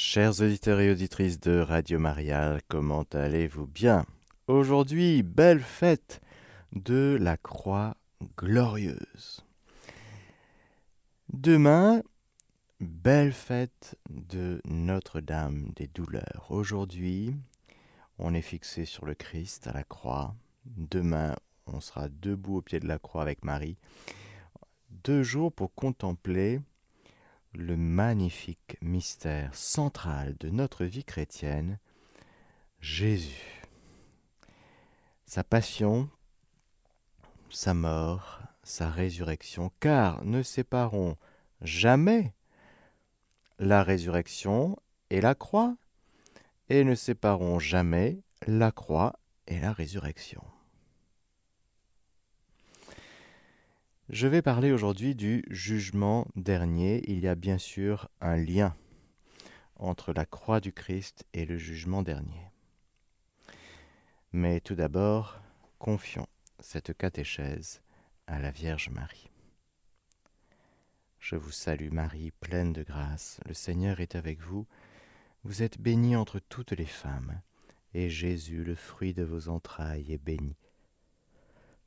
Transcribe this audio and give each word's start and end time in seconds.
Chers 0.00 0.42
auditeurs 0.42 0.78
et 0.78 0.92
auditrices 0.92 1.40
de 1.40 1.58
Radio 1.58 1.98
Maria, 1.98 2.60
comment 2.68 3.02
allez-vous 3.14 3.66
bien? 3.66 4.06
Aujourd'hui, 4.46 5.24
belle 5.24 5.58
fête 5.58 6.20
de 6.70 7.18
la 7.20 7.36
croix 7.36 7.96
glorieuse. 8.36 9.44
Demain, 11.32 12.04
belle 12.78 13.32
fête 13.32 13.98
de 14.08 14.62
Notre-Dame 14.66 15.72
des 15.74 15.88
douleurs. 15.88 16.46
Aujourd'hui, 16.50 17.34
on 18.20 18.34
est 18.34 18.40
fixé 18.40 18.84
sur 18.84 19.04
le 19.04 19.14
Christ 19.14 19.66
à 19.66 19.72
la 19.72 19.82
croix. 19.82 20.36
Demain, 20.64 21.34
on 21.66 21.80
sera 21.80 22.08
debout 22.08 22.58
au 22.58 22.62
pied 22.62 22.78
de 22.78 22.86
la 22.86 23.00
croix 23.00 23.22
avec 23.22 23.44
Marie. 23.44 23.76
Deux 25.02 25.24
jours 25.24 25.52
pour 25.52 25.74
contempler 25.74 26.60
le 27.54 27.76
magnifique 27.76 28.76
mystère 28.82 29.54
central 29.54 30.36
de 30.38 30.50
notre 30.50 30.84
vie 30.84 31.04
chrétienne, 31.04 31.78
Jésus. 32.80 33.62
Sa 35.26 35.44
passion, 35.44 36.08
sa 37.50 37.74
mort, 37.74 38.40
sa 38.62 38.90
résurrection, 38.90 39.72
car 39.80 40.24
ne 40.24 40.42
séparons 40.42 41.16
jamais 41.62 42.34
la 43.58 43.82
résurrection 43.82 44.76
et 45.10 45.20
la 45.20 45.34
croix, 45.34 45.76
et 46.68 46.84
ne 46.84 46.94
séparons 46.94 47.58
jamais 47.58 48.20
la 48.46 48.70
croix 48.70 49.18
et 49.46 49.58
la 49.58 49.72
résurrection. 49.72 50.42
Je 54.10 54.26
vais 54.26 54.40
parler 54.40 54.72
aujourd'hui 54.72 55.14
du 55.14 55.44
jugement 55.50 56.26
dernier. 56.34 57.02
Il 57.10 57.20
y 57.20 57.28
a 57.28 57.34
bien 57.34 57.58
sûr 57.58 58.08
un 58.22 58.36
lien 58.36 58.74
entre 59.76 60.14
la 60.14 60.24
croix 60.24 60.60
du 60.60 60.72
Christ 60.72 61.26
et 61.34 61.44
le 61.44 61.58
jugement 61.58 62.02
dernier. 62.02 62.50
Mais 64.32 64.60
tout 64.60 64.74
d'abord, 64.74 65.38
confions 65.78 66.26
cette 66.58 66.96
catéchèse 66.96 67.82
à 68.26 68.38
la 68.38 68.50
Vierge 68.50 68.88
Marie. 68.88 69.28
Je 71.18 71.36
vous 71.36 71.52
salue 71.52 71.92
Marie, 71.92 72.30
pleine 72.30 72.72
de 72.72 72.82
grâce, 72.82 73.40
le 73.44 73.52
Seigneur 73.52 74.00
est 74.00 74.16
avec 74.16 74.40
vous, 74.40 74.66
vous 75.44 75.62
êtes 75.62 75.78
bénie 75.78 76.16
entre 76.16 76.38
toutes 76.38 76.72
les 76.72 76.86
femmes, 76.86 77.42
et 77.92 78.08
Jésus, 78.08 78.64
le 78.64 78.74
fruit 78.74 79.12
de 79.12 79.24
vos 79.24 79.50
entrailles, 79.50 80.14
est 80.14 80.24
béni. 80.24 80.56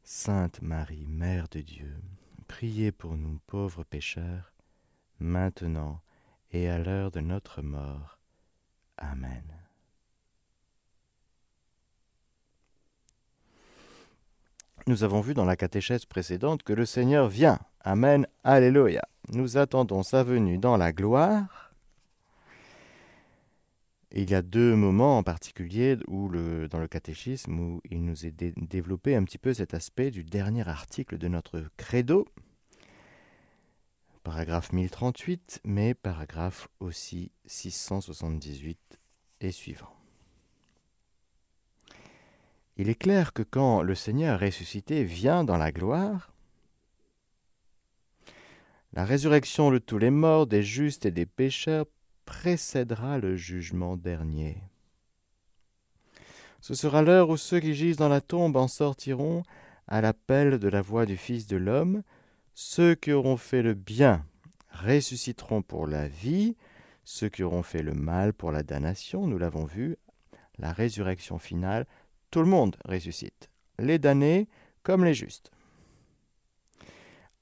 Sainte 0.04 0.62
Marie, 0.62 1.06
Mère 1.08 1.48
de 1.50 1.62
Dieu, 1.62 2.02
priez 2.48 2.92
pour 2.92 3.16
nous 3.16 3.40
pauvres 3.48 3.84
pécheurs, 3.84 4.52
maintenant 5.20 6.02
et 6.52 6.70
à 6.70 6.80
l'heure 6.80 7.12
de 7.12 7.20
notre 7.20 7.62
mort. 7.62 8.20
Amen. 8.98 9.44
Nous 14.88 15.04
avons 15.04 15.22
vu 15.22 15.34
dans 15.34 15.46
la 15.46 15.56
catéchèse 15.56 16.06
précédente 16.06 16.64
que 16.64 16.74
le 16.74 16.86
Seigneur 16.86 17.28
vient. 17.28 17.60
Amen. 17.82 18.28
Alléluia. 18.44 19.04
Nous 19.30 19.58
attendons 19.58 20.04
sa 20.04 20.24
venue 20.24 20.58
dans 20.58 20.78
la 20.78 20.92
gloire 20.92 21.71
il 24.14 24.30
y 24.30 24.36
a 24.36 24.42
deux 24.42 24.76
moments 24.76 25.18
en 25.18 25.24
particulier 25.24 25.96
dans 25.96 26.80
le 26.80 26.88
catéchisme 26.88 27.58
où 27.60 27.82
il 27.90 28.04
nous 28.04 28.26
est 28.26 28.32
développé 28.32 29.16
un 29.16 29.24
petit 29.24 29.38
peu 29.38 29.54
cet 29.54 29.74
aspect 29.74 30.12
du 30.12 30.24
dernier 30.24 30.68
article 30.68 31.18
de 31.18 31.30
notre 31.30 31.64
credo, 31.78 32.28
paragraphe 34.24 34.74
1038, 34.74 35.62
mais 35.64 35.94
paragraphe 35.94 36.68
aussi 36.80 37.32
678 37.46 39.00
et 39.40 39.52
suivant. 39.52 39.96
Il 42.78 42.90
est 42.90 42.96
clair 42.96 43.32
que 43.32 43.44
quand 43.44 43.82
le 43.82 43.96
Seigneur 43.96 44.40
ressuscité 44.40 45.04
vient 45.04 45.44
dans 45.44 45.58
la 45.58 45.72
gloire, 45.72 46.34
la 48.94 49.06
résurrection 49.06 49.72
de 49.72 49.78
tous 49.78 49.98
les 49.98 50.10
morts, 50.10 50.48
des 50.48 50.64
justes 50.64 51.06
et 51.06 51.12
des 51.12 51.26
pécheurs 51.26 51.86
précédera 52.32 53.18
le 53.18 53.36
jugement 53.36 53.98
dernier. 53.98 54.64
Ce 56.62 56.74
sera 56.74 57.02
l'heure 57.02 57.30
où 57.30 57.36
ceux 57.36 57.60
qui 57.60 57.76
gisent 57.76 57.98
dans 57.98 58.08
la 58.08 58.22
tombe 58.22 58.56
en 58.56 58.70
sortiront 58.70 59.44
à 59.90 60.00
l'appel 60.00 60.58
de 60.58 60.70
la 60.70 60.82
voix 60.82 61.06
du 61.06 61.18
Fils 61.18 61.46
de 61.46 61.58
l'homme. 61.58 62.04
Ceux 62.54 62.96
qui 62.96 63.12
auront 63.12 63.36
fait 63.36 63.62
le 63.62 63.74
bien 63.74 64.26
ressusciteront 64.72 65.62
pour 65.62 65.88
la 65.88 66.08
vie, 66.08 66.56
ceux 67.04 67.28
qui 67.28 67.44
auront 67.44 67.64
fait 67.64 67.84
le 67.84 67.94
mal 67.94 68.32
pour 68.32 68.54
la 68.54 68.64
damnation, 68.64 69.28
nous 69.28 69.38
l'avons 69.38 69.66
vu, 69.66 69.98
la 70.58 70.72
résurrection 70.72 71.38
finale, 71.38 71.86
tout 72.32 72.40
le 72.40 72.46
monde 72.46 72.78
ressuscite, 72.86 73.50
les 73.78 74.00
damnés 74.00 74.48
comme 74.84 75.04
les 75.04 75.14
justes. 75.14 75.52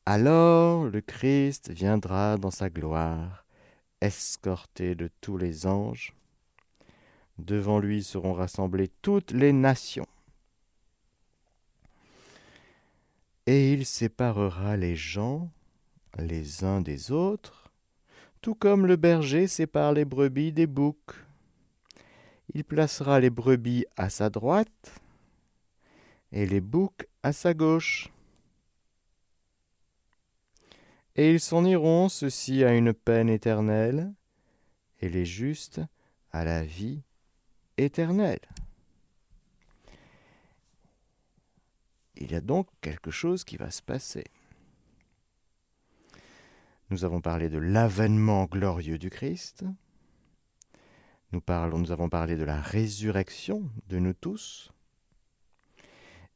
Alors 0.07 0.85
le 0.85 1.01
Christ 1.01 1.69
viendra 1.69 2.37
dans 2.37 2.49
sa 2.49 2.71
gloire 2.71 3.45
escorté 4.01 4.95
de 4.95 5.09
tous 5.21 5.37
les 5.37 5.65
anges. 5.65 6.13
Devant 7.37 7.79
lui 7.79 8.03
seront 8.03 8.33
rassemblées 8.33 8.89
toutes 9.01 9.31
les 9.31 9.53
nations. 9.53 10.07
Et 13.45 13.73
il 13.73 13.85
séparera 13.85 14.77
les 14.77 14.95
gens 14.95 15.49
les 16.17 16.63
uns 16.63 16.81
des 16.81 17.11
autres, 17.11 17.71
tout 18.41 18.55
comme 18.55 18.85
le 18.85 18.95
berger 18.95 19.47
sépare 19.47 19.93
les 19.93 20.05
brebis 20.05 20.51
des 20.51 20.67
boucs. 20.67 21.15
Il 22.53 22.63
placera 22.63 23.19
les 23.19 23.29
brebis 23.29 23.85
à 23.95 24.09
sa 24.09 24.29
droite 24.29 25.01
et 26.31 26.45
les 26.45 26.61
boucs 26.61 27.07
à 27.23 27.31
sa 27.31 27.53
gauche 27.53 28.09
et 31.19 31.31
ils 31.31 31.41
s'en 31.41 31.65
iront, 31.65 32.07
ceux-ci 32.07 32.63
à 32.63 32.73
une 32.73 32.93
peine 32.93 33.27
éternelle, 33.27 34.13
et 35.01 35.09
les 35.09 35.25
justes 35.25 35.81
à 36.31 36.45
la 36.45 36.63
vie 36.63 37.01
éternelle. 37.75 38.39
Il 42.15 42.31
y 42.31 42.35
a 42.35 42.39
donc 42.39 42.69
quelque 42.79 43.11
chose 43.11 43.43
qui 43.43 43.57
va 43.57 43.69
se 43.69 43.81
passer. 43.81 44.23
Nous 46.89 47.03
avons 47.03 47.19
parlé 47.19 47.49
de 47.49 47.57
l'avènement 47.57 48.45
glorieux 48.45 48.97
du 48.97 49.09
Christ. 49.09 49.65
Nous, 51.33 51.41
avons 51.91 52.07
parlé 52.07 52.37
de 52.37 52.45
la 52.45 52.61
résurrection 52.61 53.69
de 53.89 53.99
nous 53.99 54.13
tous. 54.13 54.71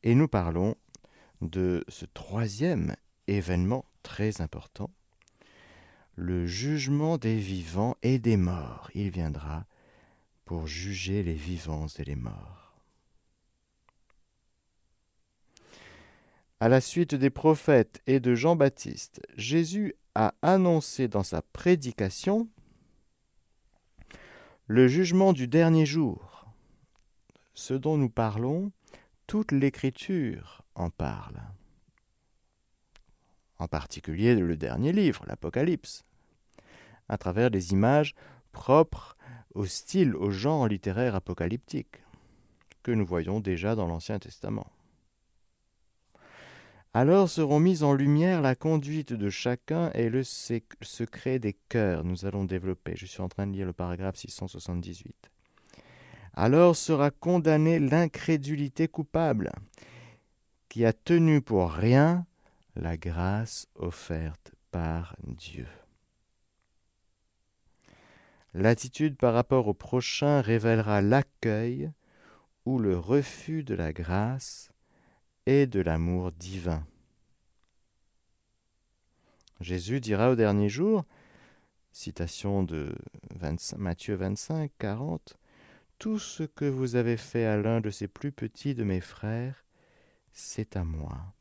Et 0.04 0.14
nous 0.14 0.28
parlons 0.28 0.76
de 1.40 1.86
ce 1.88 2.06
troisième 2.06 2.98
événement 3.28 3.86
très 4.04 4.42
important, 4.42 4.92
le 6.16 6.46
jugement 6.46 7.18
des 7.18 7.38
vivants 7.38 7.96
et 8.04 8.20
des 8.20 8.38
morts. 8.38 8.92
Il 8.94 9.10
viendra 9.10 9.66
pour 10.46 10.68
juger 10.68 11.24
les 11.24 11.34
vivants 11.34 11.88
et 11.98 12.04
les 12.04 12.16
morts. 12.16 12.76
À 16.60 16.70
la 16.70 16.80
suite 16.80 17.16
des 17.16 17.30
prophètes 17.30 18.02
et 18.08 18.20
de 18.20 18.36
Jean-Baptiste, 18.36 19.22
Jésus 19.36 19.96
a 20.16 20.34
annoncé 20.42 21.08
dans 21.08 21.24
sa 21.24 21.42
prédication 21.42 22.48
le 24.68 24.88
jugement 24.88 25.34
du 25.34 25.48
dernier 25.48 25.86
jour. 25.86 26.46
Ce 27.54 27.74
dont 27.74 27.98
nous 27.98 28.10
parlons, 28.10 28.72
toute 29.28 29.52
l'Écriture 29.52 30.64
en 30.76 30.90
parle 30.90 31.42
en 33.60 33.68
particulier 33.68 34.36
le 34.36 34.58
dernier 34.58 34.92
livre, 34.92 35.24
l'Apocalypse, 35.28 36.04
à 37.10 37.18
travers 37.18 37.52
des 37.52 37.72
images 37.72 38.16
propres 38.52 39.18
au 39.54 39.66
style, 39.66 40.16
au 40.16 40.32
genre 40.32 40.68
littéraire 40.68 41.16
apocalyptique, 41.16 42.04
que 42.82 42.92
nous 42.92 43.06
voyons 43.06 43.40
déjà 43.40 43.76
dans 43.76 43.88
l'Ancien 43.88 44.20
Testament. 44.20 44.68
Alors 46.96 47.28
seront 47.28 47.60
mises 47.60 47.84
en 47.84 47.94
lumière 47.94 48.42
la 48.42 48.54
conduite 48.54 49.14
de 49.14 49.30
chacun 49.30 49.90
et 49.94 50.10
le 50.10 50.24
secret 50.24 51.40
des 51.40 51.54
cœurs. 51.68 52.04
Nous 52.04 52.26
allons 52.26 52.44
développer. 52.44 52.94
Je 52.96 53.08
suis 53.08 53.22
en 53.22 53.30
train 53.30 53.48
de 53.48 53.54
lire 53.54 53.66
le 53.66 53.74
paragraphe 53.74 54.18
678. 54.18 55.32
Alors 56.36 56.76
sera 56.76 57.10
condamnée 57.10 57.80
l'incrédulité 57.80 58.88
coupable, 58.88 59.52
qui 60.70 60.86
a 60.86 60.94
tenu 60.94 61.42
pour 61.42 61.72
rien 61.72 62.28
la 62.76 62.98
grâce 62.98 63.68
offerte 63.76 64.54
par 64.72 65.16
Dieu. 65.24 65.68
L'attitude 68.54 69.18
par 69.18 69.34
rapport 69.34 69.68
au 69.68 69.74
prochain 69.74 70.42
révélera 70.42 71.02
l'accueil 71.02 71.92
ou 72.66 72.80
le 72.80 72.98
refus 72.98 73.64
de 73.64 73.76
la 73.76 73.94
grâce 73.94 74.72
et 75.46 75.68
de 75.68 75.82
l'amour 75.82 76.32
divin. 76.32 76.86
Jésus 79.60 80.00
dira 80.00 80.30
au 80.32 80.36
dernier 80.36 80.70
jour, 80.70 81.06
Citation 81.92 82.64
de 82.64 82.96
Matthieu 83.78 84.16
25, 84.16 84.72
40. 84.80 85.38
Tout 86.00 86.18
ce 86.18 86.44
que 86.44 86.66
vous 86.66 86.96
avez 86.96 87.18
fait 87.18 87.46
à 87.46 87.58
l'un 87.58 87.82
de 87.82 87.92
ces 87.92 88.08
plus 88.08 88.32
petits 88.32 88.74
de 88.74 88.84
mes 88.84 89.00
frères, 89.00 89.64
c'est 90.32 90.76
à 90.76 90.84
moi 90.84 91.34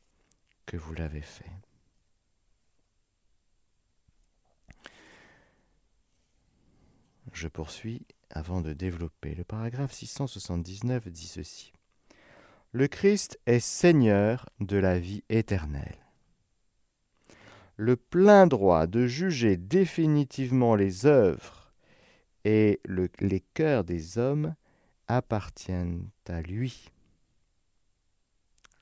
que 0.65 0.77
vous 0.77 0.93
l'avez 0.93 1.21
fait. 1.21 1.51
Je 7.31 7.47
poursuis 7.47 8.05
avant 8.29 8.61
de 8.61 8.73
développer. 8.73 9.35
Le 9.35 9.43
paragraphe 9.43 9.93
679 9.93 11.07
dit 11.09 11.27
ceci. 11.27 11.73
Le 12.71 12.87
Christ 12.87 13.39
est 13.45 13.59
Seigneur 13.59 14.49
de 14.59 14.77
la 14.77 14.99
vie 14.99 15.23
éternelle. 15.29 15.97
Le 17.75 17.95
plein 17.95 18.47
droit 18.47 18.87
de 18.87 19.07
juger 19.07 19.57
définitivement 19.57 20.75
les 20.75 21.05
œuvres 21.05 21.73
et 22.45 22.81
les 22.85 23.39
cœurs 23.39 23.83
des 23.83 24.17
hommes 24.17 24.55
appartiennent 25.07 26.09
à 26.27 26.41
lui, 26.41 26.89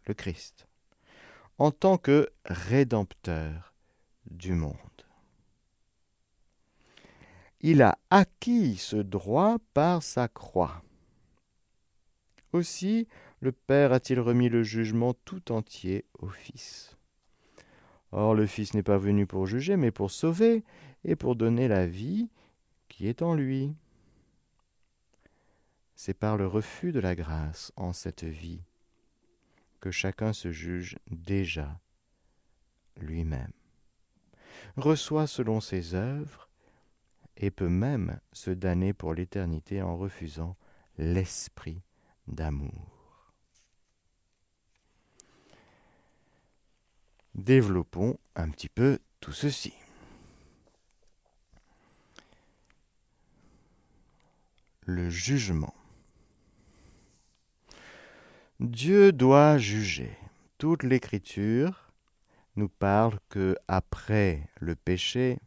le 0.07 0.13
Christ, 0.13 0.67
en 1.61 1.69
tant 1.69 1.99
que 1.99 2.27
rédempteur 2.45 3.75
du 4.25 4.53
monde. 4.53 4.75
Il 7.59 7.83
a 7.83 7.99
acquis 8.09 8.77
ce 8.77 8.95
droit 8.95 9.57
par 9.75 10.01
sa 10.01 10.27
croix. 10.27 10.81
Aussi, 12.51 13.07
le 13.41 13.51
Père 13.51 13.93
a-t-il 13.93 14.19
remis 14.19 14.49
le 14.49 14.63
jugement 14.63 15.13
tout 15.23 15.51
entier 15.51 16.03
au 16.17 16.29
Fils. 16.29 16.97
Or 18.11 18.33
le 18.33 18.47
Fils 18.47 18.73
n'est 18.73 18.81
pas 18.81 18.97
venu 18.97 19.27
pour 19.27 19.45
juger, 19.45 19.77
mais 19.77 19.91
pour 19.91 20.09
sauver 20.09 20.63
et 21.03 21.15
pour 21.15 21.35
donner 21.35 21.67
la 21.67 21.85
vie 21.85 22.27
qui 22.89 23.07
est 23.07 23.21
en 23.21 23.35
lui. 23.35 23.75
C'est 25.93 26.15
par 26.15 26.37
le 26.37 26.47
refus 26.47 26.91
de 26.91 26.99
la 26.99 27.13
grâce 27.13 27.71
en 27.75 27.93
cette 27.93 28.23
vie 28.23 28.63
que 29.81 29.91
chacun 29.91 30.31
se 30.31 30.51
juge 30.51 30.97
déjà 31.09 31.81
lui-même, 32.97 33.51
reçoit 34.77 35.27
selon 35.27 35.59
ses 35.59 35.95
œuvres 35.95 36.49
et 37.35 37.51
peut 37.51 37.69
même 37.69 38.19
se 38.31 38.51
damner 38.51 38.93
pour 38.93 39.13
l'éternité 39.13 39.81
en 39.81 39.97
refusant 39.97 40.55
l'esprit 40.97 41.81
d'amour. 42.27 43.33
Développons 47.33 48.19
un 48.35 48.49
petit 48.49 48.69
peu 48.69 48.99
tout 49.19 49.31
ceci. 49.31 49.73
Le 54.81 55.09
jugement. 55.09 55.73
Dieu 58.61 59.11
doit 59.11 59.57
juger. 59.57 60.15
Toute 60.59 60.83
l'écriture 60.83 61.91
nous 62.55 62.69
parle 62.69 63.17
que 63.27 63.55
après 63.67 64.47
le 64.59 64.75
péché, 64.75 65.39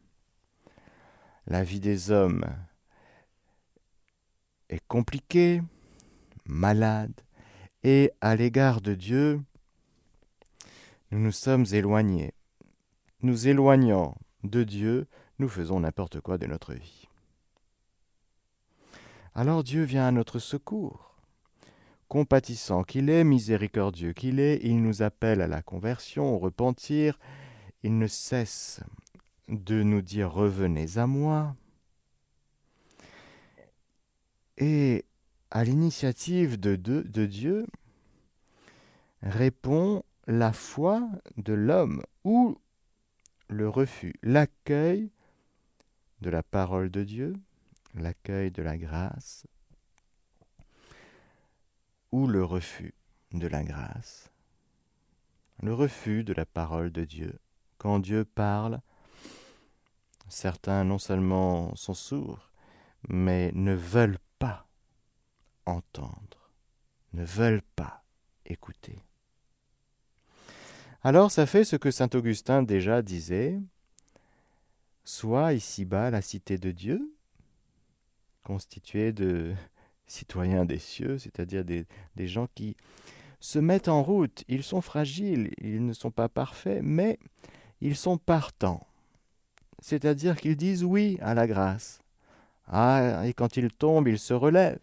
la 1.46 1.62
vie 1.62 1.78
des 1.78 2.10
hommes 2.10 2.44
est 4.68 4.84
compliquée, 4.88 5.62
malade, 6.44 7.12
et 7.84 8.10
à 8.20 8.34
l'égard 8.34 8.80
de 8.80 8.94
Dieu, 8.94 9.40
nous 11.12 11.20
nous 11.20 11.30
sommes 11.30 11.66
éloignés. 11.70 12.34
Nous 13.22 13.46
éloignant 13.46 14.16
de 14.42 14.64
Dieu, 14.64 15.06
nous 15.38 15.48
faisons 15.48 15.78
n'importe 15.78 16.20
quoi 16.20 16.36
de 16.36 16.46
notre 16.46 16.74
vie. 16.74 17.06
Alors 19.36 19.62
Dieu 19.62 19.84
vient 19.84 20.08
à 20.08 20.10
notre 20.10 20.40
secours. 20.40 21.13
Compatissant 22.08 22.84
qu'il 22.84 23.10
est, 23.10 23.24
miséricordieux 23.24 24.12
qu'il 24.12 24.38
est, 24.38 24.60
il 24.62 24.82
nous 24.82 25.02
appelle 25.02 25.40
à 25.40 25.48
la 25.48 25.62
conversion, 25.62 26.34
au 26.34 26.38
repentir. 26.38 27.18
Il 27.82 27.98
ne 27.98 28.06
cesse 28.06 28.80
de 29.48 29.82
nous 29.82 30.02
dire 30.02 30.32
revenez 30.32 30.98
à 30.98 31.06
moi. 31.06 31.56
Et 34.58 35.04
à 35.50 35.64
l'initiative 35.64 36.58
de, 36.58 36.76
Dieu, 37.26 37.66
répond 39.22 40.04
la 40.26 40.52
foi 40.52 41.08
de 41.36 41.52
l'homme 41.52 42.02
ou 42.24 42.58
le 43.48 43.68
refus, 43.68 44.14
l'accueil 44.22 45.10
de 46.20 46.30
la 46.30 46.42
parole 46.42 46.90
de 46.90 47.04
Dieu, 47.04 47.34
l'accueil 47.94 48.50
de 48.50 48.62
la 48.62 48.76
grâce 48.76 49.46
ou 52.14 52.28
le 52.28 52.44
refus 52.44 52.94
de 53.32 53.48
la 53.48 53.64
grâce. 53.64 54.30
Le 55.60 55.74
refus 55.74 56.22
de 56.22 56.32
la 56.32 56.46
parole 56.46 56.92
de 56.92 57.04
Dieu. 57.04 57.40
Quand 57.76 57.98
Dieu 57.98 58.24
parle, 58.24 58.80
certains 60.28 60.84
non 60.84 61.00
seulement 61.00 61.74
sont 61.74 61.92
sourds, 61.92 62.52
mais 63.08 63.50
ne 63.54 63.74
veulent 63.74 64.20
pas 64.38 64.68
entendre, 65.66 66.52
ne 67.14 67.24
veulent 67.24 67.66
pas 67.74 68.04
écouter. 68.46 69.02
Alors 71.02 71.32
ça 71.32 71.46
fait 71.46 71.64
ce 71.64 71.74
que 71.74 71.90
saint 71.90 72.10
Augustin 72.14 72.62
déjà 72.62 73.02
disait, 73.02 73.58
soit 75.02 75.52
ici-bas 75.52 76.12
la 76.12 76.22
cité 76.22 76.58
de 76.58 76.70
Dieu, 76.70 77.12
constituée 78.44 79.12
de 79.12 79.56
citoyens 80.06 80.64
des 80.64 80.78
cieux, 80.78 81.18
c'est-à-dire 81.18 81.64
des, 81.64 81.86
gens 82.26 82.48
qui 82.54 82.76
se 83.40 83.58
mettent 83.58 83.88
en 83.88 84.02
route, 84.02 84.44
ils 84.48 84.62
sont 84.62 84.80
fragiles, 84.80 85.50
ils 85.58 85.84
ne 85.84 85.92
sont 85.92 86.10
pas 86.10 86.28
parfaits, 86.28 86.80
mais 86.82 87.18
ils 87.80 87.96
sont 87.96 88.18
partants, 88.18 88.86
c'est-à-dire 89.80 90.36
qu'ils 90.36 90.56
disent 90.56 90.84
oui 90.84 91.18
à 91.20 91.34
la 91.34 91.46
grâce. 91.46 92.00
Ah, 92.66 93.22
et 93.26 93.34
quand 93.34 93.56
ils 93.58 93.70
tombent, 93.70 94.08
ils 94.08 94.18
se 94.18 94.32
relèvent, 94.32 94.78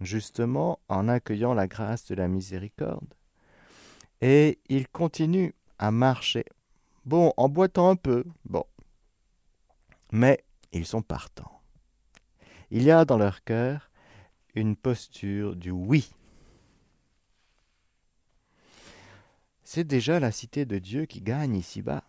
justement 0.00 0.78
en 0.88 1.08
accueillant 1.08 1.54
la 1.54 1.66
grâce 1.66 2.06
de 2.06 2.14
la 2.14 2.28
miséricorde 2.28 3.14
et 4.22 4.60
ils 4.68 4.88
continuent 4.88 5.52
à 5.78 5.90
marcher. 5.90 6.44
Bon, 7.04 7.34
en 7.36 7.48
boitant 7.48 7.90
un 7.90 7.96
peu, 7.96 8.24
bon. 8.44 8.64
Mais 10.12 10.44
ils 10.70 10.86
sont 10.86 11.02
partants. 11.02 11.60
Il 12.70 12.84
y 12.84 12.90
a 12.90 13.04
dans 13.04 13.18
leur 13.18 13.42
cœur 13.42 13.90
une 14.54 14.76
posture 14.76 15.56
du 15.56 15.70
oui. 15.70 16.10
C'est 19.64 19.84
déjà 19.84 20.20
la 20.20 20.32
cité 20.32 20.66
de 20.66 20.78
Dieu 20.78 21.06
qui 21.06 21.22
gagne 21.22 21.56
ici-bas, 21.56 22.04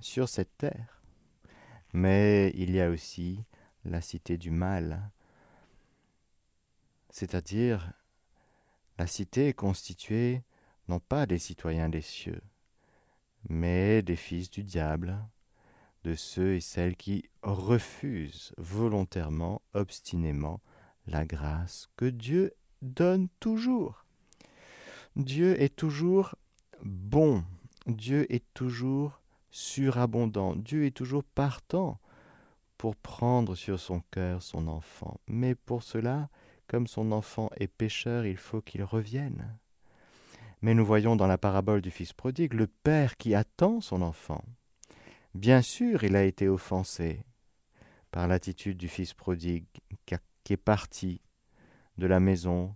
sur 0.00 0.28
cette 0.28 0.56
terre. 0.58 1.02
Mais 1.92 2.50
il 2.54 2.70
y 2.70 2.80
a 2.80 2.90
aussi 2.90 3.44
la 3.84 4.00
cité 4.00 4.36
du 4.36 4.50
mal, 4.50 5.10
c'est-à-dire 7.10 7.92
la 8.98 9.06
cité 9.06 9.52
constituée 9.52 10.42
non 10.88 10.98
pas 10.98 11.26
des 11.26 11.38
citoyens 11.38 11.88
des 11.88 12.00
cieux, 12.00 12.42
mais 13.48 14.02
des 14.02 14.16
fils 14.16 14.50
du 14.50 14.64
diable, 14.64 15.18
de 16.04 16.14
ceux 16.14 16.54
et 16.54 16.60
celles 16.60 16.96
qui 16.96 17.28
refusent 17.42 18.52
volontairement, 18.56 19.62
obstinément, 19.74 20.60
la 21.06 21.24
grâce 21.24 21.88
que 21.96 22.04
Dieu 22.04 22.52
donne 22.80 23.28
toujours. 23.40 24.04
Dieu 25.16 25.60
est 25.60 25.74
toujours 25.76 26.34
bon, 26.82 27.44
Dieu 27.86 28.26
est 28.32 28.44
toujours 28.54 29.20
surabondant, 29.50 30.56
Dieu 30.56 30.86
est 30.86 30.96
toujours 30.96 31.24
partant 31.24 32.00
pour 32.78 32.96
prendre 32.96 33.54
sur 33.54 33.78
son 33.78 34.00
cœur 34.10 34.42
son 34.42 34.66
enfant. 34.66 35.20
Mais 35.28 35.54
pour 35.54 35.82
cela, 35.82 36.28
comme 36.66 36.86
son 36.86 37.12
enfant 37.12 37.50
est 37.56 37.68
pécheur, 37.68 38.26
il 38.26 38.36
faut 38.36 38.62
qu'il 38.62 38.82
revienne. 38.82 39.58
Mais 40.62 40.74
nous 40.74 40.84
voyons 40.84 41.16
dans 41.16 41.26
la 41.26 41.38
parabole 41.38 41.82
du 41.82 41.90
Fils 41.90 42.12
prodigue 42.12 42.54
le 42.54 42.66
Père 42.66 43.16
qui 43.16 43.34
attend 43.34 43.80
son 43.80 44.00
enfant. 44.00 44.44
Bien 45.34 45.60
sûr, 45.60 46.04
il 46.04 46.16
a 46.16 46.24
été 46.24 46.48
offensé 46.48 47.24
par 48.10 48.28
l'attitude 48.28 48.78
du 48.78 48.88
Fils 48.88 49.12
prodigue 49.12 49.66
qui 50.44 50.52
est 50.52 50.58
parti 50.58 51.20
de 51.98 52.06
la 52.06 52.20
maison. 52.20 52.74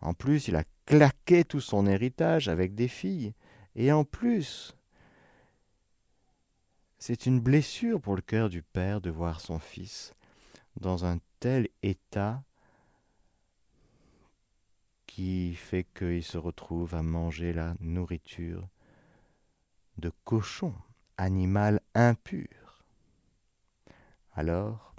En 0.00 0.14
plus, 0.14 0.48
il 0.48 0.56
a 0.56 0.64
claqué 0.86 1.44
tout 1.44 1.60
son 1.60 1.86
héritage 1.86 2.48
avec 2.48 2.74
des 2.74 2.88
filles. 2.88 3.34
Et 3.74 3.92
en 3.92 4.04
plus, 4.04 4.76
c'est 6.98 7.26
une 7.26 7.40
blessure 7.40 8.00
pour 8.00 8.16
le 8.16 8.22
cœur 8.22 8.48
du 8.48 8.62
Père 8.62 9.00
de 9.00 9.10
voir 9.10 9.40
son 9.40 9.58
Fils 9.58 10.14
dans 10.80 11.04
un 11.04 11.18
tel 11.40 11.68
état 11.82 12.42
qui 15.06 15.54
fait 15.54 15.86
qu'il 15.94 16.22
se 16.22 16.38
retrouve 16.38 16.94
à 16.94 17.02
manger 17.02 17.52
la 17.52 17.74
nourriture 17.80 18.68
de 19.98 20.12
cochon, 20.24 20.74
animal 21.16 21.80
impur. 21.94 22.84
Alors, 24.34 24.89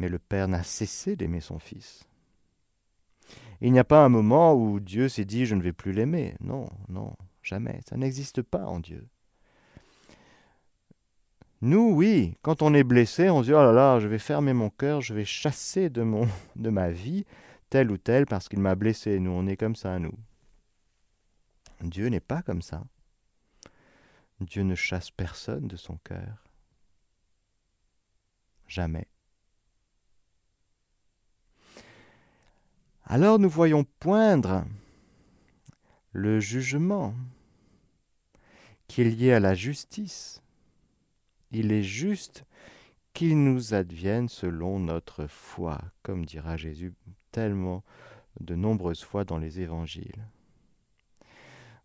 mais 0.00 0.08
le 0.08 0.18
Père 0.18 0.48
n'a 0.48 0.64
cessé 0.64 1.14
d'aimer 1.14 1.40
son 1.40 1.58
Fils. 1.58 2.08
Il 3.60 3.70
n'y 3.72 3.78
a 3.78 3.84
pas 3.84 4.02
un 4.02 4.08
moment 4.08 4.54
où 4.54 4.80
Dieu 4.80 5.08
s'est 5.08 5.26
dit 5.26 5.46
je 5.46 5.54
ne 5.54 5.62
vais 5.62 5.74
plus 5.74 5.92
l'aimer. 5.92 6.34
Non, 6.40 6.66
non, 6.88 7.14
jamais. 7.42 7.80
Ça 7.88 7.96
n'existe 7.96 8.42
pas 8.42 8.64
en 8.64 8.80
Dieu. 8.80 9.06
Nous, 11.60 11.92
oui, 11.92 12.34
quand 12.40 12.62
on 12.62 12.72
est 12.72 12.84
blessé, 12.84 13.28
on 13.28 13.42
se 13.42 13.48
dit 13.48 13.52
oh 13.52 13.62
là 13.62 13.72
là, 13.72 14.00
je 14.00 14.08
vais 14.08 14.18
fermer 14.18 14.54
mon 14.54 14.70
cœur, 14.70 15.02
je 15.02 15.12
vais 15.12 15.26
chasser 15.26 15.90
de 15.90 16.02
mon 16.02 16.26
de 16.56 16.70
ma 16.70 16.90
vie 16.90 17.26
tel 17.68 17.90
ou 17.90 17.98
tel 17.98 18.24
parce 18.24 18.48
qu'il 18.48 18.60
m'a 18.60 18.74
blessé. 18.74 19.20
Nous, 19.20 19.30
on 19.30 19.46
est 19.46 19.58
comme 19.58 19.76
ça, 19.76 19.98
nous. 19.98 20.18
Dieu 21.82 22.08
n'est 22.08 22.20
pas 22.20 22.42
comme 22.42 22.62
ça. 22.62 22.82
Dieu 24.40 24.62
ne 24.62 24.74
chasse 24.74 25.10
personne 25.10 25.68
de 25.68 25.76
son 25.76 25.98
cœur. 25.98 26.46
Jamais. 28.66 29.09
Alors 33.12 33.40
nous 33.40 33.50
voyons 33.50 33.84
poindre 33.98 34.64
le 36.12 36.38
jugement 36.38 37.12
qui 38.86 39.02
est 39.02 39.04
lié 39.04 39.32
à 39.32 39.40
la 39.40 39.52
justice. 39.52 40.40
Il 41.50 41.72
est 41.72 41.82
juste 41.82 42.44
qu'il 43.12 43.42
nous 43.42 43.74
advienne 43.74 44.28
selon 44.28 44.78
notre 44.78 45.26
foi, 45.26 45.80
comme 46.04 46.24
dira 46.24 46.56
Jésus 46.56 46.92
tellement 47.32 47.82
de 48.38 48.54
nombreuses 48.54 49.02
fois 49.02 49.24
dans 49.24 49.38
les 49.38 49.58
évangiles. 49.58 50.28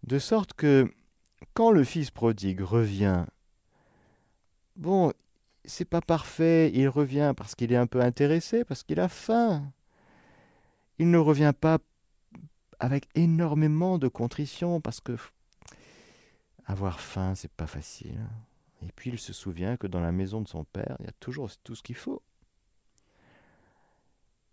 De 0.03 0.19
sorte 0.19 0.53
que 0.53 0.93
quand 1.55 1.71
le 1.71 1.83
fils 1.83 2.11
prodigue 2.11 2.61
revient, 2.61 3.25
bon, 4.75 5.11
c'est 5.63 5.89
pas 5.89 6.01
parfait, 6.01 6.71
il 6.75 6.87
revient 6.87 7.33
parce 7.35 7.55
qu'il 7.55 7.73
est 7.73 7.77
un 7.77 7.87
peu 7.87 8.01
intéressé, 8.01 8.63
parce 8.63 8.83
qu'il 8.83 8.99
a 8.99 9.09
faim. 9.09 9.73
Il 10.97 11.11
ne 11.11 11.17
revient 11.17 11.53
pas 11.59 11.79
avec 12.79 13.07
énormément 13.15 13.97
de 13.97 14.07
contrition 14.07 14.81
parce 14.81 15.01
que 15.01 15.17
avoir 16.65 16.99
faim, 16.99 17.35
c'est 17.35 17.51
pas 17.51 17.67
facile. 17.67 18.19
Et 18.81 18.91
puis 18.95 19.11
il 19.11 19.19
se 19.19 19.33
souvient 19.33 19.77
que 19.77 19.87
dans 19.87 19.99
la 19.99 20.11
maison 20.11 20.41
de 20.41 20.47
son 20.47 20.63
père, 20.63 20.95
il 20.99 21.05
y 21.05 21.09
a 21.09 21.13
toujours 21.19 21.49
tout 21.63 21.75
ce 21.75 21.83
qu'il 21.83 21.95
faut. 21.95 22.21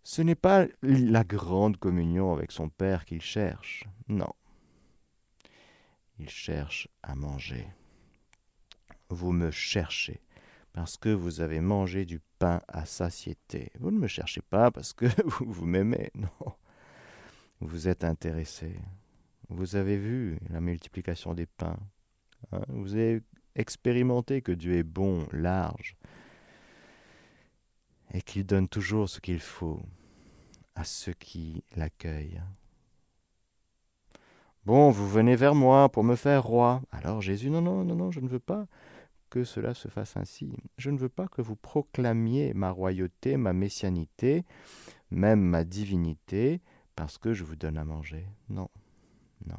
Ce 0.04 0.20
n'est 0.20 0.34
pas 0.34 0.66
la 0.82 1.24
grande 1.24 1.76
communion 1.76 2.32
avec 2.32 2.50
son 2.50 2.68
père 2.68 3.04
qu'il 3.04 3.22
cherche, 3.22 3.84
non. 4.08 4.32
Il 6.18 6.28
cherche 6.28 6.88
à 7.02 7.14
manger. 7.14 7.68
Vous 9.08 9.32
me 9.32 9.50
cherchez 9.50 10.20
parce 10.72 10.96
que 10.96 11.10
vous 11.10 11.40
avez 11.40 11.60
mangé 11.60 12.04
du 12.04 12.20
pain 12.38 12.60
à 12.68 12.86
satiété. 12.86 13.70
Vous 13.78 13.90
ne 13.90 13.98
me 13.98 14.06
cherchez 14.06 14.40
pas 14.40 14.70
parce 14.70 14.92
que 14.92 15.06
vous, 15.40 15.66
m'aimez, 15.66 16.10
non. 16.14 16.52
Vous 17.60 17.88
êtes 17.88 18.04
intéressé. 18.04 18.74
Vous 19.48 19.76
avez 19.76 19.96
vu 19.96 20.38
la 20.50 20.60
multiplication 20.60 21.34
des 21.34 21.46
pains. 21.46 21.78
Hein. 22.52 22.62
Vous 22.68 22.94
avez 22.94 23.22
expérimenté 23.54 24.40
que 24.40 24.52
Dieu 24.52 24.76
est 24.76 24.82
bon, 24.82 25.26
large, 25.30 25.96
et 28.14 28.22
qu'il 28.22 28.46
donne 28.46 28.68
toujours 28.68 29.08
ce 29.08 29.20
qu'il 29.20 29.40
faut 29.40 29.82
à 30.74 30.84
ceux 30.84 31.12
qui 31.12 31.62
l'accueillent. 31.76 32.42
Bon, 34.64 34.90
vous 34.90 35.08
venez 35.08 35.36
vers 35.36 35.54
moi 35.54 35.88
pour 35.88 36.04
me 36.04 36.16
faire 36.16 36.44
roi. 36.44 36.82
Alors 36.92 37.20
Jésus, 37.20 37.50
non, 37.50 37.60
non, 37.60 37.84
non, 37.84 37.94
non, 37.94 38.10
je 38.10 38.20
ne 38.20 38.28
veux 38.28 38.38
pas 38.38 38.66
que 39.32 39.44
cela 39.44 39.72
se 39.72 39.88
fasse 39.88 40.18
ainsi. 40.18 40.52
Je 40.76 40.90
ne 40.90 40.98
veux 40.98 41.08
pas 41.08 41.26
que 41.26 41.40
vous 41.40 41.56
proclamiez 41.56 42.52
ma 42.52 42.70
royauté, 42.70 43.38
ma 43.38 43.54
messianité, 43.54 44.44
même 45.10 45.40
ma 45.40 45.64
divinité, 45.64 46.60
parce 46.96 47.16
que 47.16 47.32
je 47.32 47.42
vous 47.42 47.56
donne 47.56 47.78
à 47.78 47.84
manger. 47.86 48.26
Non, 48.50 48.68
non. 49.46 49.56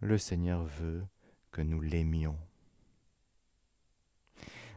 Le 0.00 0.18
Seigneur 0.18 0.62
veut 0.62 1.06
que 1.52 1.62
nous 1.62 1.80
l'aimions. 1.80 2.36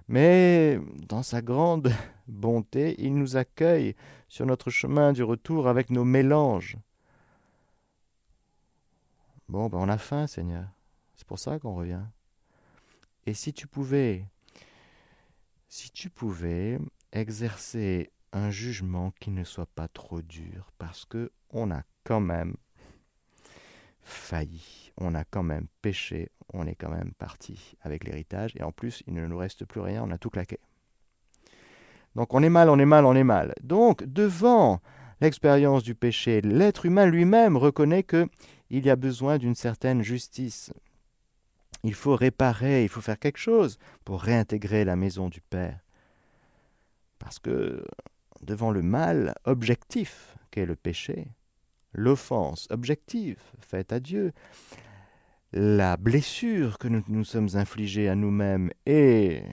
Mais 0.07 0.79
dans 1.09 1.23
sa 1.23 1.41
grande 1.41 1.91
bonté, 2.29 2.95
il 2.99 3.15
nous 3.15 3.35
accueille 3.35 3.97
sur 4.29 4.45
notre 4.45 4.69
chemin 4.69 5.11
du 5.11 5.23
retour 5.23 5.67
avec 5.67 5.89
nos 5.89 6.05
mélanges. 6.05 6.77
Bon, 9.49 9.67
ben 9.67 9.79
on 9.79 9.89
a 9.89 9.97
faim, 9.97 10.25
Seigneur. 10.25 10.69
C'est 11.15 11.27
pour 11.27 11.39
ça 11.39 11.59
qu'on 11.59 11.75
revient. 11.75 12.05
Et 13.27 13.33
si 13.33 13.51
tu 13.51 13.67
pouvais, 13.67 14.25
si 15.67 15.91
tu 15.91 16.09
pouvais 16.09 16.79
exercer 17.11 18.09
un 18.31 18.49
jugement 18.49 19.11
qui 19.19 19.31
ne 19.31 19.43
soit 19.43 19.67
pas 19.75 19.89
trop 19.89 20.21
dur, 20.21 20.71
parce 20.77 21.03
que 21.03 21.29
on 21.49 21.69
a 21.69 21.83
quand 22.05 22.21
même 22.21 22.55
failli, 24.01 24.93
on 24.95 25.13
a 25.13 25.25
quand 25.25 25.43
même 25.43 25.67
péché, 25.81 26.29
on 26.53 26.65
est 26.67 26.75
quand 26.75 26.89
même 26.89 27.11
parti 27.17 27.75
avec 27.81 28.05
l'héritage, 28.05 28.53
et 28.55 28.63
en 28.63 28.71
plus 28.71 29.03
il 29.07 29.13
ne 29.13 29.27
nous 29.27 29.37
reste 29.37 29.65
plus 29.65 29.81
rien, 29.81 30.03
on 30.03 30.11
a 30.11 30.17
tout 30.17 30.29
claqué. 30.29 30.59
Donc 32.15 32.33
on 32.33 32.41
est 32.41 32.49
mal, 32.49 32.69
on 32.69 32.79
est 32.79 32.85
mal, 32.85 33.05
on 33.05 33.13
est 33.13 33.25
mal. 33.25 33.53
Donc 33.61 34.05
devant 34.05 34.79
l'expérience 35.19 35.83
du 35.83 35.95
péché, 35.95 36.39
l'être 36.39 36.85
humain 36.85 37.05
lui-même 37.05 37.57
reconnaît 37.57 38.03
que 38.03 38.29
il 38.69 38.85
y 38.85 38.89
a 38.89 38.95
besoin 38.95 39.37
d'une 39.37 39.55
certaine 39.55 40.01
justice, 40.01 40.71
il 41.87 41.93
faut 41.93 42.17
réparer, 42.17 42.83
il 42.83 42.89
faut 42.89 42.99
faire 42.99 43.17
quelque 43.17 43.37
chose 43.37 43.79
pour 44.03 44.21
réintégrer 44.21 44.83
la 44.83 44.97
maison 44.97 45.29
du 45.29 45.39
Père. 45.39 45.79
Parce 47.17 47.39
que 47.39 47.81
devant 48.41 48.71
le 48.71 48.81
mal 48.81 49.33
objectif 49.45 50.35
qu'est 50.51 50.65
le 50.65 50.75
péché, 50.75 51.29
l'offense 51.93 52.67
objective 52.71 53.39
faite 53.61 53.93
à 53.93 54.01
Dieu, 54.01 54.33
la 55.53 55.95
blessure 55.95 56.77
que 56.77 56.89
nous 56.89 57.03
nous 57.07 57.23
sommes 57.23 57.55
infligée 57.55 58.09
à 58.09 58.15
nous-mêmes 58.15 58.69
et 58.85 59.43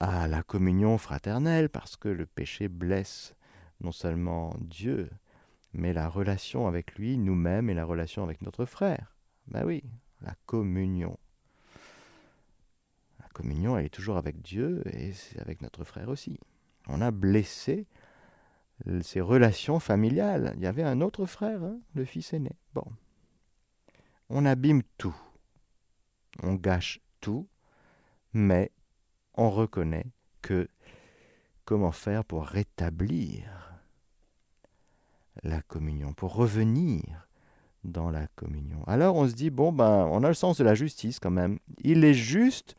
à 0.00 0.26
la 0.26 0.42
communion 0.42 0.98
fraternelle, 0.98 1.68
parce 1.68 1.96
que 1.96 2.08
le 2.08 2.26
péché 2.26 2.66
blesse 2.66 3.36
non 3.80 3.92
seulement 3.92 4.52
Dieu, 4.58 5.10
mais 5.72 5.92
la 5.92 6.08
relation 6.08 6.66
avec 6.66 6.96
lui, 6.96 7.18
nous-mêmes 7.18 7.70
et 7.70 7.74
la 7.74 7.84
relation 7.84 8.24
avec 8.24 8.42
notre 8.42 8.64
frère. 8.64 9.14
Ben 9.46 9.64
oui, 9.64 9.84
la 10.20 10.34
communion. 10.46 11.18
La 13.20 13.28
communion, 13.28 13.76
elle 13.76 13.86
est 13.86 13.94
toujours 13.94 14.16
avec 14.16 14.42
Dieu 14.42 14.82
et 14.86 15.12
c'est 15.12 15.40
avec 15.40 15.62
notre 15.62 15.84
frère 15.84 16.08
aussi. 16.08 16.38
On 16.86 17.00
a 17.00 17.10
blessé 17.10 17.86
ces 19.02 19.20
relations 19.20 19.80
familiales. 19.80 20.52
Il 20.56 20.62
y 20.62 20.66
avait 20.66 20.82
un 20.82 21.00
autre 21.00 21.26
frère, 21.26 21.62
hein, 21.62 21.78
le 21.94 22.04
fils 22.04 22.32
aîné. 22.32 22.52
Bon. 22.74 22.84
On 24.28 24.44
abîme 24.44 24.82
tout. 24.98 25.16
On 26.42 26.54
gâche 26.54 27.00
tout, 27.20 27.48
mais 28.32 28.72
on 29.34 29.50
reconnaît 29.50 30.06
que 30.42 30.68
comment 31.64 31.92
faire 31.92 32.24
pour 32.24 32.44
rétablir 32.46 33.72
la 35.42 35.62
communion, 35.62 36.12
pour 36.12 36.34
revenir 36.34 37.23
dans 37.84 38.10
la 38.10 38.26
communion. 38.34 38.82
Alors 38.86 39.16
on 39.16 39.28
se 39.28 39.34
dit, 39.34 39.50
bon, 39.50 39.72
ben, 39.72 40.08
on 40.10 40.24
a 40.24 40.28
le 40.28 40.34
sens 40.34 40.58
de 40.58 40.64
la 40.64 40.74
justice 40.74 41.20
quand 41.20 41.30
même. 41.30 41.58
Il 41.82 42.04
est 42.04 42.14
juste 42.14 42.76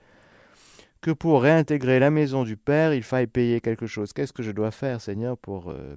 que 1.01 1.11
pour 1.11 1.43
réintégrer 1.43 1.99
la 1.99 2.09
maison 2.09 2.43
du 2.43 2.57
Père, 2.57 2.93
il 2.93 3.03
faille 3.03 3.27
payer 3.27 3.61
quelque 3.61 3.85
chose. 3.85 4.11
Qu'est-ce 4.11 4.33
que 4.33 4.43
je 4.43 4.51
dois 4.51 4.71
faire, 4.71 5.01
Seigneur, 5.01 5.37
pour 5.37 5.69
euh, 5.69 5.95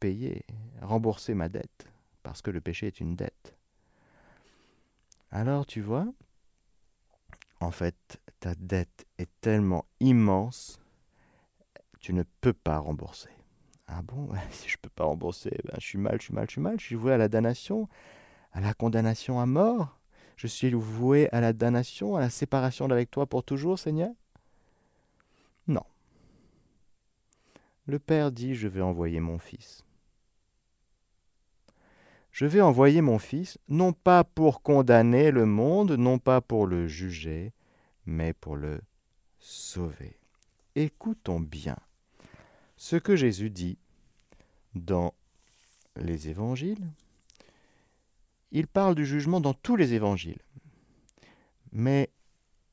payer, 0.00 0.44
rembourser 0.82 1.34
ma 1.34 1.48
dette? 1.48 1.86
Parce 2.22 2.42
que 2.42 2.50
le 2.50 2.60
péché 2.60 2.88
est 2.88 3.00
une 3.00 3.16
dette. 3.16 3.54
Alors 5.30 5.66
tu 5.66 5.80
vois, 5.80 6.06
en 7.60 7.70
fait, 7.70 8.20
ta 8.40 8.54
dette 8.54 9.06
est 9.18 9.28
tellement 9.40 9.84
immense, 10.00 10.78
tu 12.00 12.12
ne 12.12 12.22
peux 12.40 12.52
pas 12.52 12.78
rembourser. 12.78 13.30
Ah 13.86 14.02
bon, 14.02 14.28
si 14.50 14.68
je 14.68 14.76
ne 14.76 14.80
peux 14.82 14.90
pas 14.90 15.04
rembourser, 15.04 15.50
ben, 15.64 15.74
je 15.78 15.86
suis 15.86 15.98
mal, 15.98 16.18
je 16.20 16.24
suis 16.26 16.34
mal, 16.34 16.46
je 16.46 16.52
suis 16.52 16.60
mal, 16.60 16.78
je 16.78 16.84
suis 16.84 16.94
voué 16.94 17.12
à 17.12 17.18
la 17.18 17.28
damnation 17.28 17.88
à 18.52 18.60
la 18.60 18.74
condamnation 18.74 19.40
à 19.40 19.46
mort 19.46 19.98
Je 20.36 20.46
suis 20.46 20.70
voué 20.70 21.28
à 21.32 21.40
la 21.40 21.52
damnation, 21.52 22.16
à 22.16 22.20
la 22.20 22.30
séparation 22.30 22.88
d'avec 22.88 23.10
toi 23.10 23.26
pour 23.26 23.44
toujours, 23.44 23.78
Seigneur 23.78 24.10
Non. 25.66 25.84
Le 27.86 27.98
Père 27.98 28.32
dit, 28.32 28.54
je 28.54 28.68
vais 28.68 28.82
envoyer 28.82 29.20
mon 29.20 29.38
Fils. 29.38 29.84
Je 32.30 32.46
vais 32.46 32.60
envoyer 32.60 33.00
mon 33.00 33.18
Fils, 33.18 33.58
non 33.68 33.92
pas 33.92 34.22
pour 34.22 34.62
condamner 34.62 35.30
le 35.30 35.46
monde, 35.46 35.92
non 35.92 36.18
pas 36.18 36.40
pour 36.40 36.66
le 36.66 36.86
juger, 36.86 37.52
mais 38.06 38.32
pour 38.32 38.56
le 38.56 38.80
sauver. 39.38 40.18
Écoutons 40.76 41.40
bien 41.40 41.76
ce 42.76 42.96
que 42.96 43.16
Jésus 43.16 43.50
dit 43.50 43.76
dans 44.74 45.14
les 45.96 46.28
évangiles 46.28 46.86
il 48.52 48.66
parle 48.66 48.94
du 48.94 49.06
jugement 49.06 49.40
dans 49.40 49.54
tous 49.54 49.76
les 49.76 49.94
évangiles. 49.94 50.42
Mais 51.72 52.10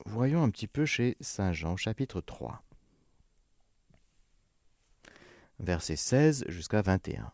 voyons 0.06 0.44
un 0.44 0.50
petit 0.50 0.68
peu 0.68 0.86
chez 0.86 1.18
Saint 1.20 1.54
Jean, 1.54 1.76
chapitre 1.76 2.22
3, 2.22 2.64
versets 5.60 5.96
16 5.96 6.46
jusqu'à 6.48 6.82
21. 6.82 7.32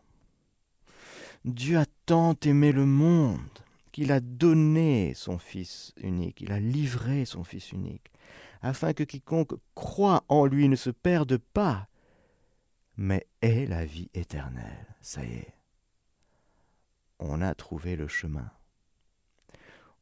Dieu 1.44 1.78
a 1.78 1.86
tant 2.06 2.36
aimé 2.44 2.72
le 2.72 2.86
monde 2.86 3.40
qu'il 3.90 4.10
a 4.12 4.20
donné 4.20 5.12
son 5.14 5.38
Fils 5.38 5.92
unique, 5.98 6.40
il 6.40 6.52
a 6.52 6.60
livré 6.60 7.24
son 7.24 7.44
Fils 7.44 7.72
unique, 7.72 8.10
afin 8.62 8.92
que 8.92 9.04
quiconque 9.04 9.54
croit 9.74 10.24
en 10.28 10.46
lui 10.46 10.68
ne 10.68 10.76
se 10.76 10.90
perde 10.90 11.36
pas, 11.36 11.88
mais 12.96 13.26
ait 13.42 13.66
la 13.66 13.84
vie 13.84 14.08
éternelle. 14.14 14.86
Ça 15.00 15.24
y 15.24 15.32
est, 15.32 15.54
on 17.24 17.40
a 17.40 17.54
trouvé 17.54 17.96
le 17.96 18.08
chemin. 18.08 18.50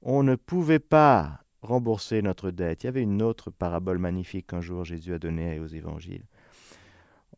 On 0.03 0.23
ne 0.23 0.35
pouvait 0.35 0.79
pas 0.79 1.41
rembourser 1.63 2.23
notre 2.23 2.51
dette. 2.51 2.83
Il 2.83 2.87
y 2.87 2.89
avait 2.89 3.03
une 3.03 3.23
autre 3.23 3.51
parabole 3.51 3.99
magnifique 3.99 4.49
qu'un 4.49 4.61
jour 4.61 4.85
Jésus 4.85 5.13
a 5.13 5.19
donnée 5.19 5.61
aux 5.61 5.67
évangiles, 5.67 6.25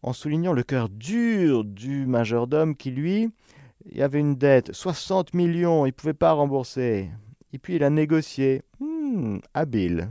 en 0.02 0.12
soulignant 0.12 0.52
le 0.52 0.62
cœur 0.62 0.88
dur 0.88 1.64
du 1.64 2.06
majordome 2.06 2.76
qui, 2.76 2.90
lui, 2.90 3.30
il 3.86 4.02
avait 4.02 4.20
une 4.20 4.36
dette, 4.36 4.72
60 4.72 5.34
millions, 5.34 5.86
il 5.86 5.90
ne 5.90 5.94
pouvait 5.94 6.14
pas 6.14 6.32
rembourser. 6.32 7.10
Et 7.52 7.58
puis 7.58 7.76
il 7.76 7.84
a 7.84 7.90
négocié. 7.90 8.62
Hmm, 8.78 9.38
habile. 9.54 10.10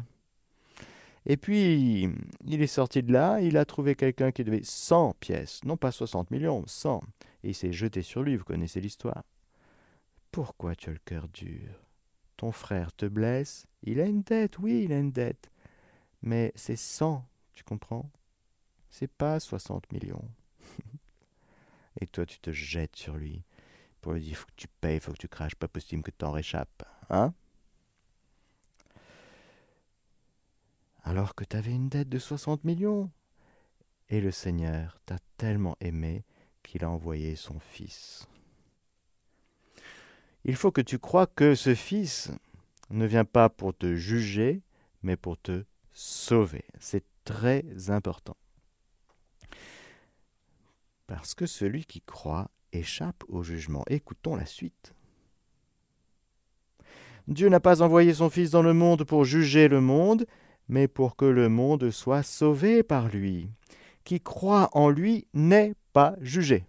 Et 1.25 1.37
puis, 1.37 2.09
il 2.45 2.61
est 2.61 2.67
sorti 2.67 3.03
de 3.03 3.13
là, 3.13 3.39
il 3.41 3.55
a 3.57 3.63
trouvé 3.63 3.93
quelqu'un 3.95 4.31
qui 4.31 4.43
devait 4.43 4.63
100 4.63 5.15
pièces, 5.19 5.63
non 5.63 5.77
pas 5.77 5.91
60 5.91 6.31
millions, 6.31 6.63
100. 6.65 6.99
Et 7.43 7.49
il 7.49 7.53
s'est 7.53 7.71
jeté 7.71 8.01
sur 8.01 8.23
lui, 8.23 8.35
vous 8.35 8.43
connaissez 8.43 8.81
l'histoire. 8.81 9.23
Pourquoi 10.31 10.75
tu 10.75 10.89
as 10.89 10.93
le 10.93 10.99
cœur 10.99 11.27
dur? 11.27 11.69
Ton 12.37 12.51
frère 12.51 12.93
te 12.93 13.05
blesse, 13.05 13.67
il 13.83 13.99
a 13.99 14.05
une 14.05 14.23
dette, 14.23 14.59
oui, 14.59 14.83
il 14.85 14.93
a 14.93 14.99
une 14.99 15.11
dette. 15.11 15.51
Mais 16.21 16.53
c'est 16.55 16.75
100, 16.75 17.25
tu 17.53 17.63
comprends? 17.63 18.09
C'est 18.89 19.11
pas 19.11 19.39
60 19.39 19.91
millions. 19.91 20.29
Et 22.01 22.07
toi, 22.07 22.25
tu 22.25 22.39
te 22.39 22.51
jettes 22.51 22.95
sur 22.95 23.15
lui 23.15 23.43
pour 24.01 24.13
lui 24.13 24.21
dire 24.21 24.37
faut 24.37 24.47
que 24.47 24.55
tu 24.55 24.67
payes, 24.67 24.99
faut 24.99 25.11
que 25.11 25.17
tu 25.17 25.27
craches, 25.27 25.55
pas 25.55 25.67
possible 25.67 26.01
que 26.01 26.11
tu 26.11 26.17
t'en 26.17 26.31
réchappes. 26.31 26.83
Hein? 27.09 27.33
Alors 31.03 31.35
que 31.35 31.43
tu 31.43 31.55
avais 31.55 31.71
une 31.71 31.89
dette 31.89 32.09
de 32.09 32.19
60 32.19 32.63
millions. 32.63 33.11
Et 34.09 34.19
le 34.19 34.31
Seigneur 34.31 34.99
t'a 35.05 35.17
tellement 35.37 35.77
aimé 35.79 36.25
qu'il 36.63 36.83
a 36.83 36.89
envoyé 36.89 37.35
son 37.35 37.59
Fils. 37.59 38.27
Il 40.43 40.55
faut 40.55 40.71
que 40.71 40.81
tu 40.81 40.97
crois 40.97 41.27
que 41.27 41.55
ce 41.55 41.75
Fils 41.75 42.31
ne 42.89 43.05
vient 43.05 43.25
pas 43.25 43.49
pour 43.49 43.75
te 43.75 43.95
juger, 43.95 44.61
mais 45.03 45.15
pour 45.15 45.37
te 45.37 45.63
sauver. 45.91 46.65
C'est 46.79 47.05
très 47.23 47.63
important. 47.89 48.35
Parce 51.07 51.33
que 51.35 51.45
celui 51.45 51.85
qui 51.85 52.01
croit 52.01 52.49
échappe 52.73 53.23
au 53.27 53.43
jugement. 53.43 53.83
Écoutons 53.87 54.35
la 54.35 54.45
suite. 54.45 54.93
Dieu 57.27 57.49
n'a 57.49 57.59
pas 57.59 57.81
envoyé 57.81 58.13
son 58.13 58.29
Fils 58.29 58.51
dans 58.51 58.63
le 58.63 58.73
monde 58.73 59.03
pour 59.03 59.25
juger 59.25 59.67
le 59.67 59.81
monde, 59.81 60.25
mais 60.67 60.87
pour 60.87 61.15
que 61.15 61.25
le 61.25 61.49
monde 61.49 61.91
soit 61.91 62.23
sauvé 62.23 62.81
par 62.81 63.09
lui. 63.09 63.49
Qui 64.03 64.19
croit 64.19 64.69
en 64.73 64.89
lui 64.89 65.27
n'est 65.33 65.75
pas 65.93 66.15
jugé. 66.21 66.65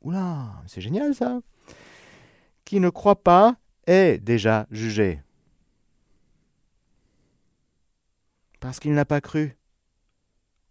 Oula, 0.00 0.62
c'est 0.66 0.80
génial 0.80 1.14
ça. 1.14 1.40
Qui 2.64 2.80
ne 2.80 2.88
croit 2.88 3.22
pas 3.22 3.56
est 3.86 4.18
déjà 4.18 4.66
jugé. 4.70 5.20
Parce 8.60 8.80
qu'il 8.80 8.94
n'a 8.94 9.04
pas 9.04 9.20
cru 9.20 9.56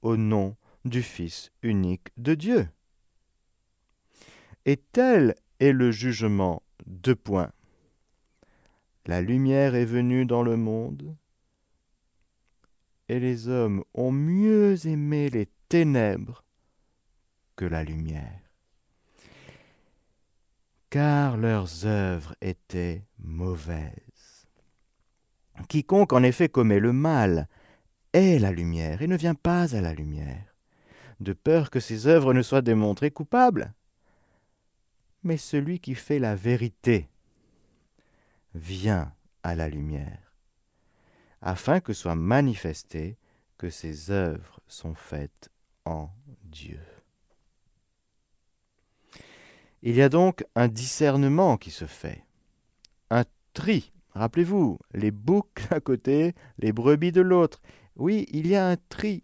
au 0.02 0.18
nom 0.18 0.56
du 0.86 1.02
Fils 1.02 1.52
unique 1.62 2.10
de 2.18 2.34
Dieu. 2.34 2.68
Et 4.66 4.78
tel 4.78 5.36
est 5.60 5.72
le 5.72 5.92
jugement. 5.92 6.64
Deux 6.86 7.16
points. 7.16 7.52
La 9.06 9.22
lumière 9.22 9.76
est 9.76 9.86
venue 9.86 10.26
dans 10.26 10.44
le 10.44 10.56
monde, 10.56 11.16
et 13.10 13.20
les 13.20 13.50
hommes 13.50 13.84
ont 13.94 14.12
mieux 14.12 14.88
aimé 14.88 15.30
les 15.30 15.50
ténèbres 15.68 16.46
que 17.58 17.66
la 17.66 17.84
lumière, 17.84 18.43
car 20.94 21.38
leurs 21.38 21.88
œuvres 21.88 22.36
étaient 22.40 23.02
mauvaises. 23.18 24.48
Quiconque 25.68 26.14
en 26.14 26.22
effet 26.22 26.50
commet 26.50 26.78
le 26.80 26.94
mal 26.94 27.48
est 28.14 28.38
la 28.38 28.52
lumière 28.52 29.02
et 29.02 29.08
ne 29.08 29.18
vient 29.18 29.34
pas 29.34 29.76
à 29.76 29.82
la 29.82 29.96
lumière, 29.96 30.56
de 31.20 31.34
peur 31.34 31.72
que 31.72 31.80
ses 31.80 32.06
œuvres 32.06 32.32
ne 32.32 32.44
soient 32.44 32.62
démontrées 32.62 33.10
coupables 33.10 33.74
mais 35.24 35.38
celui 35.38 35.80
qui 35.80 35.96
fait 35.96 36.20
la 36.20 36.36
vérité 36.36 37.10
vient 38.54 39.14
à 39.42 39.56
la 39.56 39.70
lumière, 39.70 40.36
afin 41.42 41.80
que 41.80 41.94
soit 41.94 42.16
manifesté 42.16 43.18
que 43.58 43.72
ses 43.72 44.12
œuvres 44.12 44.60
sont 44.68 44.94
faites 44.94 45.50
en 45.86 46.12
Dieu. 46.44 46.93
Il 49.86 49.96
y 49.96 50.02
a 50.02 50.08
donc 50.08 50.46
un 50.56 50.70
discernement 50.70 51.58
qui 51.58 51.70
se 51.70 51.84
fait, 51.84 52.24
un 53.10 53.26
tri. 53.54 53.92
Rappelez-vous, 54.12 54.80
les 54.94 55.12
boucs 55.12 55.68
d'un 55.70 55.82
côté, 55.82 56.36
les 56.58 56.72
brebis 56.72 57.12
de 57.12 57.20
l'autre. 57.20 57.62
Oui, 57.98 58.26
il 58.32 58.48
y 58.48 58.56
a 58.56 58.66
un 58.66 58.78
tri, 58.78 59.24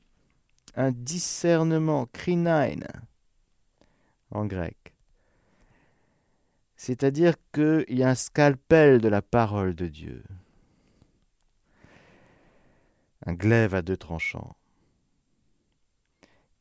un 0.75 0.91
discernement, 0.91 2.07
krinain 2.07 2.75
en 4.31 4.45
grec. 4.45 4.93
C'est-à-dire 6.75 7.35
qu'il 7.53 7.97
y 7.97 8.03
a 8.03 8.09
un 8.09 8.15
scalpel 8.15 8.99
de 8.99 9.07
la 9.07 9.21
parole 9.21 9.75
de 9.75 9.87
Dieu, 9.87 10.25
un 13.25 13.33
glaive 13.33 13.75
à 13.75 13.81
deux 13.81 13.97
tranchants, 13.97 14.57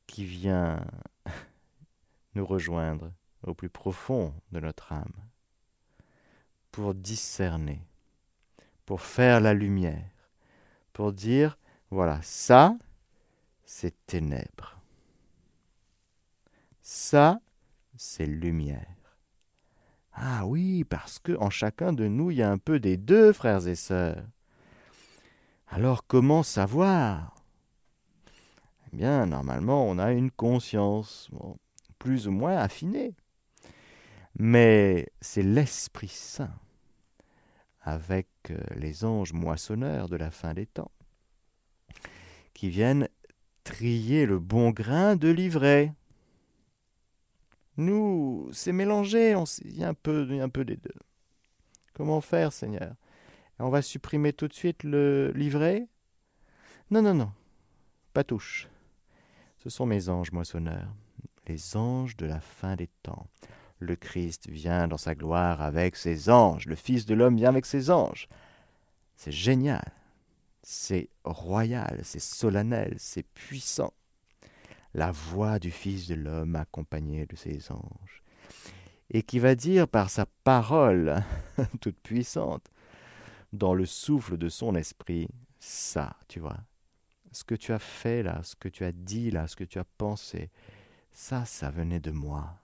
qui 0.06 0.24
vient 0.24 0.86
nous 2.36 2.46
rejoindre 2.46 3.10
au 3.42 3.54
plus 3.54 3.70
profond 3.70 4.34
de 4.52 4.60
notre 4.60 4.92
âme, 4.92 5.14
pour 6.70 6.94
discerner, 6.94 7.82
pour 8.84 9.00
faire 9.00 9.40
la 9.40 9.54
lumière, 9.54 10.10
pour 10.92 11.12
dire, 11.12 11.58
voilà, 11.90 12.20
ça, 12.22 12.76
c'est 13.64 13.94
ténèbres. 14.06 14.80
Ça, 16.82 17.40
c'est 17.96 18.26
lumière. 18.26 18.86
Ah 20.12 20.46
oui, 20.46 20.84
parce 20.84 21.18
que 21.18 21.36
en 21.36 21.50
chacun 21.50 21.92
de 21.92 22.08
nous, 22.08 22.30
il 22.30 22.38
y 22.38 22.42
a 22.42 22.50
un 22.50 22.58
peu 22.58 22.80
des 22.80 22.96
deux, 22.96 23.32
frères 23.32 23.68
et 23.68 23.76
sœurs. 23.76 24.24
Alors 25.68 26.06
comment 26.06 26.42
savoir? 26.42 27.34
Eh 28.86 28.96
bien, 28.96 29.26
normalement, 29.26 29.86
on 29.86 29.98
a 29.98 30.12
une 30.12 30.30
conscience, 30.30 31.30
plus 31.98 32.26
ou 32.26 32.32
moins 32.32 32.56
affinée. 32.56 33.14
Mais 34.38 35.08
c'est 35.20 35.42
l'Esprit 35.42 36.08
Saint, 36.08 36.54
avec 37.82 38.28
euh, 38.50 38.58
les 38.76 39.04
anges 39.04 39.32
moissonneurs 39.32 40.08
de 40.08 40.16
la 40.16 40.30
fin 40.30 40.54
des 40.54 40.66
temps, 40.66 40.92
qui 42.54 42.70
viennent 42.70 43.08
trier 43.64 44.26
le 44.26 44.38
bon 44.38 44.70
grain 44.70 45.16
de 45.16 45.28
l'ivraie. 45.28 45.92
Nous, 47.76 48.48
c'est 48.52 48.72
mélangé, 48.72 49.34
il 49.64 49.76
y, 49.76 49.84
a 49.84 49.88
un 49.88 49.94
peu, 49.94 50.26
un 50.30 50.48
des 50.48 50.76
deux. 50.76 50.94
Comment 51.92 52.20
faire, 52.20 52.52
Seigneur? 52.52 52.94
On 53.58 53.70
va 53.70 53.82
supprimer 53.82 54.32
tout 54.32 54.46
de 54.46 54.54
suite 54.54 54.84
le 54.84 55.32
livret 55.32 55.88
Non, 56.92 57.02
non, 57.02 57.14
non, 57.14 57.32
pas 58.12 58.22
touche. 58.22 58.68
Ce 59.58 59.68
sont 59.68 59.86
mes 59.86 60.08
anges 60.08 60.30
moissonneurs, 60.30 60.94
les 61.48 61.76
anges 61.76 62.16
de 62.16 62.26
la 62.26 62.40
fin 62.40 62.76
des 62.76 62.88
temps. 63.02 63.26
Le 63.78 63.96
Christ 63.96 64.48
vient 64.48 64.88
dans 64.88 64.98
sa 64.98 65.14
gloire 65.14 65.62
avec 65.62 65.96
ses 65.96 66.30
anges, 66.30 66.66
le 66.66 66.74
Fils 66.74 67.06
de 67.06 67.14
l'homme 67.14 67.36
vient 67.36 67.50
avec 67.50 67.66
ses 67.66 67.90
anges. 67.90 68.28
C'est 69.16 69.32
génial, 69.32 69.92
c'est 70.62 71.08
royal, 71.24 72.00
c'est 72.02 72.20
solennel, 72.20 72.94
c'est 72.98 73.26
puissant 73.26 73.92
la 74.94 75.12
voix 75.12 75.58
du 75.58 75.70
Fils 75.70 76.08
de 76.08 76.14
l'homme 76.14 76.56
accompagné 76.56 77.26
de 77.26 77.36
ses 77.36 77.70
anges, 77.70 78.22
et 79.10 79.22
qui 79.22 79.38
va 79.38 79.54
dire 79.54 79.88
par 79.88 80.10
sa 80.10 80.26
parole 80.44 81.22
toute 81.80 81.98
puissante, 82.00 82.70
dans 83.52 83.74
le 83.74 83.86
souffle 83.86 84.36
de 84.36 84.48
son 84.48 84.74
esprit, 84.74 85.28
ça, 85.58 86.16
tu 86.28 86.40
vois. 86.40 86.58
Ce 87.32 87.44
que 87.44 87.54
tu 87.54 87.72
as 87.72 87.78
fait 87.78 88.22
là, 88.22 88.42
ce 88.42 88.56
que 88.56 88.68
tu 88.68 88.84
as 88.84 88.92
dit 88.92 89.30
là, 89.30 89.46
ce 89.46 89.56
que 89.56 89.64
tu 89.64 89.78
as 89.78 89.84
pensé, 89.84 90.50
ça, 91.12 91.44
ça 91.44 91.70
venait 91.70 92.00
de 92.00 92.10
moi. 92.10 92.58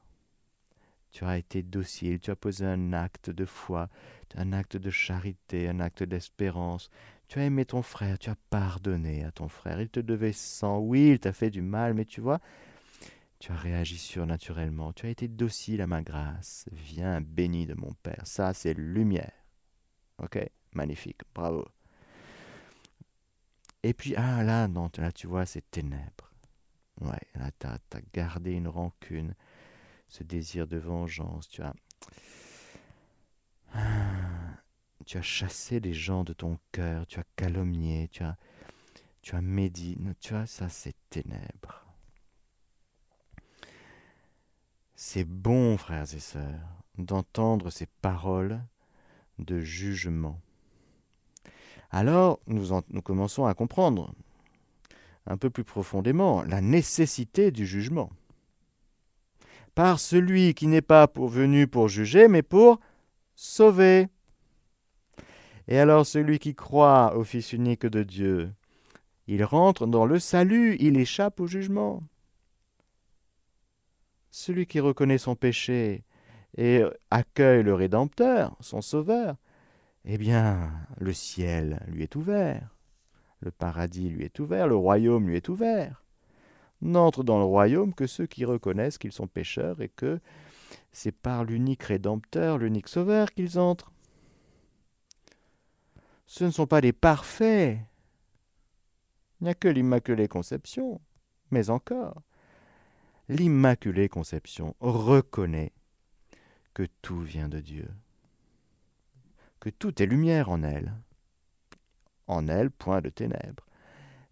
Tu 1.14 1.24
as 1.24 1.38
été 1.38 1.62
docile, 1.62 2.18
tu 2.18 2.32
as 2.32 2.36
posé 2.36 2.66
un 2.66 2.92
acte 2.92 3.30
de 3.30 3.44
foi, 3.44 3.88
un 4.34 4.52
acte 4.52 4.76
de 4.76 4.90
charité, 4.90 5.68
un 5.68 5.78
acte 5.78 6.02
d'espérance. 6.02 6.90
Tu 7.28 7.38
as 7.38 7.44
aimé 7.44 7.64
ton 7.64 7.82
frère, 7.82 8.18
tu 8.18 8.30
as 8.30 8.36
pardonné 8.50 9.22
à 9.22 9.30
ton 9.30 9.46
frère. 9.46 9.80
Il 9.80 9.88
te 9.88 10.00
devait 10.00 10.32
sang, 10.32 10.80
oui, 10.80 11.10
il 11.12 11.20
t'a 11.20 11.32
fait 11.32 11.50
du 11.50 11.62
mal, 11.62 11.94
mais 11.94 12.04
tu 12.04 12.20
vois, 12.20 12.40
tu 13.38 13.52
as 13.52 13.56
réagi 13.56 13.96
surnaturellement. 13.96 14.92
Tu 14.92 15.06
as 15.06 15.10
été 15.10 15.28
docile 15.28 15.82
à 15.82 15.86
ma 15.86 16.02
grâce. 16.02 16.66
Viens, 16.72 17.20
béni 17.20 17.64
de 17.64 17.74
mon 17.74 17.92
Père. 18.02 18.22
Ça, 18.24 18.52
c'est 18.52 18.74
lumière. 18.74 19.30
Ok? 20.20 20.44
Magnifique, 20.72 21.20
bravo. 21.32 21.64
Et 23.84 23.94
puis, 23.94 24.16
ah 24.16 24.42
là, 24.42 24.66
non, 24.66 24.90
là, 24.98 25.12
tu 25.12 25.28
vois, 25.28 25.46
c'est 25.46 25.70
ténèbres. 25.70 26.32
Ouais, 27.00 27.20
là, 27.36 27.52
tu 27.60 27.68
as, 27.68 27.74
as, 27.74 28.00
gardé 28.12 28.50
une 28.50 28.66
rancune, 28.66 29.36
ce 30.08 30.22
désir 30.22 30.66
de 30.66 30.76
vengeance. 30.76 31.48
Tu 31.48 31.62
as. 31.62 31.74
Tu 35.04 35.18
as 35.18 35.22
chassé 35.22 35.80
les 35.80 35.92
gens 35.92 36.24
de 36.24 36.32
ton 36.32 36.58
cœur, 36.72 37.06
tu 37.06 37.20
as 37.20 37.24
calomnié, 37.36 38.08
tu 38.08 38.22
as, 38.22 38.36
tu 39.20 39.34
as 39.34 39.42
médit. 39.42 39.98
Tu 40.20 40.32
vois, 40.32 40.46
ça, 40.46 40.70
c'est 40.70 40.94
ténèbres. 41.10 41.84
C'est 44.94 45.24
bon, 45.24 45.76
frères 45.76 46.14
et 46.14 46.20
sœurs, 46.20 46.68
d'entendre 46.96 47.70
ces 47.70 47.86
paroles 47.86 48.62
de 49.38 49.60
jugement. 49.60 50.40
Alors, 51.90 52.40
nous 52.46 53.02
commençons 53.02 53.44
à 53.44 53.54
comprendre 53.54 54.14
un 55.26 55.36
peu 55.36 55.50
plus 55.50 55.64
profondément 55.64 56.42
la 56.44 56.60
nécessité 56.60 57.50
du 57.50 57.66
jugement. 57.66 58.10
Par 59.74 59.98
celui 59.98 60.54
qui 60.54 60.66
n'est 60.66 60.82
pas 60.82 61.08
pour, 61.08 61.28
venu 61.28 61.66
pour 61.66 61.88
juger, 61.88 62.28
mais 62.28 62.42
pour 62.42 62.80
sauver. 63.34 64.08
Et 65.66 65.78
alors 65.78 66.06
celui 66.06 66.38
qui 66.38 66.54
croit 66.54 67.16
au 67.16 67.24
Fils 67.24 67.52
unique 67.52 67.86
de 67.86 68.02
Dieu, 68.02 68.52
il 69.26 69.42
rentre 69.44 69.86
dans 69.86 70.04
le 70.04 70.18
salut, 70.18 70.76
il 70.78 70.98
échappe 70.98 71.40
au 71.40 71.46
jugement. 71.46 72.02
Celui 74.30 74.66
qui 74.66 74.80
reconnaît 74.80 75.18
son 75.18 75.34
péché 75.34 76.04
et 76.56 76.82
accueille 77.10 77.62
le 77.62 77.74
Rédempteur, 77.74 78.56
son 78.60 78.82
Sauveur, 78.82 79.36
eh 80.04 80.18
bien, 80.18 80.70
le 80.98 81.12
ciel 81.12 81.80
lui 81.88 82.02
est 82.02 82.14
ouvert, 82.14 82.76
le 83.40 83.50
paradis 83.50 84.10
lui 84.10 84.24
est 84.24 84.38
ouvert, 84.38 84.68
le 84.68 84.76
royaume 84.76 85.28
lui 85.28 85.36
est 85.36 85.48
ouvert. 85.48 86.03
N'entrent 86.80 87.24
dans 87.24 87.38
le 87.38 87.44
royaume 87.44 87.94
que 87.94 88.06
ceux 88.06 88.26
qui 88.26 88.44
reconnaissent 88.44 88.98
qu'ils 88.98 89.12
sont 89.12 89.26
pécheurs 89.26 89.80
et 89.80 89.88
que 89.88 90.20
c'est 90.92 91.12
par 91.12 91.44
l'unique 91.44 91.84
Rédempteur, 91.84 92.58
l'unique 92.58 92.88
Sauveur 92.88 93.32
qu'ils 93.32 93.58
entrent. 93.58 93.92
Ce 96.26 96.44
ne 96.44 96.50
sont 96.50 96.66
pas 96.66 96.80
les 96.80 96.92
parfaits. 96.92 97.78
Il 99.40 99.44
n'y 99.44 99.50
a 99.50 99.54
que 99.54 99.68
l'Immaculée 99.68 100.28
Conception. 100.28 101.00
Mais 101.50 101.70
encore, 101.70 102.22
l'Immaculée 103.28 104.08
Conception 104.08 104.74
reconnaît 104.80 105.72
que 106.72 106.86
tout 107.02 107.20
vient 107.20 107.48
de 107.48 107.60
Dieu, 107.60 107.88
que 109.60 109.70
tout 109.70 110.02
est 110.02 110.06
lumière 110.06 110.50
en 110.50 110.62
elle. 110.62 110.94
En 112.26 112.48
elle, 112.48 112.70
point 112.70 113.00
de 113.00 113.10
ténèbres. 113.10 113.66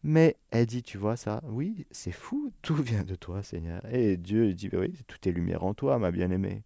Mais 0.04 0.36
elle 0.50 0.66
dit, 0.66 0.82
tu 0.82 0.98
vois 0.98 1.16
ça, 1.16 1.40
oui, 1.44 1.86
c'est 1.90 2.12
fou, 2.12 2.52
tout 2.62 2.74
vient 2.74 3.04
de 3.04 3.14
toi, 3.14 3.42
Seigneur. 3.42 3.82
Et 3.92 4.16
Dieu 4.16 4.52
dit, 4.54 4.70
oui, 4.72 4.94
tout 5.06 5.28
est 5.28 5.32
lumière 5.32 5.64
en 5.64 5.74
toi, 5.74 5.98
ma 5.98 6.10
bien-aimée. 6.10 6.62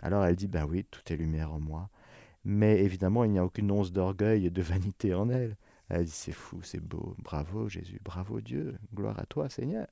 Alors 0.00 0.24
elle 0.24 0.36
dit, 0.36 0.48
ben 0.48 0.66
oui, 0.66 0.84
tout 0.90 1.00
est 1.12 1.16
lumière 1.16 1.52
en 1.52 1.60
moi. 1.60 1.88
Mais 2.44 2.80
évidemment, 2.82 3.24
il 3.24 3.30
n'y 3.32 3.38
a 3.38 3.44
aucune 3.44 3.70
once 3.70 3.92
d'orgueil 3.92 4.46
et 4.46 4.50
de 4.50 4.62
vanité 4.62 5.14
en 5.14 5.30
elle. 5.30 5.56
Elle 5.88 6.04
dit, 6.04 6.10
c'est 6.10 6.32
fou, 6.32 6.60
c'est 6.62 6.80
beau, 6.80 7.14
bravo 7.18 7.68
Jésus, 7.68 8.00
bravo 8.02 8.40
Dieu, 8.40 8.76
gloire 8.94 9.18
à 9.18 9.26
toi, 9.26 9.48
Seigneur. 9.48 9.86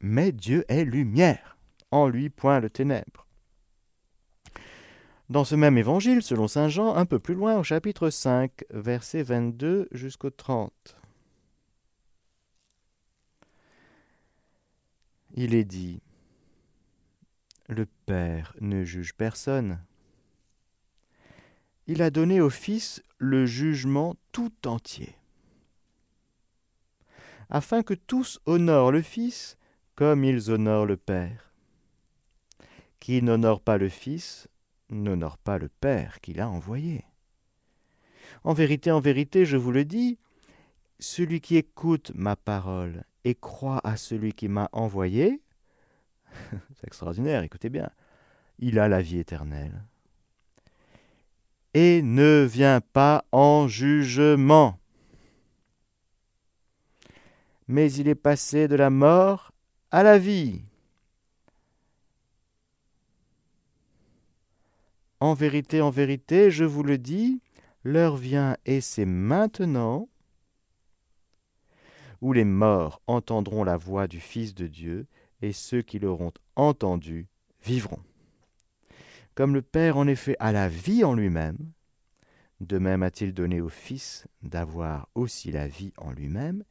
Mais 0.00 0.32
Dieu 0.32 0.64
est 0.68 0.84
lumière 0.84 1.58
en 1.90 2.08
lui 2.08 2.30
point 2.30 2.60
le 2.60 2.70
ténèbre. 2.70 3.26
Dans 5.30 5.44
ce 5.44 5.54
même 5.54 5.78
évangile, 5.78 6.22
selon 6.22 6.48
Saint 6.48 6.68
Jean, 6.68 6.96
un 6.96 7.06
peu 7.06 7.20
plus 7.20 7.34
loin, 7.34 7.56
au 7.56 7.62
chapitre 7.62 8.10
5, 8.10 8.64
versets 8.70 9.22
22 9.22 9.86
jusqu'au 9.92 10.30
30. 10.30 10.96
Il 15.34 15.54
est 15.54 15.64
dit 15.64 16.02
Le 17.68 17.86
Père 18.06 18.56
ne 18.60 18.82
juge 18.82 19.14
personne. 19.14 19.78
Il 21.86 22.02
a 22.02 22.10
donné 22.10 22.40
au 22.40 22.50
Fils 22.50 23.00
le 23.18 23.46
jugement 23.46 24.16
tout 24.32 24.66
entier, 24.66 25.14
afin 27.50 27.84
que 27.84 27.94
tous 27.94 28.40
honorent 28.46 28.90
le 28.90 29.02
Fils 29.02 29.56
comme 29.94 30.24
ils 30.24 30.50
honorent 30.50 30.86
le 30.86 30.96
Père. 30.96 31.52
Qui 32.98 33.22
n'honore 33.22 33.60
pas 33.60 33.78
le 33.78 33.88
Fils 33.88 34.48
n'honore 34.90 35.38
pas 35.38 35.58
le 35.58 35.68
Père 35.68 36.20
qui 36.20 36.32
l'a 36.32 36.48
envoyé. 36.48 37.04
En 38.44 38.52
vérité, 38.52 38.90
en 38.90 39.00
vérité, 39.00 39.44
je 39.44 39.56
vous 39.56 39.72
le 39.72 39.84
dis, 39.84 40.18
celui 40.98 41.40
qui 41.40 41.56
écoute 41.56 42.12
ma 42.14 42.36
parole 42.36 43.04
et 43.24 43.34
croit 43.34 43.80
à 43.84 43.96
celui 43.96 44.32
qui 44.32 44.48
m'a 44.48 44.68
envoyé, 44.72 45.40
c'est 46.50 46.86
extraordinaire, 46.86 47.42
écoutez 47.42 47.68
bien, 47.68 47.90
il 48.58 48.78
a 48.78 48.88
la 48.88 49.02
vie 49.02 49.18
éternelle. 49.18 49.82
Et 51.74 52.02
ne 52.02 52.44
vient 52.44 52.80
pas 52.80 53.24
en 53.30 53.68
jugement, 53.68 54.78
mais 57.68 57.92
il 57.92 58.08
est 58.08 58.16
passé 58.16 58.66
de 58.66 58.74
la 58.74 58.90
mort 58.90 59.52
à 59.90 60.02
la 60.02 60.18
vie. 60.18 60.62
En 65.20 65.34
vérité, 65.34 65.82
en 65.82 65.90
vérité, 65.90 66.50
je 66.50 66.64
vous 66.64 66.82
le 66.82 66.96
dis, 66.96 67.42
l'heure 67.84 68.16
vient 68.16 68.56
et 68.64 68.80
c'est 68.80 69.04
maintenant 69.04 70.08
où 72.22 72.32
les 72.32 72.44
morts 72.44 73.02
entendront 73.06 73.64
la 73.64 73.76
voix 73.76 74.06
du 74.06 74.20
Fils 74.20 74.54
de 74.54 74.66
Dieu, 74.66 75.06
et 75.42 75.52
ceux 75.52 75.82
qui 75.82 75.98
l'auront 75.98 76.32
entendu 76.54 77.28
vivront. 77.62 78.02
Comme 79.34 79.54
le 79.54 79.62
Père 79.62 79.96
en 79.96 80.06
effet 80.06 80.36
a 80.38 80.52
la 80.52 80.68
vie 80.68 81.02
en 81.04 81.14
lui-même, 81.14 81.72
de 82.60 82.78
même 82.78 83.02
a-t-il 83.02 83.32
donné 83.32 83.60
au 83.62 83.70
Fils 83.70 84.26
d'avoir 84.42 85.08
aussi 85.14 85.50
la 85.50 85.66
vie 85.66 85.92
en 85.96 86.12
lui-même, 86.12 86.62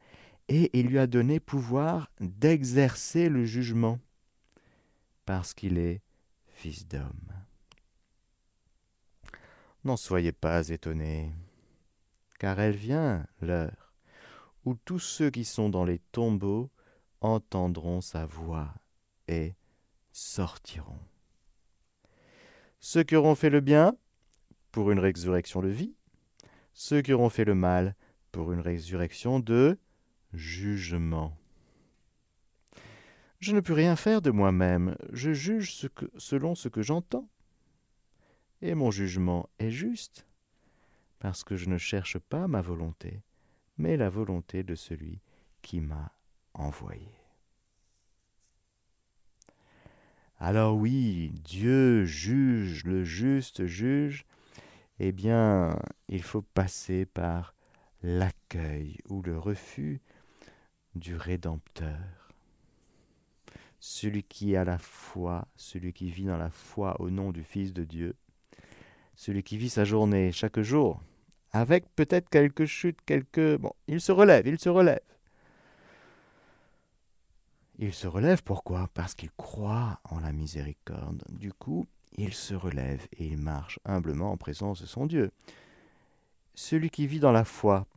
et 0.49 0.69
il 0.77 0.88
lui 0.88 0.99
a 0.99 1.07
donné 1.07 1.39
pouvoir 1.39 2.12
d'exercer 2.19 3.29
le 3.29 3.43
jugement, 3.43 3.99
parce 5.25 5.53
qu'il 5.53 5.77
est 5.77 6.01
Fils 6.47 6.88
d'homme. 6.88 7.33
N'en 9.89 9.97
soyez 9.97 10.32
pas 10.32 10.69
étonnés, 10.69 11.32
car 12.38 12.60
elle 12.60 12.75
vient 12.75 13.25
l'heure 13.41 13.95
où 14.63 14.75
tous 14.75 14.99
ceux 14.99 15.32
qui 15.32 15.43
sont 15.43 15.67
dans 15.67 15.84
les 15.84 15.97
tombeaux 16.12 16.69
entendront 17.21 17.99
sa 17.99 18.28
voix 18.28 18.71
et 19.28 19.56
sortiront. 20.12 20.99
Ceux 22.80 23.02
qui 23.02 23.15
auront 23.15 23.34
fait 23.34 23.49
le 23.49 23.62
bien 23.62 23.97
pour 24.71 24.91
une 24.91 24.99
résurrection 24.99 25.60
de 25.63 25.69
vie, 25.69 25.95
ceux 26.71 27.02
qui 27.02 27.12
auront 27.12 27.32
fait 27.32 27.45
le 27.45 27.56
mal 27.56 27.95
pour 28.32 28.52
une 28.52 28.62
résurrection 28.62 29.39
de 29.39 29.80
jugement. 30.34 31.36
Je 33.39 33.56
ne 33.56 33.60
peux 33.60 33.73
rien 33.73 33.95
faire 33.95 34.21
de 34.21 34.30
moi-même, 34.30 34.95
je 35.12 35.34
juge 35.34 35.89
selon 36.19 36.54
ce 36.54 36.69
que 36.69 36.84
j'entends 36.84 37.28
et 38.62 38.76
mon 38.76 38.91
jugement 38.91 39.50
est 39.60 39.72
juste, 39.72 40.26
parce 41.19 41.43
que 41.43 41.56
je 41.56 41.69
ne 41.69 41.78
cherche 41.78 42.17
pas 42.17 42.48
ma 42.48 42.62
volonté, 42.62 43.22
mais 43.78 43.98
la 43.98 44.10
volonté 44.10 44.63
de 44.63 44.76
celui 44.76 45.22
qui 45.62 45.82
m'a 45.82 46.12
envoyé. 46.54 47.12
Alors 50.38 50.78
oui, 50.78 51.32
Dieu 51.43 52.06
juge, 52.06 52.86
le 52.86 53.04
juste 53.04 53.65
juge, 53.65 54.26
eh 55.00 55.12
bien, 55.12 55.78
il 56.08 56.24
faut 56.24 56.41
passer 56.41 57.06
par 57.06 57.54
l'accueil 58.02 58.98
ou 59.10 59.22
le 59.22 59.38
refus 59.38 60.02
du 60.95 61.15
Rédempteur. 61.15 62.30
Celui 63.82 64.24
qui 64.24 64.56
a 64.56 64.63
la 64.63 64.78
foi, 64.78 65.48
celui 65.56 65.93
qui 65.93 66.10
vit 66.10 66.26
dans 66.26 66.38
la 66.38 66.50
foi 66.50 67.00
au 67.02 67.10
nom 67.10 67.32
du 67.32 67.43
Fils 67.43 67.74
de 67.74 67.84
Dieu, 67.84 68.15
celui 69.19 69.43
qui 69.43 69.58
vit 69.58 69.67
sa 69.69 69.84
journée 69.84 70.32
chaque 70.32 70.62
jour, 70.62 71.01
avec 71.51 71.93
peut-être 71.93 72.29
quelques 72.29 72.63
chutes, 72.63 72.99
quelques... 73.05 73.58
Bon, 73.58 73.73
il 73.89 73.99
se 73.99 74.13
relève, 74.13 74.47
il 74.47 74.58
se 74.58 74.69
relève. 74.69 75.01
Il 77.79 77.93
se 77.93 78.08
relève 78.08 78.41
pourquoi? 78.43 78.88
Parce 78.93 79.15
qu'il 79.15 79.32
croit 79.32 79.99
en 80.05 80.21
la 80.21 80.32
miséricorde. 80.32 81.21
Du 81.27 81.51
coup, 81.51 81.86
il 82.13 82.34
se 82.34 82.53
relève 82.53 83.05
et 83.12 83.25
il 83.25 83.38
marche 83.38 83.77
humblement 83.84 84.32
en 84.32 84.38
présence 84.38 84.82
de 84.82 84.88
son 84.88 85.05
Dieu. 85.05 85.32
celui 86.55 86.89
qui 86.89 87.05
vit 87.05 87.19
dans 87.19 87.34
la 87.34 87.43
foi, 87.43 87.88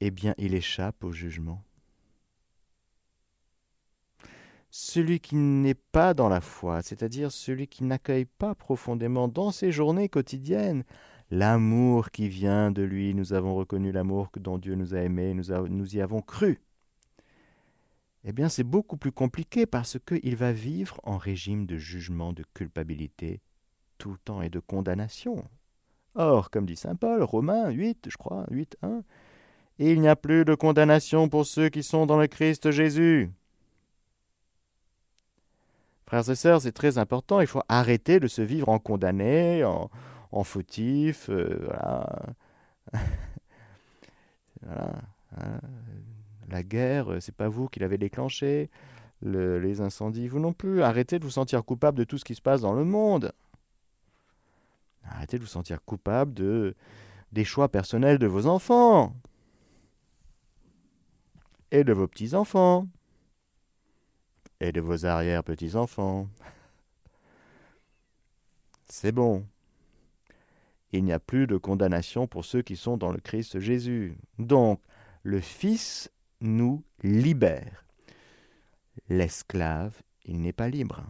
eh 0.00 0.10
bien, 0.10 0.34
il 0.36 0.54
échappe 0.54 1.02
au 1.04 1.12
jugement. 1.12 1.64
Celui 4.70 5.20
qui 5.20 5.34
n'est 5.34 5.74
pas 5.74 6.14
dans 6.14 6.28
la 6.28 6.40
foi, 6.40 6.82
c'est-à-dire 6.82 7.32
celui 7.32 7.66
qui 7.66 7.84
n'accueille 7.84 8.24
pas 8.24 8.54
profondément 8.54 9.26
dans 9.26 9.50
ses 9.50 9.72
journées 9.72 10.08
quotidiennes 10.08 10.84
l'amour 11.30 12.10
qui 12.10 12.28
vient 12.28 12.70
de 12.70 12.82
lui, 12.82 13.14
nous 13.14 13.32
avons 13.32 13.54
reconnu 13.54 13.92
l'amour 13.92 14.28
dont 14.36 14.58
Dieu 14.58 14.74
nous 14.74 14.94
a 14.94 14.98
aimés, 14.98 15.34
nous, 15.34 15.96
y 15.96 16.00
avons 16.00 16.20
cru. 16.20 16.60
Eh 18.24 18.32
bien, 18.32 18.48
c'est 18.48 18.64
beaucoup 18.64 18.96
plus 18.96 19.12
compliqué 19.12 19.64
parce 19.64 19.98
qu'il 20.06 20.36
va 20.36 20.52
vivre 20.52 21.00
en 21.04 21.16
régime 21.16 21.66
de 21.66 21.76
jugement, 21.76 22.32
de 22.32 22.44
culpabilité, 22.54 23.40
tout 23.96 24.16
temps 24.24 24.42
et 24.42 24.50
de 24.50 24.58
condamnation. 24.58 25.44
Or, 26.14 26.50
comme 26.50 26.66
dit 26.66 26.76
saint 26.76 26.96
Paul, 26.96 27.22
Romains 27.22 27.70
8, 27.70 28.08
je 28.10 28.16
crois, 28.16 28.44
8, 28.50 28.76
1, 28.82 29.02
il 29.78 30.00
n'y 30.00 30.08
a 30.08 30.16
plus 30.16 30.44
de 30.44 30.54
condamnation 30.54 31.28
pour 31.28 31.46
ceux 31.46 31.70
qui 31.70 31.82
sont 31.82 32.04
dans 32.04 32.18
le 32.18 32.26
Christ 32.26 32.70
Jésus. 32.72 33.30
Frères 36.10 36.28
et 36.28 36.34
sœurs, 36.34 36.62
c'est 36.62 36.72
très 36.72 36.98
important, 36.98 37.40
il 37.40 37.46
faut 37.46 37.62
arrêter 37.68 38.18
de 38.18 38.26
se 38.26 38.42
vivre 38.42 38.68
en 38.68 38.80
condamné, 38.80 39.62
en, 39.62 40.42
fautif, 40.42 41.30
euh, 41.30 41.56
voilà. 41.62 42.26
voilà. 44.60 44.92
Hein. 45.36 45.60
La 46.48 46.64
guerre, 46.64 47.18
c'est 47.20 47.36
pas 47.36 47.46
vous 47.46 47.68
qui 47.68 47.78
l'avez 47.78 47.96
déclenchée, 47.96 48.70
les 49.22 49.80
incendies, 49.80 50.26
vous 50.26 50.40
non 50.40 50.52
plus. 50.52 50.82
Arrêtez 50.82 51.20
de 51.20 51.24
vous 51.24 51.30
sentir 51.30 51.64
coupable 51.64 51.98
de 51.98 52.02
tout 52.02 52.18
ce 52.18 52.24
qui 52.24 52.34
se 52.34 52.42
passe 52.42 52.62
dans 52.62 52.74
le 52.74 52.84
monde. 52.84 53.30
Arrêtez 55.04 55.38
de 55.38 55.44
vous 55.44 55.48
sentir 55.48 55.80
coupable 55.84 56.34
de, 56.34 56.74
des 57.30 57.44
choix 57.44 57.68
personnels 57.68 58.18
de 58.18 58.26
vos 58.26 58.46
enfants 58.48 59.14
et 61.70 61.84
de 61.84 61.92
vos 61.92 62.08
petits-enfants 62.08 62.88
et 64.60 64.72
de 64.72 64.80
vos 64.80 65.06
arrière-petits-enfants. 65.06 66.28
C'est 68.86 69.12
bon. 69.12 69.46
Il 70.92 71.04
n'y 71.04 71.12
a 71.12 71.20
plus 71.20 71.46
de 71.46 71.56
condamnation 71.56 72.26
pour 72.26 72.44
ceux 72.44 72.62
qui 72.62 72.76
sont 72.76 72.96
dans 72.96 73.12
le 73.12 73.20
Christ 73.20 73.60
Jésus. 73.60 74.16
Donc, 74.38 74.80
le 75.22 75.40
Fils 75.40 76.10
nous 76.40 76.82
libère. 77.02 77.84
L'esclave, 79.08 80.02
il 80.24 80.40
n'est 80.40 80.52
pas 80.52 80.68
libre. 80.68 81.04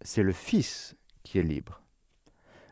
C'est 0.00 0.22
le 0.22 0.32
Fils 0.32 0.96
qui 1.22 1.38
est 1.38 1.44
libre. 1.44 1.80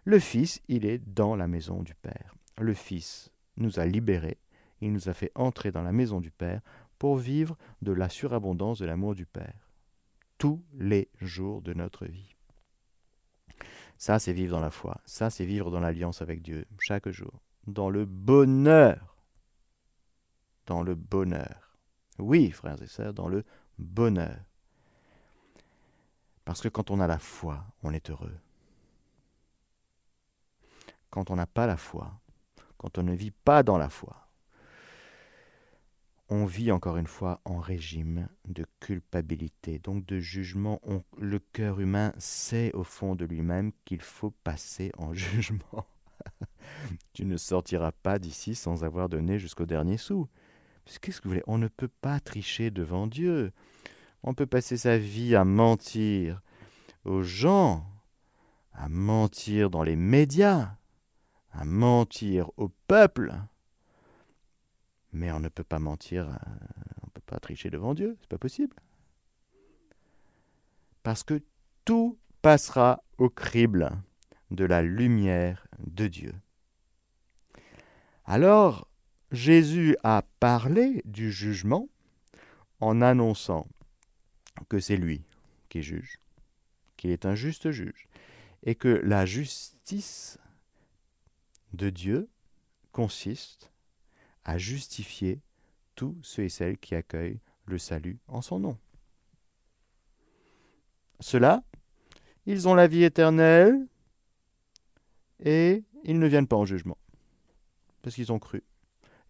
Le 0.04 0.18
Fils, 0.18 0.60
il 0.68 0.84
est 0.84 0.98
dans 0.98 1.36
la 1.36 1.46
maison 1.46 1.82
du 1.82 1.94
Père. 1.94 2.34
Le 2.58 2.74
Fils 2.74 3.30
nous 3.56 3.78
a 3.78 3.86
libérés, 3.86 4.38
il 4.80 4.92
nous 4.92 5.08
a 5.08 5.14
fait 5.14 5.30
entrer 5.34 5.70
dans 5.70 5.82
la 5.82 5.92
maison 5.92 6.20
du 6.20 6.30
Père 6.30 6.60
pour 6.98 7.16
vivre 7.16 7.56
de 7.82 7.92
la 7.92 8.08
surabondance 8.08 8.78
de 8.78 8.86
l'amour 8.86 9.14
du 9.14 9.26
Père, 9.26 9.69
tous 10.40 10.60
les 10.74 11.08
jours 11.20 11.62
de 11.62 11.72
notre 11.72 12.06
vie. 12.06 12.34
Ça, 13.96 14.18
c'est 14.18 14.32
vivre 14.32 14.56
dans 14.56 14.60
la 14.60 14.72
foi, 14.72 15.00
ça, 15.04 15.30
c'est 15.30 15.44
vivre 15.44 15.70
dans 15.70 15.78
l'alliance 15.78 16.22
avec 16.22 16.42
Dieu, 16.42 16.66
chaque 16.80 17.08
jour, 17.10 17.40
dans 17.68 17.90
le 17.90 18.04
bonheur, 18.04 19.16
dans 20.66 20.82
le 20.82 20.96
bonheur. 20.96 21.78
Oui, 22.18 22.50
frères 22.50 22.82
et 22.82 22.88
sœurs, 22.88 23.14
dans 23.14 23.28
le 23.28 23.44
bonheur. 23.78 24.36
Parce 26.44 26.60
que 26.60 26.68
quand 26.68 26.90
on 26.90 26.98
a 26.98 27.06
la 27.06 27.18
foi, 27.20 27.64
on 27.84 27.92
est 27.92 28.10
heureux 28.10 28.40
quand 31.10 31.30
on 31.30 31.36
n'a 31.36 31.46
pas 31.46 31.66
la 31.66 31.76
foi, 31.76 32.12
quand 32.78 32.96
on 32.98 33.02
ne 33.02 33.12
vit 33.12 33.32
pas 33.32 33.62
dans 33.62 33.76
la 33.76 33.90
foi, 33.90 34.19
on 36.30 36.46
vit 36.46 36.70
encore 36.70 36.96
une 36.96 37.08
fois 37.08 37.40
en 37.44 37.58
régime 37.58 38.28
de 38.46 38.64
culpabilité, 38.78 39.80
donc 39.80 40.06
de 40.06 40.20
jugement. 40.20 40.80
le 41.18 41.40
cœur 41.40 41.80
humain 41.80 42.12
sait 42.18 42.72
au 42.72 42.84
fond 42.84 43.16
de 43.16 43.24
lui-même 43.24 43.72
qu'il 43.84 44.00
faut 44.00 44.30
passer 44.44 44.92
en 44.96 45.12
jugement. 45.14 45.86
tu 47.12 47.26
ne 47.26 47.36
sortiras 47.36 47.90
pas 47.90 48.20
d'ici 48.20 48.54
sans 48.54 48.84
avoir 48.84 49.08
donné 49.08 49.40
jusqu'au 49.40 49.66
dernier 49.66 49.96
sou. 49.96 50.28
Qu'est-ce 51.00 51.20
que 51.20 51.24
vous 51.24 51.34
voulez? 51.34 51.44
On 51.46 51.58
ne 51.58 51.68
peut 51.68 51.90
pas 52.00 52.20
tricher 52.20 52.70
devant 52.70 53.06
Dieu. 53.06 53.52
On 54.22 54.34
peut 54.34 54.46
passer 54.46 54.76
sa 54.76 54.98
vie 54.98 55.34
à 55.34 55.44
mentir 55.44 56.40
aux 57.04 57.22
gens, 57.22 57.86
à 58.72 58.88
mentir 58.88 59.70
dans 59.70 59.82
les 59.82 59.96
médias, 59.96 60.76
à 61.50 61.64
mentir 61.64 62.50
au 62.56 62.68
peuple. 62.86 63.34
Mais 65.12 65.32
on 65.32 65.40
ne 65.40 65.48
peut 65.48 65.64
pas 65.64 65.78
mentir, 65.78 66.28
euh, 66.28 66.32
on 67.02 67.06
ne 67.06 67.10
peut 67.12 67.22
pas 67.26 67.40
tricher 67.40 67.70
devant 67.70 67.94
Dieu, 67.94 68.16
c'est 68.20 68.28
pas 68.28 68.38
possible. 68.38 68.76
Parce 71.02 71.22
que 71.22 71.42
tout 71.84 72.18
passera 72.42 73.02
au 73.18 73.28
crible 73.28 73.90
de 74.50 74.64
la 74.64 74.82
lumière 74.82 75.66
de 75.78 76.06
Dieu. 76.06 76.34
Alors, 78.24 78.88
Jésus 79.32 79.96
a 80.02 80.22
parlé 80.40 81.02
du 81.04 81.32
jugement 81.32 81.88
en 82.80 83.00
annonçant 83.00 83.66
que 84.68 84.80
c'est 84.80 84.96
lui 84.96 85.24
qui 85.68 85.82
juge, 85.82 86.18
qu'il 86.96 87.10
est 87.10 87.26
un 87.26 87.34
juste 87.34 87.70
juge, 87.70 88.08
et 88.62 88.74
que 88.74 88.88
la 88.88 89.26
justice 89.26 90.38
de 91.72 91.90
Dieu 91.90 92.28
consiste 92.92 93.72
à 94.44 94.58
justifier 94.58 95.40
tous 95.94 96.16
ceux 96.22 96.44
et 96.44 96.48
celles 96.48 96.78
qui 96.78 96.94
accueillent 96.94 97.40
le 97.66 97.78
salut 97.78 98.18
en 98.28 98.42
son 98.42 98.58
nom. 98.58 98.78
Ceux-là, 101.20 101.62
ils 102.46 102.68
ont 102.68 102.74
la 102.74 102.86
vie 102.86 103.04
éternelle 103.04 103.86
et 105.40 105.84
ils 106.04 106.18
ne 106.18 106.26
viennent 106.26 106.46
pas 106.46 106.56
en 106.56 106.64
jugement. 106.64 106.98
Parce 108.02 108.14
qu'ils 108.14 108.32
ont 108.32 108.38
cru. 108.38 108.62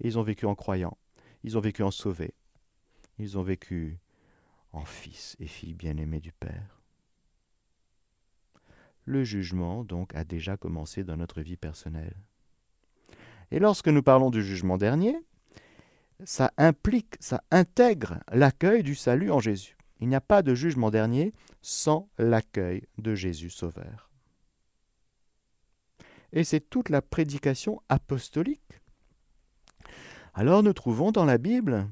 Ils 0.01 0.18
ont 0.18 0.23
vécu 0.23 0.46
en 0.46 0.55
croyant. 0.55 0.96
Ils 1.42 1.59
ont 1.59 1.61
vécu 1.61 1.83
en 1.83 1.90
sauvés. 1.90 2.35
Ils 3.18 3.37
ont 3.37 3.42
vécu 3.42 3.99
en 4.73 4.85
fils 4.85 5.37
et 5.40 5.46
filles 5.46 5.75
bien-aimés 5.75 6.20
du 6.20 6.33
Père. 6.33 6.81
Le 9.05 9.25
jugement, 9.25 9.83
donc, 9.83 10.14
a 10.14 10.25
déjà 10.25 10.57
commencé 10.57 11.03
dans 11.03 11.16
notre 11.16 11.40
vie 11.40 11.57
personnelle. 11.57 12.16
Et 13.51 13.59
lorsque 13.59 13.89
nous 13.89 14.03
parlons 14.03 14.31
du 14.31 14.43
jugement 14.43 14.79
dernier, 14.79 15.17
ça 16.25 16.53
implique, 16.57 17.17
ça 17.21 17.43
intègre 17.51 18.19
l'accueil 18.31 18.83
du 18.83 18.95
salut 18.95 19.31
en 19.31 19.41
Jésus. 19.41 19.77
Il 20.01 20.09
n'y 20.09 20.15
a 20.15 20.21
pas 20.21 20.43
de 20.43 20.55
jugement 20.55 20.91
dernier 20.91 21.33
sans 21.63 22.09
l'accueil 22.19 22.87
de 22.99 23.15
Jésus 23.15 23.51
Sauveur. 23.51 24.11
Et 26.33 26.45
c'est 26.45 26.61
toute 26.61 26.91
la 26.91 27.03
prédication 27.03 27.83
apostolique. 27.89 28.81
Alors 30.33 30.63
nous 30.63 30.73
trouvons 30.73 31.11
dans 31.11 31.25
la 31.25 31.39
Bible, 31.39 31.89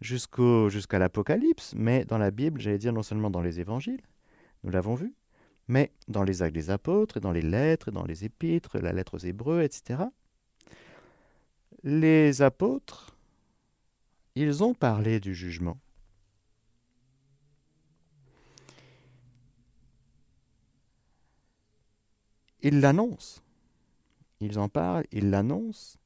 jusqu'à 0.00 0.98
l'Apocalypse, 0.98 1.72
mais 1.74 2.04
dans 2.04 2.18
la 2.18 2.30
Bible, 2.30 2.60
j'allais 2.60 2.78
dire 2.78 2.92
non 2.92 3.02
seulement 3.02 3.30
dans 3.30 3.40
les 3.40 3.60
évangiles, 3.60 4.02
nous 4.62 4.70
l'avons 4.70 4.94
vu, 4.94 5.14
mais 5.68 5.92
dans 6.06 6.22
les 6.22 6.42
actes 6.42 6.54
des 6.54 6.70
apôtres, 6.70 7.18
dans 7.18 7.32
les 7.32 7.42
lettres, 7.42 7.90
dans 7.90 8.04
les 8.04 8.24
épîtres, 8.24 8.78
la 8.78 8.92
lettre 8.92 9.14
aux 9.14 9.18
Hébreux, 9.18 9.62
etc 9.62 10.04
les 11.84 12.42
apôtres, 12.42 13.16
ils 14.34 14.62
ont 14.62 14.74
parlé 14.74 15.20
du 15.20 15.34
jugement. 15.34 15.78
Ils 22.62 22.80
l'annoncent. 22.80 23.40
Ils 24.40 24.58
en 24.58 24.68
parlent, 24.68 25.06
ils 25.12 25.30
l'annoncent, 25.30 25.98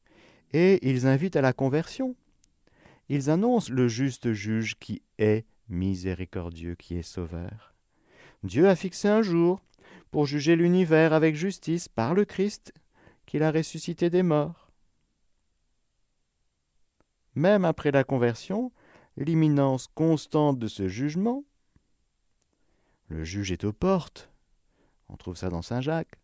et 0.53 0.89
ils 0.89 1.07
invitent 1.07 1.37
à 1.37 1.41
la 1.41 1.53
conversion. 1.53 2.15
Ils 3.09 3.31
annoncent 3.31 3.73
le 3.73 3.89
juste 3.89 4.33
juge 4.33 4.79
qui 4.79 5.03
est 5.19 5.45
miséricordieux, 5.69 6.75
qui 6.75 6.97
est 6.97 7.03
sauveur. 7.03 7.75
Dieu 8.43 8.69
a 8.69 8.77
fixé 8.77 9.09
un 9.09 9.23
jour 9.23 9.61
pour 10.11 10.27
juger 10.27 10.57
l'univers 10.57 11.13
avec 11.13 11.35
justice 11.35 11.89
par 11.89 12.15
le 12.15 12.25
Christ 12.25 12.73
qu'il 13.27 13.43
a 13.43 13.51
ressuscité 13.51 14.11
des 14.11 14.23
morts. 14.23 14.62
Même 17.35 17.65
après 17.65 17.91
la 17.91 18.05
conversion, 18.05 18.73
l'imminence 19.17 19.89
constante 19.95 20.59
de 20.59 20.69
ce 20.69 20.89
jugement, 20.89 21.45
le 23.09 23.25
juge 23.25 23.53
est 23.53 23.65
aux 23.65 23.73
portes. 23.73 24.31
On 25.09 25.17
trouve 25.17 25.37
ça 25.37 25.51
dans 25.51 25.63
Saint 25.63 25.81
Jacques. 25.81 26.19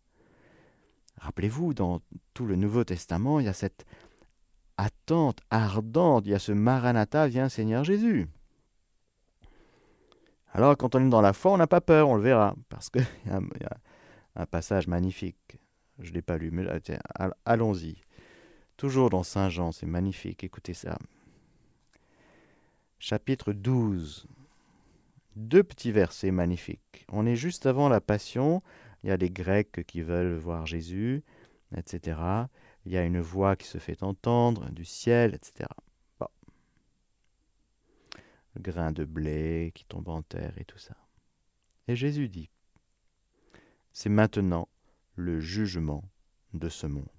Rappelez-vous, 1.17 1.73
dans 1.73 2.01
tout 2.33 2.45
le 2.45 2.55
Nouveau 2.55 2.83
Testament, 2.83 3.39
il 3.39 3.45
y 3.45 3.49
a 3.49 3.53
cette 3.53 3.85
attente 4.77 5.41
ardente, 5.49 6.25
il 6.25 6.31
y 6.31 6.35
a 6.35 6.39
ce 6.39 6.51
Maranatha, 6.51 7.27
viens 7.27 7.49
Seigneur 7.49 7.83
Jésus. 7.83 8.27
Alors 10.51 10.77
quand 10.77 10.95
on 10.95 11.05
est 11.05 11.09
dans 11.09 11.21
la 11.21 11.33
foi, 11.33 11.51
on 11.51 11.57
n'a 11.57 11.67
pas 11.67 11.81
peur, 11.81 12.09
on 12.09 12.15
le 12.15 12.21
verra, 12.21 12.55
parce 12.69 12.89
qu'il 12.89 13.05
y, 13.25 13.29
a 13.29 13.77
un 14.35 14.45
passage 14.45 14.87
magnifique. 14.87 15.59
Je 15.99 16.09
ne 16.09 16.15
l'ai 16.15 16.21
pas 16.21 16.37
lu, 16.37 16.49
mais 16.51 16.65
allons-y. 17.45 18.01
Toujours 18.79 19.09
dans 19.09 19.23
Saint 19.23 19.49
Jean, 19.49 19.73
c'est 19.73 19.85
magnifique, 19.85 20.41
écoutez 20.45 20.73
ça. 20.73 20.97
Chapitre 22.97 23.51
12. 23.51 24.25
Deux 25.35 25.63
petits 25.63 25.91
versets 25.91 26.31
magnifiques. 26.31 27.05
On 27.09 27.25
est 27.25 27.35
juste 27.35 27.65
avant 27.65 27.89
la 27.89 27.99
Passion, 27.99 28.63
il 29.03 29.09
y 29.09 29.11
a 29.11 29.17
des 29.17 29.29
Grecs 29.29 29.83
qui 29.85 30.01
veulent 30.01 30.37
voir 30.37 30.65
Jésus, 30.65 31.23
etc. 31.75 32.21
Il 32.85 32.93
y 32.93 32.97
a 32.97 33.03
une 33.03 33.19
voix 33.19 33.57
qui 33.57 33.67
se 33.67 33.79
fait 33.79 34.01
entendre 34.01 34.69
du 34.69 34.85
ciel, 34.85 35.35
etc. 35.35 35.69
Le 38.55 38.61
grain 38.61 38.93
de 38.93 39.03
blé 39.03 39.73
qui 39.75 39.83
tombe 39.83 40.07
en 40.07 40.21
terre 40.21 40.53
et 40.55 40.63
tout 40.63 40.79
ça. 40.79 40.95
Et 41.89 41.97
Jésus 41.97 42.29
dit, 42.29 42.49
c'est 43.91 44.07
maintenant 44.07 44.69
le 45.15 45.41
jugement 45.41 46.05
de 46.53 46.69
ce 46.69 46.87
monde. 46.87 47.18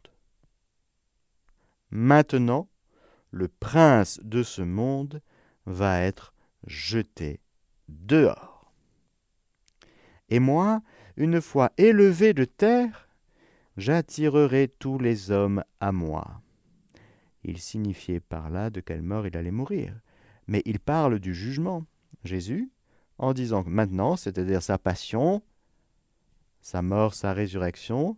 Maintenant, 1.90 2.68
le 3.30 3.48
prince 3.48 4.20
de 4.22 4.42
ce 4.42 4.62
monde 4.62 5.20
va 5.66 6.00
être 6.00 6.32
jeté 6.66 7.40
dehors. 7.88 8.72
Et 10.28 10.38
moi, 10.38 10.82
une 11.16 11.40
fois 11.40 11.72
élevé 11.76 12.32
de 12.34 12.44
terre, 12.44 13.08
j'attirerai 13.76 14.68
tous 14.78 14.98
les 14.98 15.30
hommes 15.30 15.64
à 15.80 15.92
moi. 15.92 16.40
Il 17.42 17.58
signifiait 17.58 18.20
par 18.20 18.50
là 18.50 18.70
de 18.70 18.80
quelle 18.80 19.02
mort 19.02 19.26
il 19.26 19.36
allait 19.36 19.50
mourir. 19.50 19.94
Mais 20.46 20.62
il 20.64 20.80
parle 20.80 21.18
du 21.18 21.34
jugement, 21.34 21.84
Jésus, 22.24 22.70
en 23.18 23.32
disant 23.32 23.64
que 23.64 23.70
maintenant, 23.70 24.16
c'est-à-dire 24.16 24.62
sa 24.62 24.78
passion, 24.78 25.42
sa 26.60 26.82
mort, 26.82 27.14
sa 27.14 27.32
résurrection, 27.32 28.16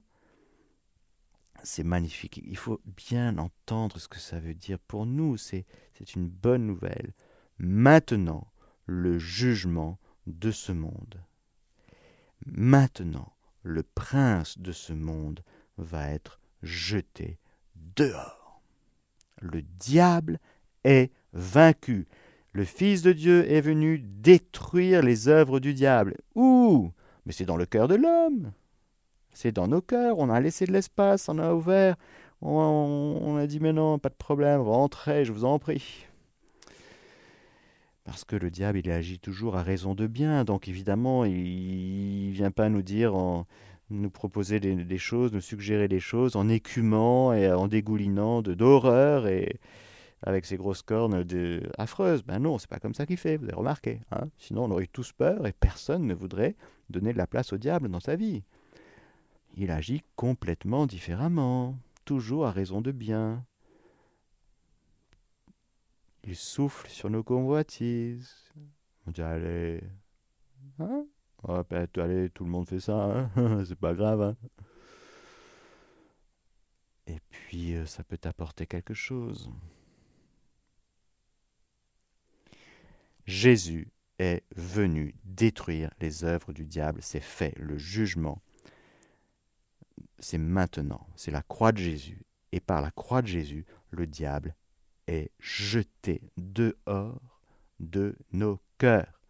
c'est 1.63 1.85
magnifique. 1.85 2.41
Il 2.45 2.57
faut 2.57 2.81
bien 2.85 3.39
entendre 3.39 3.99
ce 3.99 4.09
que 4.09 4.19
ça 4.19 4.41
veut 4.41 4.55
dire 4.55 4.79
pour 4.79 5.07
nous. 5.07 5.37
C'est 5.37 5.65
une 6.15 6.29
bonne 6.29 6.67
nouvelle. 6.67 7.13
Maintenant, 7.59 8.49
le 8.87 9.19
jugement 9.19 9.99
de 10.27 10.51
ce 10.51 10.73
monde. 10.73 11.21
Maintenant, 12.47 13.33
le 13.63 13.83
prince 13.83 14.59
de 14.59 14.73
ce 14.73 14.93
monde 14.93 15.43
va 15.79 16.11
être 16.11 16.41
jeté 16.63 17.39
dehors. 17.97 18.63
Le 19.41 19.63
diable 19.63 20.39
est 20.85 21.13
vaincu. 21.33 22.07
Le 22.53 22.65
Fils 22.65 23.03
de 23.03 23.13
Dieu 23.13 23.51
est 23.51 23.61
venu 23.61 23.99
détruire 23.99 25.03
les 25.03 25.29
œuvres 25.29 25.61
du 25.61 25.75
diable. 25.75 26.17
Où 26.35 26.93
Mais 27.25 27.33
c'est 27.33 27.47
dans 27.47 27.57
le 27.57 27.67
cœur 27.67 27.89
de 27.89 27.95
l'homme. 27.95 28.53
C'est 29.33 29.53
dans 29.53 29.69
nos 29.69 29.81
cœurs. 29.81 30.19
On 30.19 30.31
a 30.31 30.41
laissé 30.41 30.67
de 30.67 30.73
l'espace, 30.73 31.29
on 31.29 31.39
a 31.39 31.55
ouvert. 31.55 31.97
On, 32.41 33.37
a 33.37 33.47
dit 33.47 33.61
mais 33.61 33.73
non, 33.73 33.99
pas 34.01 34.09
de 34.09 34.15
problème, 34.15 34.61
rentrez, 34.63 35.25
je 35.25 35.33
vous 35.33 35.45
en 35.45 35.61
prie. 35.61 36.07
Parce 38.05 38.25
que 38.25 38.35
le 38.35 38.51
diable, 38.51 38.79
il 38.79 38.91
agit 38.91 39.21
toujours 39.21 39.57
à 39.57 39.63
raison 39.63 39.95
de 39.95 40.09
bien. 40.09 40.45
Donc 40.45 40.67
évidemment, 40.67 41.25
il 41.25 42.31
ne 42.31 42.33
vient 42.33 42.51
pas 42.51 42.69
nous 42.69 42.83
dire, 42.83 43.15
nous 43.91 44.11
proposer 44.11 44.59
des, 44.59 44.99
choses, 44.99 45.33
nous 45.33 45.41
suggérer 45.41 45.87
des 45.87 46.01
choses 46.01 46.35
en 46.35 46.49
écumant 46.49 47.33
et 47.33 47.51
en 47.53 47.69
dégoulinant 47.69 48.43
d'horreur 48.43 49.29
et 49.29 49.61
avec 50.25 50.45
ses 50.47 50.57
grosses 50.57 50.83
cornes 50.83 51.23
de, 51.23 51.63
affreuses. 51.79 52.25
Ben 52.25 52.41
non, 52.41 52.59
c'est 52.59 52.69
pas 52.71 52.79
comme 52.79 52.95
ça 52.95 53.07
qu'il 53.07 53.19
fait, 53.19 53.37
vous 53.37 53.45
avez 53.45 53.55
remarqué. 53.55 54.01
Hein 54.11 54.29
Sinon, 54.39 54.65
on 54.65 54.71
aurait 54.73 54.87
tous 54.87 55.13
peur 55.13 55.47
et 55.47 55.53
personne 55.53 56.07
ne 56.07 56.15
voudrait 56.15 56.57
donner 56.91 57.13
de 57.13 57.19
la 57.19 57.27
place 57.27 57.53
au 57.53 57.59
diable 57.59 57.89
dans 57.89 58.01
sa 58.01 58.17
vie. 58.17 58.43
Il 59.55 59.71
agit 59.71 60.03
complètement 60.17 60.87
différemment, 60.87 61.79
toujours 62.05 62.47
à 62.47 62.53
raison 62.53 62.81
de 62.81 62.91
bien. 62.91 63.45
Il 66.25 66.37
souffle 66.37 66.89
sur 66.89 67.11
nos 67.11 67.23
convoitises. 67.23 68.35
On 69.07 69.11
dit 69.11 69.23
allez, 69.23 69.83
hein? 70.79 71.05
Allez, 71.45 72.31
tout 72.31 72.45
le 72.45 72.51
monde 72.51 72.69
fait 72.69 72.81
ça, 72.81 73.29
hein 73.37 73.65
c'est 73.67 73.79
pas 73.79 73.95
grave. 73.95 74.23
Hein 74.23 74.37
Et 77.07 77.19
puis 77.31 77.75
euh, 77.75 77.85
ça 77.85 78.05
peut 78.05 78.17
t'apporter 78.17 78.67
quelque 78.67 78.95
chose. 78.95 79.51
Jésus 83.27 83.89
est 84.19 84.45
venu 84.57 85.15
détruire 85.25 85.91
les 86.01 86.25
œuvres 86.25 86.53
du 86.53 86.65
diable, 86.65 87.01
c'est 87.03 87.21
fait, 87.21 87.55
le 87.59 87.77
jugement 87.77 88.41
c'est 90.23 90.39
maintenant, 90.39 91.07
c'est 91.17 91.31
la 91.31 91.43
croix 91.43 91.73
de 91.73 91.79
Jésus. 91.79 92.23
Et 92.53 92.61
par 92.61 92.81
la 92.81 92.91
croix 92.91 93.23
de 93.23 93.27
Jésus, 93.27 93.67
le 93.91 94.07
diable 94.07 94.55
est 95.09 95.31
jeté 95.41 96.23
dehors 96.37 97.21
de 97.81 98.15
nos 98.33 98.61
cœurs. 98.79 99.21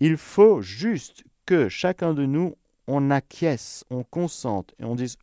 Il 0.00 0.16
faut 0.16 0.62
juste 0.62 1.24
que 1.46 1.68
chacun 1.68 2.14
de 2.14 2.26
nous, 2.26 2.54
on 2.86 3.10
acquiesce, 3.10 3.84
on 3.90 4.04
consente 4.04 4.74
et 4.78 4.84
on 4.84 4.94
dise 4.94 5.16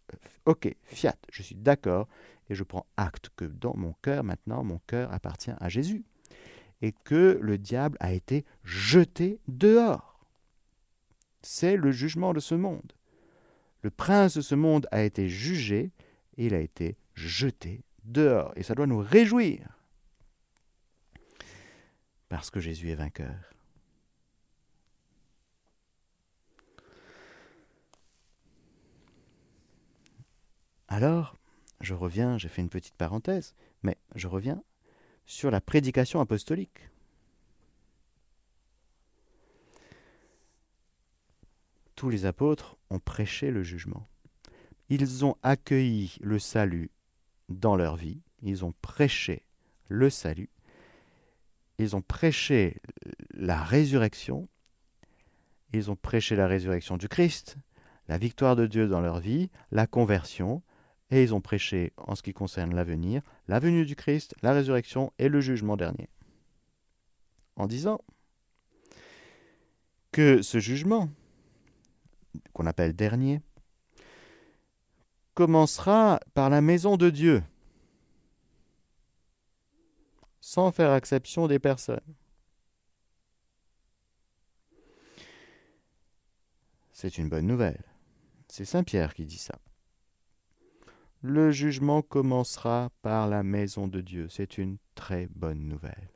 Ok, 0.45 0.73
fiat, 0.84 1.15
je 1.32 1.43
suis 1.43 1.56
d'accord 1.56 2.08
et 2.49 2.56
je 2.56 2.63
prends 2.63 2.86
acte 2.97 3.30
que 3.36 3.45
dans 3.45 3.75
mon 3.77 3.93
cœur, 4.01 4.23
maintenant, 4.23 4.63
mon 4.63 4.80
cœur 4.88 5.13
appartient 5.13 5.54
à 5.60 5.69
Jésus 5.69 6.04
et 6.82 6.93
que 7.04 7.39
le 7.41 7.58
diable 7.58 7.97
a 7.99 8.12
été 8.12 8.43
jeté 8.63 9.39
dehors. 9.47 10.19
C'est 11.43 11.77
le 11.77 11.91
jugement 11.91 12.34
de 12.34 12.39
ce 12.39 12.56
monde. 12.56 12.91
Le 13.81 13.89
prince 13.89 14.35
de 14.35 14.41
ce 14.41 14.55
monde 14.55 14.87
a 14.91 15.01
été 15.03 15.27
jugé 15.27 15.91
et 16.37 16.45
il 16.45 16.53
a 16.53 16.59
été 16.59 16.97
jeté 17.15 17.83
dehors. 18.03 18.53
Et 18.55 18.63
ça 18.63 18.75
doit 18.75 18.87
nous 18.87 18.99
réjouir. 18.99 19.79
Parce 22.29 22.49
que 22.49 22.59
Jésus 22.59 22.89
est 22.89 22.95
vainqueur. 22.95 23.51
Alors, 30.87 31.37
je 31.79 31.93
reviens, 31.93 32.37
j'ai 32.37 32.49
fait 32.49 32.61
une 32.61 32.69
petite 32.69 32.95
parenthèse, 32.95 33.55
mais 33.81 33.97
je 34.15 34.27
reviens 34.27 34.61
sur 35.25 35.49
la 35.49 35.61
prédication 35.61 36.19
apostolique. 36.19 36.89
Tous 42.01 42.09
les 42.09 42.25
apôtres 42.25 42.77
ont 42.89 42.97
prêché 42.97 43.51
le 43.51 43.61
jugement. 43.61 44.09
Ils 44.89 45.23
ont 45.23 45.37
accueilli 45.43 46.17
le 46.19 46.39
salut 46.39 46.89
dans 47.47 47.75
leur 47.75 47.95
vie, 47.95 48.23
ils 48.41 48.65
ont 48.65 48.73
prêché 48.81 49.45
le 49.87 50.09
salut, 50.09 50.49
ils 51.77 51.95
ont 51.95 52.01
prêché 52.01 52.81
la 53.35 53.63
résurrection, 53.63 54.49
ils 55.73 55.91
ont 55.91 55.95
prêché 55.95 56.35
la 56.35 56.47
résurrection 56.47 56.97
du 56.97 57.07
Christ, 57.07 57.57
la 58.07 58.17
victoire 58.17 58.55
de 58.55 58.65
Dieu 58.65 58.87
dans 58.87 59.01
leur 59.01 59.19
vie, 59.19 59.51
la 59.69 59.85
conversion, 59.85 60.63
et 61.11 61.21
ils 61.21 61.35
ont 61.35 61.41
prêché, 61.41 61.93
en 61.97 62.15
ce 62.15 62.23
qui 62.23 62.33
concerne 62.33 62.73
l'avenir, 62.73 63.21
la 63.47 63.59
venue 63.59 63.85
du 63.85 63.95
Christ, 63.95 64.33
la 64.41 64.53
résurrection 64.53 65.13
et 65.19 65.29
le 65.29 65.39
jugement 65.39 65.77
dernier. 65.77 66.09
En 67.57 67.67
disant 67.67 68.03
que 70.11 70.41
ce 70.41 70.57
jugement, 70.57 71.07
qu'on 72.53 72.65
appelle 72.65 72.93
dernier, 72.93 73.41
commencera 75.33 76.19
par 76.33 76.49
la 76.49 76.61
maison 76.61 76.97
de 76.97 77.09
Dieu, 77.09 77.43
sans 80.39 80.71
faire 80.71 80.93
exception 80.95 81.47
des 81.47 81.59
personnes. 81.59 81.99
C'est 86.91 87.17
une 87.17 87.29
bonne 87.29 87.47
nouvelle. 87.47 87.83
C'est 88.47 88.65
Saint 88.65 88.83
Pierre 88.83 89.15
qui 89.15 89.25
dit 89.25 89.37
ça. 89.37 89.57
Le 91.23 91.51
jugement 91.51 92.01
commencera 92.01 92.91
par 93.01 93.27
la 93.27 93.43
maison 93.43 93.88
de 93.88 94.01
Dieu. 94.01 94.27
C'est 94.29 94.57
une 94.57 94.77
très 94.93 95.27
bonne 95.27 95.67
nouvelle. 95.67 96.09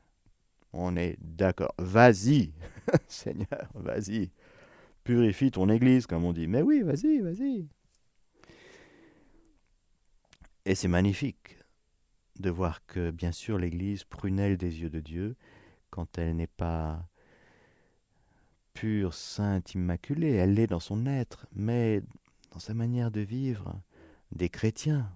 On 0.72 0.96
est 0.96 1.16
d'accord. 1.20 1.74
Vas-y, 1.78 2.52
Seigneur, 3.08 3.70
vas-y 3.74 4.30
purifie 5.06 5.52
ton 5.52 5.68
Église, 5.68 6.06
comme 6.08 6.24
on 6.24 6.32
dit. 6.32 6.48
Mais 6.48 6.62
oui, 6.62 6.82
vas-y, 6.82 7.20
vas-y. 7.20 7.68
Et 10.64 10.74
c'est 10.74 10.88
magnifique 10.88 11.58
de 12.40 12.50
voir 12.50 12.84
que, 12.86 13.12
bien 13.12 13.30
sûr, 13.30 13.56
l'Église 13.56 14.02
prunelle 14.02 14.56
des 14.56 14.80
yeux 14.80 14.90
de 14.90 14.98
Dieu, 14.98 15.36
quand 15.90 16.18
elle 16.18 16.34
n'est 16.34 16.48
pas 16.48 17.08
pure, 18.74 19.14
sainte, 19.14 19.74
immaculée, 19.74 20.32
elle 20.32 20.54
l'est 20.54 20.66
dans 20.66 20.80
son 20.80 21.06
être, 21.06 21.46
mais 21.54 22.02
dans 22.50 22.58
sa 22.58 22.74
manière 22.74 23.12
de 23.12 23.20
vivre, 23.20 23.80
des 24.32 24.48
chrétiens, 24.48 25.08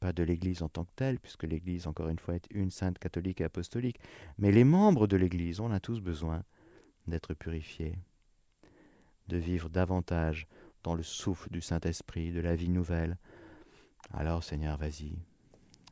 pas 0.00 0.12
de 0.12 0.24
l'Église 0.24 0.60
en 0.62 0.68
tant 0.68 0.84
que 0.84 0.92
telle, 0.96 1.20
puisque 1.20 1.44
l'Église, 1.44 1.86
encore 1.86 2.08
une 2.08 2.18
fois, 2.18 2.34
est 2.34 2.48
une 2.50 2.72
sainte 2.72 2.98
catholique 2.98 3.40
et 3.40 3.44
apostolique, 3.44 4.00
mais 4.38 4.50
les 4.50 4.64
membres 4.64 5.06
de 5.06 5.16
l'Église, 5.16 5.60
on 5.60 5.70
a 5.70 5.78
tous 5.78 6.00
besoin 6.00 6.42
d'être 7.06 7.32
purifiés 7.32 7.96
de 9.28 9.36
vivre 9.36 9.68
davantage 9.68 10.46
dans 10.82 10.94
le 10.94 11.02
souffle 11.02 11.50
du 11.50 11.60
Saint-Esprit, 11.60 12.30
de 12.30 12.40
la 12.40 12.54
vie 12.54 12.68
nouvelle. 12.68 13.16
Alors 14.12 14.44
Seigneur, 14.44 14.76
vas-y, 14.76 15.16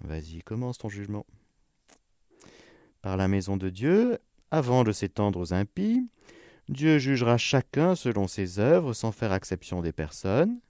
vas-y, 0.03 0.43
commence 0.43 0.79
ton 0.79 0.89
jugement. 0.89 1.27
Par 3.01 3.17
la 3.17 3.29
maison 3.29 3.57
de 3.57 3.69
Dieu, 3.69 4.19
avant 4.51 4.85
de 4.85 4.93
s'étendre 4.93 5.41
aux 5.41 5.55
impies, 5.55 6.09
Dieu 6.69 6.99
jugera 6.99 7.39
chacun 7.39 7.95
selon 7.95 8.29
ses 8.29 8.59
œuvres 8.59 8.93
sans 8.93 9.13
faire 9.13 9.33
exception 9.33 9.81
des 9.83 9.93
personnes. 9.93 10.61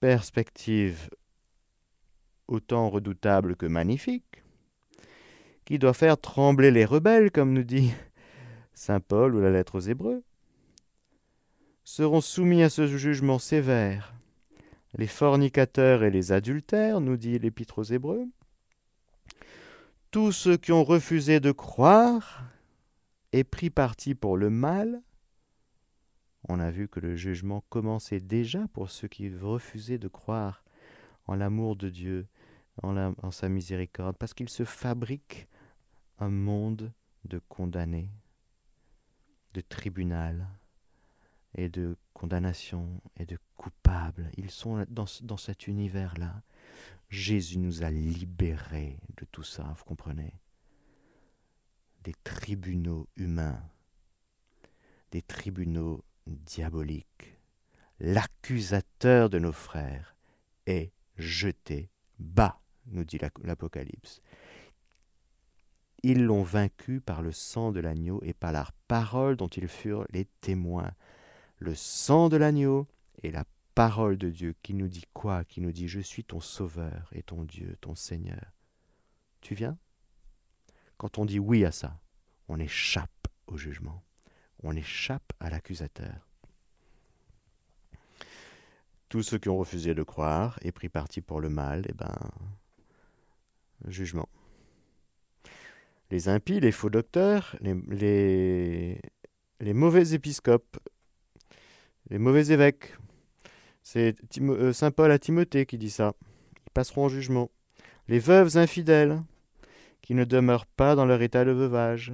Perspective 0.00 1.10
autant 2.48 2.88
redoutable 2.88 3.56
que 3.56 3.66
magnifique, 3.66 4.42
qui 5.64 5.78
doit 5.78 5.94
faire 5.94 6.18
trembler 6.18 6.70
les 6.70 6.84
rebelles, 6.84 7.30
comme 7.30 7.52
nous 7.52 7.64
dit 7.64 7.92
Saint 8.72 9.00
Paul 9.00 9.34
ou 9.34 9.40
la 9.40 9.50
lettre 9.50 9.76
aux 9.76 9.80
Hébreux, 9.80 10.22
seront 11.86 12.20
soumis 12.20 12.64
à 12.64 12.68
ce 12.68 12.88
jugement 12.88 13.38
sévère. 13.38 14.12
Les 14.94 15.06
fornicateurs 15.06 16.02
et 16.02 16.10
les 16.10 16.32
adultères, 16.32 17.00
nous 17.00 17.16
dit 17.16 17.38
l'Épître 17.38 17.78
aux 17.78 17.84
Hébreux, 17.84 18.26
tous 20.10 20.32
ceux 20.32 20.56
qui 20.56 20.72
ont 20.72 20.82
refusé 20.82 21.38
de 21.38 21.52
croire 21.52 22.44
et 23.32 23.44
pris 23.44 23.70
parti 23.70 24.16
pour 24.16 24.36
le 24.36 24.50
mal, 24.50 25.00
on 26.48 26.58
a 26.58 26.72
vu 26.72 26.88
que 26.88 26.98
le 26.98 27.14
jugement 27.14 27.62
commençait 27.68 28.20
déjà 28.20 28.66
pour 28.72 28.90
ceux 28.90 29.08
qui 29.08 29.32
refusaient 29.32 29.98
de 29.98 30.08
croire 30.08 30.64
en 31.28 31.36
l'amour 31.36 31.76
de 31.76 31.88
Dieu, 31.88 32.26
en, 32.82 33.30
sa 33.30 33.48
miséricorde, 33.48 34.16
parce 34.16 34.34
qu'il 34.34 34.48
se 34.48 34.64
fabrique 34.64 35.46
un 36.18 36.30
monde 36.30 36.92
de 37.26 37.40
condamnés, 37.48 38.10
de 39.54 39.60
tribunal 39.60 40.48
et 41.56 41.68
de 41.68 41.96
condamnation 42.12 43.00
et 43.16 43.26
de 43.26 43.38
coupables. 43.56 44.30
Ils 44.36 44.50
sont 44.50 44.84
dans, 44.88 45.06
dans 45.22 45.36
cet 45.36 45.66
univers-là. 45.66 46.42
Jésus 47.08 47.58
nous 47.58 47.82
a 47.82 47.90
libérés 47.90 48.98
de 49.16 49.24
tout 49.32 49.42
ça, 49.42 49.74
vous 49.76 49.84
comprenez? 49.84 50.32
Des 52.04 52.14
tribunaux 52.24 53.08
humains, 53.16 53.60
des 55.10 55.22
tribunaux 55.22 56.04
diaboliques. 56.26 57.38
L'accusateur 57.98 59.30
de 59.30 59.38
nos 59.38 59.52
frères 59.52 60.14
est 60.66 60.92
jeté 61.16 61.90
bas, 62.18 62.60
nous 62.86 63.04
dit 63.04 63.18
l'Apocalypse. 63.42 64.20
Ils 66.02 66.22
l'ont 66.22 66.42
vaincu 66.42 67.00
par 67.00 67.22
le 67.22 67.32
sang 67.32 67.72
de 67.72 67.80
l'agneau 67.80 68.20
et 68.22 68.34
par 68.34 68.52
la 68.52 68.68
parole 68.86 69.36
dont 69.36 69.48
ils 69.48 69.68
furent 69.68 70.06
les 70.10 70.26
témoins. 70.40 70.92
Le 71.58 71.74
sang 71.74 72.28
de 72.28 72.36
l'agneau 72.36 72.86
et 73.22 73.30
la 73.30 73.44
parole 73.74 74.18
de 74.18 74.30
Dieu 74.30 74.54
qui 74.62 74.74
nous 74.74 74.88
dit 74.88 75.04
quoi 75.12 75.44
Qui 75.44 75.60
nous 75.60 75.72
dit 75.72 75.88
Je 75.88 76.00
suis 76.00 76.24
ton 76.24 76.40
sauveur 76.40 77.08
et 77.12 77.22
ton 77.22 77.44
Dieu, 77.44 77.76
ton 77.80 77.94
Seigneur. 77.94 78.52
Tu 79.40 79.54
viens? 79.54 79.78
Quand 80.96 81.18
on 81.18 81.24
dit 81.24 81.38
oui 81.38 81.64
à 81.64 81.72
ça, 81.72 82.00
on 82.48 82.58
échappe 82.58 83.28
au 83.46 83.56
jugement, 83.56 84.02
on 84.62 84.74
échappe 84.74 85.32
à 85.40 85.50
l'accusateur. 85.50 86.28
Tous 89.08 89.22
ceux 89.22 89.38
qui 89.38 89.48
ont 89.48 89.58
refusé 89.58 89.94
de 89.94 90.02
croire 90.02 90.58
et 90.62 90.72
pris 90.72 90.88
parti 90.88 91.20
pour 91.20 91.40
le 91.40 91.48
mal, 91.48 91.84
eh 91.88 91.92
ben, 91.92 92.16
jugement 93.86 94.28
les 96.10 96.28
impies, 96.28 96.60
les 96.60 96.72
faux 96.72 96.90
docteurs, 96.90 97.56
les, 97.60 99.00
les, 99.60 99.74
mauvais 99.74 100.12
épiscopes, 100.12 100.78
les 102.10 102.18
mauvais 102.18 102.48
évêques. 102.48 102.94
C'est 103.82 104.16
euh, 104.40 104.72
Saint 104.72 104.90
Paul 104.90 105.10
à 105.10 105.18
Timothée 105.18 105.66
qui 105.66 105.78
dit 105.78 105.90
ça. 105.90 106.14
Ils 106.66 106.70
passeront 106.72 107.04
en 107.04 107.08
jugement. 107.08 107.50
Les 108.08 108.18
veuves 108.18 108.56
infidèles, 108.56 109.22
qui 110.02 110.14
ne 110.14 110.24
demeurent 110.24 110.66
pas 110.66 110.94
dans 110.94 111.04
leur 111.04 111.22
état 111.22 111.44
de 111.44 111.50
veuvage. 111.50 112.12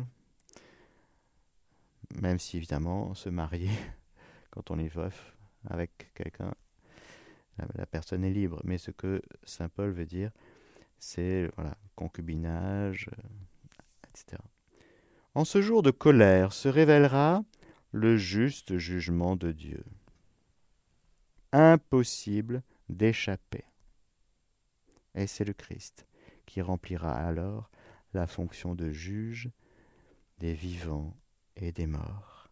Même 2.20 2.38
si, 2.38 2.56
évidemment, 2.56 3.14
se 3.14 3.28
marier, 3.28 3.70
quand 4.50 4.70
on 4.70 4.78
est 4.78 4.88
veuf, 4.88 5.34
avec 5.68 6.10
quelqu'un, 6.14 6.52
la 7.74 7.86
personne 7.86 8.24
est 8.24 8.30
libre. 8.30 8.60
Mais 8.64 8.78
ce 8.78 8.90
que 8.90 9.20
Saint 9.44 9.68
Paul 9.68 9.90
veut 9.90 10.06
dire, 10.06 10.30
c'est 10.98 11.50
voilà, 11.56 11.76
concubinage, 11.94 13.10
en 15.34 15.44
ce 15.44 15.62
jour 15.62 15.82
de 15.82 15.90
colère 15.90 16.52
se 16.52 16.68
révélera 16.68 17.42
le 17.92 18.16
juste 18.16 18.78
jugement 18.78 19.36
de 19.36 19.52
Dieu. 19.52 19.84
Impossible 21.52 22.62
d'échapper. 22.88 23.64
Et 25.14 25.26
c'est 25.26 25.44
le 25.44 25.52
Christ 25.52 26.06
qui 26.46 26.62
remplira 26.62 27.14
alors 27.14 27.70
la 28.14 28.26
fonction 28.26 28.74
de 28.74 28.90
juge 28.90 29.50
des 30.38 30.54
vivants 30.54 31.14
et 31.56 31.72
des 31.72 31.86
morts. 31.86 32.48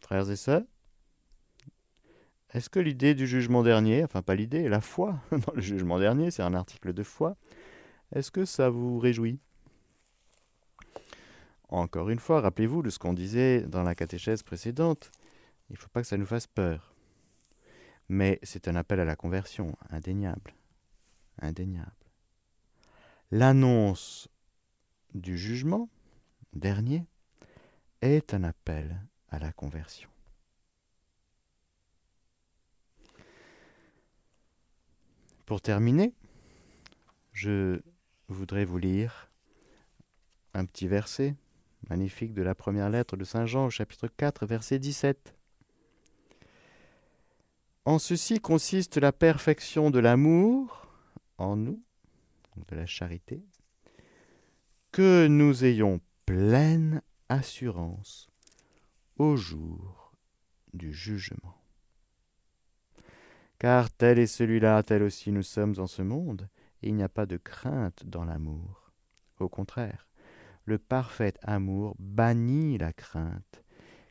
Frères 0.00 0.30
et 0.30 0.36
sœurs, 0.36 0.64
est-ce 2.54 2.70
que 2.70 2.80
l'idée 2.80 3.14
du 3.14 3.26
jugement 3.26 3.62
dernier, 3.62 4.02
enfin 4.04 4.22
pas 4.22 4.34
l'idée, 4.34 4.70
la 4.70 4.80
foi 4.80 5.20
dans 5.32 5.52
le 5.52 5.60
jugement 5.60 5.98
dernier, 5.98 6.30
c'est 6.30 6.42
un 6.42 6.54
article 6.54 6.94
de 6.94 7.02
foi, 7.02 7.36
est-ce 8.14 8.30
que 8.30 8.46
ça 8.46 8.70
vous 8.70 8.98
réjouit? 8.98 9.38
Encore 11.68 12.08
une 12.08 12.18
fois, 12.18 12.40
rappelez-vous 12.40 12.82
de 12.82 12.90
ce 12.90 12.98
qu'on 12.98 13.12
disait 13.12 13.62
dans 13.62 13.82
la 13.82 13.94
catéchèse 13.94 14.42
précédente. 14.42 15.10
Il 15.68 15.74
ne 15.74 15.78
faut 15.78 15.88
pas 15.88 16.00
que 16.00 16.06
ça 16.06 16.16
nous 16.16 16.26
fasse 16.26 16.46
peur. 16.46 16.94
Mais 18.08 18.38
c'est 18.42 18.68
un 18.68 18.76
appel 18.76 19.00
à 19.00 19.04
la 19.04 19.16
conversion, 19.16 19.76
indéniable. 19.90 20.54
Indéniable. 21.40 21.92
L'annonce 23.30 24.28
du 25.14 25.36
jugement 25.36 25.90
dernier 26.54 27.04
est 28.00 28.32
un 28.32 28.44
appel 28.44 29.02
à 29.28 29.38
la 29.38 29.52
conversion. 29.52 30.08
Pour 35.44 35.60
terminer, 35.60 36.14
je 37.32 37.80
voudrais 38.28 38.64
vous 38.64 38.78
lire 38.78 39.30
un 40.54 40.64
petit 40.64 40.88
verset 40.88 41.36
magnifique 41.88 42.34
de 42.34 42.42
la 42.42 42.54
première 42.54 42.90
lettre 42.90 43.16
de 43.16 43.24
Saint 43.24 43.46
Jean 43.46 43.66
au 43.66 43.70
chapitre 43.70 44.08
4 44.08 44.46
verset 44.46 44.78
17. 44.78 45.34
En 47.84 47.98
ceci 47.98 48.40
consiste 48.40 48.98
la 48.98 49.12
perfection 49.12 49.90
de 49.90 49.98
l'amour 49.98 50.86
en 51.38 51.56
nous, 51.56 51.82
de 52.68 52.76
la 52.76 52.86
charité, 52.86 53.42
que 54.92 55.26
nous 55.26 55.64
ayons 55.64 56.00
pleine 56.26 57.02
assurance 57.28 58.28
au 59.16 59.36
jour 59.36 60.12
du 60.74 60.92
jugement. 60.92 61.54
Car 63.58 63.90
tel 63.90 64.18
est 64.18 64.26
celui-là, 64.26 64.82
tel 64.82 65.02
aussi 65.02 65.32
nous 65.32 65.42
sommes 65.42 65.74
en 65.78 65.86
ce 65.86 66.02
monde, 66.02 66.48
et 66.82 66.88
il 66.88 66.94
n'y 66.94 67.02
a 67.02 67.08
pas 67.08 67.26
de 67.26 67.36
crainte 67.36 68.04
dans 68.04 68.24
l'amour. 68.24 68.92
Au 69.40 69.48
contraire, 69.48 70.07
le 70.68 70.78
parfait 70.78 71.32
amour 71.42 71.96
bannit 71.98 72.76
la 72.76 72.92
crainte, 72.92 73.64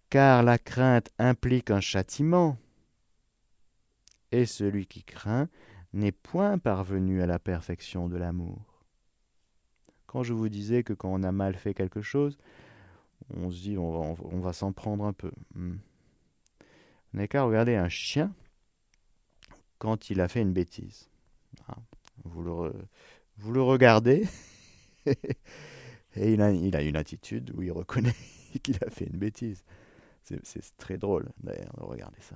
car 0.10 0.42
la 0.42 0.58
crainte 0.58 1.12
implique 1.20 1.70
un 1.70 1.82
châtiment, 1.82 2.58
et 4.32 4.46
celui 4.46 4.88
qui 4.88 5.04
craint 5.04 5.48
n'est 5.94 6.12
point 6.12 6.58
parvenu 6.58 7.22
à 7.22 7.28
la 7.28 7.38
perfection 7.38 8.10
de 8.10 8.18
l'amour. 8.18 8.84
Quand 10.08 10.24
je 10.24 10.34
vous 10.34 10.50
disais 10.50 10.84
que 10.84 10.94
quand 10.94 11.14
on 11.14 11.22
a 11.24 11.32
mal 11.32 11.56
fait 11.56 11.76
quelque 11.76 12.02
chose, 12.02 12.38
on 13.30 13.52
se 13.52 13.62
dit 13.62 13.78
on 13.78 14.16
va, 14.42 14.52
s'en 14.52 14.74
prendre 14.74 15.06
un 15.06 15.14
peu. 15.14 15.32
Hmm. 15.54 15.78
On 17.14 17.18
n'a 17.18 17.28
qu'à 17.28 17.44
regarder 17.44 17.76
un 17.76 17.90
chien 17.90 18.34
quand 19.78 20.10
il 20.10 20.22
a 20.22 20.28
fait 20.28 20.42
une 20.42 20.54
bêtise. 20.54 21.08
Hein. 21.70 21.76
Vous 22.24 22.44
vous 23.38 23.52
le 23.52 23.62
regardez 23.62 24.28
et 26.18 26.34
il 26.34 26.42
a, 26.42 26.82
une 26.82 26.96
attitude 26.96 27.52
où 27.56 27.62
il 27.62 27.72
reconnaît 27.72 28.16
qu'il 28.64 28.78
a 28.86 28.90
fait 28.90 29.06
une 29.06 29.18
bêtise. 29.18 29.64
C'est 30.24 30.76
très 30.78 30.98
drôle 30.98 31.30
d'ailleurs 31.42 31.74
de 31.78 31.84
regarder 31.84 32.20
ça. 32.22 32.36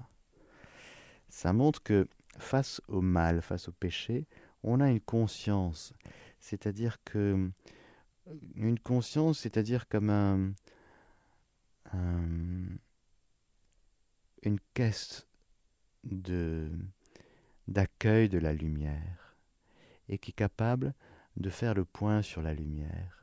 Ça 1.27 1.51
montre 1.51 1.84
que 1.84 2.07
face 2.38 2.82
au 2.88 3.01
mal, 3.01 3.41
face 3.41 3.67
au 3.67 3.73
péché, 3.73 4.27
on 4.63 4.79
a 4.79 4.89
une 4.89 5.01
conscience. 5.01 5.93
C'est-à-dire 6.39 7.03
que 7.03 7.49
une 8.55 8.79
conscience, 8.79 9.39
c'est-à-dire 9.39 9.89
comme 9.89 10.09
un, 10.09 10.53
un, 11.93 12.77
une 14.43 14.59
caisse 14.73 15.27
de 16.03 16.69
d'accueil 17.67 18.27
de 18.27 18.38
la 18.38 18.53
lumière, 18.53 19.36
et 20.09 20.17
qui 20.17 20.32
est 20.32 20.34
capable 20.34 20.93
de 21.38 21.49
faire 21.49 21.73
le 21.73 21.86
point 21.86 22.21
sur 22.21 22.41
la 22.41 22.53
lumière, 22.53 23.20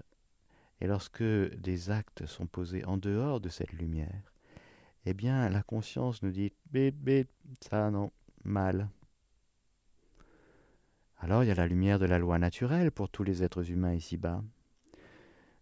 Et 0.80 0.86
lorsque 0.86 1.22
des 1.22 1.90
actes 1.90 2.26
sont 2.26 2.46
posés 2.46 2.84
en 2.84 2.96
dehors 2.96 3.40
de 3.40 3.48
cette 3.48 3.72
lumière, 3.72 4.32
eh 5.04 5.14
bien 5.14 5.48
la 5.48 5.62
conscience 5.62 6.22
nous 6.22 6.30
dit 6.30 6.52
bip, 6.70 7.28
ça 7.60 7.90
non, 7.90 8.10
mal. 8.44 8.88
Alors 11.18 11.42
il 11.42 11.48
y 11.48 11.50
a 11.50 11.54
la 11.54 11.66
lumière 11.66 11.98
de 11.98 12.06
la 12.06 12.18
loi 12.18 12.38
naturelle 12.38 12.92
pour 12.92 13.08
tous 13.08 13.24
les 13.24 13.42
êtres 13.42 13.70
humains 13.70 13.94
ici-bas. 13.94 14.42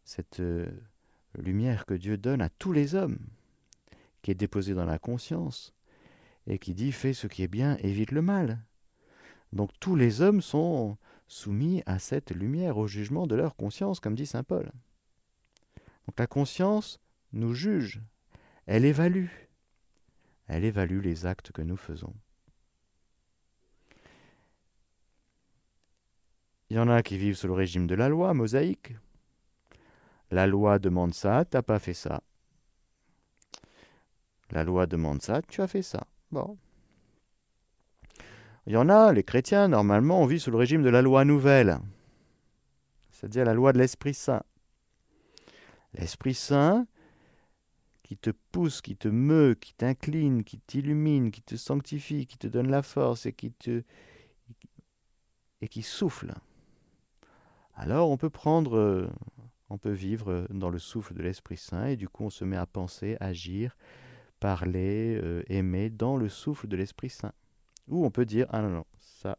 Cette 0.04 0.40
euh, 0.40 0.66
lumière 1.38 1.86
que 1.86 1.94
Dieu 1.94 2.18
donne 2.18 2.42
à 2.42 2.50
tous 2.50 2.72
les 2.72 2.94
hommes, 2.94 3.18
qui 4.22 4.30
est 4.30 4.34
déposée 4.34 4.74
dans 4.74 4.84
la 4.84 4.98
conscience, 4.98 5.74
et 6.46 6.58
qui 6.58 6.74
dit 6.74 6.92
fais 6.92 7.12
ce 7.12 7.26
qui 7.26 7.42
est 7.42 7.48
bien, 7.48 7.76
évite 7.78 8.12
le 8.12 8.22
mal. 8.22 8.62
Donc 9.52 9.70
tous 9.80 9.96
les 9.96 10.20
hommes 10.20 10.42
sont 10.42 10.96
soumis 11.26 11.82
à 11.86 11.98
cette 11.98 12.30
lumière, 12.30 12.76
au 12.76 12.86
jugement 12.86 13.26
de 13.26 13.34
leur 13.34 13.56
conscience, 13.56 13.98
comme 13.98 14.14
dit 14.14 14.26
Saint 14.26 14.44
Paul. 14.44 14.70
Donc 16.06 16.18
la 16.18 16.26
conscience 16.26 17.00
nous 17.32 17.54
juge, 17.54 18.00
elle 18.66 18.84
évalue, 18.84 19.28
elle 20.48 20.64
évalue 20.64 21.00
les 21.00 21.26
actes 21.26 21.52
que 21.52 21.62
nous 21.62 21.76
faisons. 21.76 22.14
Il 26.70 26.76
y 26.76 26.80
en 26.80 26.88
a 26.88 27.02
qui 27.02 27.16
vivent 27.16 27.36
sous 27.36 27.46
le 27.46 27.52
régime 27.52 27.86
de 27.86 27.94
la 27.94 28.08
loi 28.08 28.34
mosaïque. 28.34 28.94
La 30.30 30.46
loi 30.46 30.78
demande 30.78 31.14
ça, 31.14 31.44
t'as 31.44 31.62
pas 31.62 31.78
fait 31.78 31.94
ça. 31.94 32.22
La 34.50 34.64
loi 34.64 34.86
demande 34.86 35.22
ça, 35.22 35.42
tu 35.42 35.60
as 35.60 35.68
fait 35.68 35.82
ça. 35.82 36.06
Bon. 36.32 36.58
Il 38.66 38.72
y 38.72 38.76
en 38.76 38.88
a, 38.88 39.12
les 39.12 39.22
chrétiens, 39.22 39.68
normalement, 39.68 40.20
on 40.20 40.26
vit 40.26 40.40
sous 40.40 40.50
le 40.50 40.56
régime 40.56 40.82
de 40.82 40.90
la 40.90 41.02
loi 41.02 41.24
nouvelle, 41.24 41.78
c'est-à-dire 43.12 43.44
la 43.44 43.54
loi 43.54 43.72
de 43.72 43.78
l'Esprit 43.78 44.14
Saint. 44.14 44.42
L'Esprit 45.96 46.34
Saint 46.34 46.86
qui 48.02 48.16
te 48.16 48.30
pousse, 48.30 48.82
qui 48.82 48.96
te 48.96 49.08
meut, 49.08 49.54
qui 49.54 49.74
t'incline, 49.74 50.44
qui 50.44 50.60
t'illumine, 50.60 51.32
qui 51.32 51.42
te 51.42 51.56
sanctifie, 51.56 52.26
qui 52.26 52.38
te 52.38 52.46
donne 52.46 52.70
la 52.70 52.82
force 52.82 53.26
et 53.26 53.32
qui 53.32 53.50
te 53.50 53.82
et 55.60 55.68
qui 55.68 55.82
souffle. 55.82 56.34
Alors 57.74 58.10
on 58.10 58.16
peut 58.16 58.30
prendre, 58.30 58.76
euh, 58.76 59.10
on 59.70 59.78
peut 59.78 59.92
vivre 59.92 60.46
dans 60.50 60.68
le 60.68 60.78
souffle 60.78 61.14
de 61.14 61.22
l'Esprit 61.22 61.56
Saint 61.56 61.86
et 61.86 61.96
du 61.96 62.08
coup 62.08 62.24
on 62.24 62.30
se 62.30 62.44
met 62.44 62.56
à 62.56 62.66
penser, 62.66 63.16
agir, 63.18 63.76
parler, 64.38 65.18
euh, 65.20 65.42
aimer 65.48 65.90
dans 65.90 66.16
le 66.16 66.28
souffle 66.28 66.68
de 66.68 66.76
l'Esprit 66.76 67.10
Saint. 67.10 67.32
Ou 67.88 68.04
on 68.04 68.10
peut 68.10 68.26
dire 68.26 68.46
ah 68.50 68.62
non 68.62 68.70
non 68.70 68.84
ça, 68.98 69.38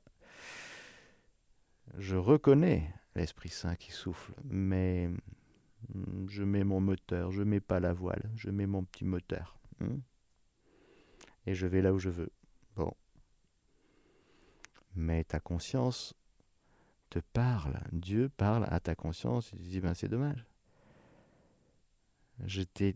je 1.98 2.18
reconnais 2.18 2.92
l'Esprit 3.16 3.50
Saint 3.50 3.76
qui 3.76 3.92
souffle, 3.92 4.34
mais 4.44 5.10
je 6.28 6.44
mets 6.44 6.64
mon 6.64 6.80
moteur, 6.80 7.32
je 7.32 7.44
mets 7.44 7.60
pas 7.60 7.80
la 7.80 7.94
voile, 7.94 8.30
je 8.36 8.50
mets 8.50 8.68
mon 8.68 8.84
petit 8.84 9.06
moteur. 9.06 9.60
Hmm. 9.80 10.00
et 11.46 11.54
je 11.54 11.68
vais 11.68 11.84
là 11.84 11.94
où 11.94 12.00
je 12.00 12.10
veux. 12.10 12.32
Bon. 12.76 12.92
Mais 14.96 15.24
ta 15.24 15.40
conscience 15.40 16.16
te 17.12 17.20
parle, 17.20 17.80
Dieu 17.92 18.30
parle 18.30 18.66
à 18.70 18.80
ta 18.80 18.96
conscience, 18.96 19.52
il 19.54 19.60
te 19.60 19.70
dit, 19.70 19.80
ben 19.80 19.94
c'est 19.94 20.08
dommage. 20.08 20.46
Je 22.46 22.64
t'ai 22.64 22.96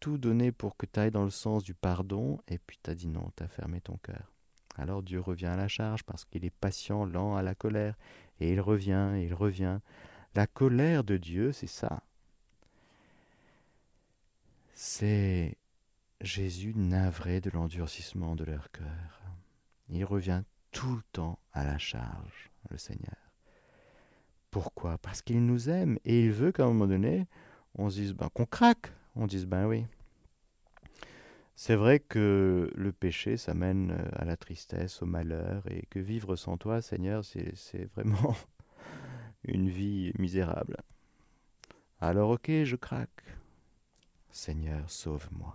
tout 0.00 0.18
donné 0.18 0.52
pour 0.52 0.76
que 0.76 0.86
tu 0.86 1.00
ailles 1.00 1.10
dans 1.10 1.24
le 1.24 1.30
sens 1.30 1.62
du 1.64 1.74
pardon, 1.74 2.40
et 2.46 2.58
puis 2.58 2.78
tu 2.82 2.90
as 2.90 2.94
dit 2.94 3.08
non, 3.08 3.30
tu 3.36 3.42
as 3.42 3.48
fermé 3.48 3.80
ton 3.80 3.96
cœur. 3.96 4.32
Alors 4.76 5.02
Dieu 5.02 5.20
revient 5.20 5.46
à 5.46 5.56
la 5.56 5.68
charge 5.68 6.04
parce 6.04 6.24
qu'il 6.24 6.44
est 6.44 6.54
patient, 6.54 7.04
lent 7.04 7.36
à 7.36 7.42
la 7.42 7.54
colère, 7.54 7.96
et 8.38 8.52
il 8.52 8.60
revient, 8.60 9.12
et 9.16 9.24
il 9.24 9.34
revient. 9.34 9.80
La 10.34 10.46
colère 10.46 11.02
de 11.02 11.16
Dieu, 11.16 11.52
c'est 11.52 11.66
ça. 11.66 12.02
C'est 14.80 15.56
Jésus 16.20 16.72
navré 16.76 17.40
de 17.40 17.50
l'endurcissement 17.50 18.36
de 18.36 18.44
leur 18.44 18.70
cœur. 18.70 19.20
Il 19.88 20.04
revient 20.04 20.44
tout 20.70 20.94
le 20.94 21.02
temps 21.10 21.40
à 21.52 21.64
la 21.64 21.78
charge, 21.78 22.52
le 22.70 22.78
Seigneur. 22.78 23.16
Pourquoi? 24.52 24.96
Parce 24.98 25.20
qu'il 25.20 25.44
nous 25.44 25.68
aime 25.68 25.98
et 26.04 26.26
il 26.26 26.30
veut 26.30 26.52
qu'à 26.52 26.62
un 26.62 26.68
moment 26.68 26.86
donné, 26.86 27.26
on 27.74 27.90
se 27.90 27.96
dise 27.96 28.12
ben, 28.12 28.28
qu'on 28.28 28.46
craque. 28.46 28.92
On 29.16 29.26
dise 29.26 29.46
ben 29.46 29.66
oui. 29.66 29.84
C'est 31.56 31.74
vrai 31.74 31.98
que 31.98 32.70
le 32.72 32.92
péché, 32.92 33.36
ça 33.36 33.54
mène 33.54 33.90
euh, 33.90 34.08
à 34.12 34.24
la 34.24 34.36
tristesse, 34.36 35.02
au 35.02 35.06
malheur, 35.06 35.64
et 35.68 35.86
que 35.90 35.98
vivre 35.98 36.36
sans 36.36 36.56
toi, 36.56 36.82
Seigneur, 36.82 37.24
c'est 37.24 37.90
vraiment 37.96 38.36
une 39.42 39.68
vie 39.68 40.12
misérable. 40.20 40.76
Alors 42.00 42.30
ok, 42.30 42.48
je 42.62 42.76
craque. 42.76 43.24
Seigneur, 44.38 44.88
sauve-moi. 44.88 45.52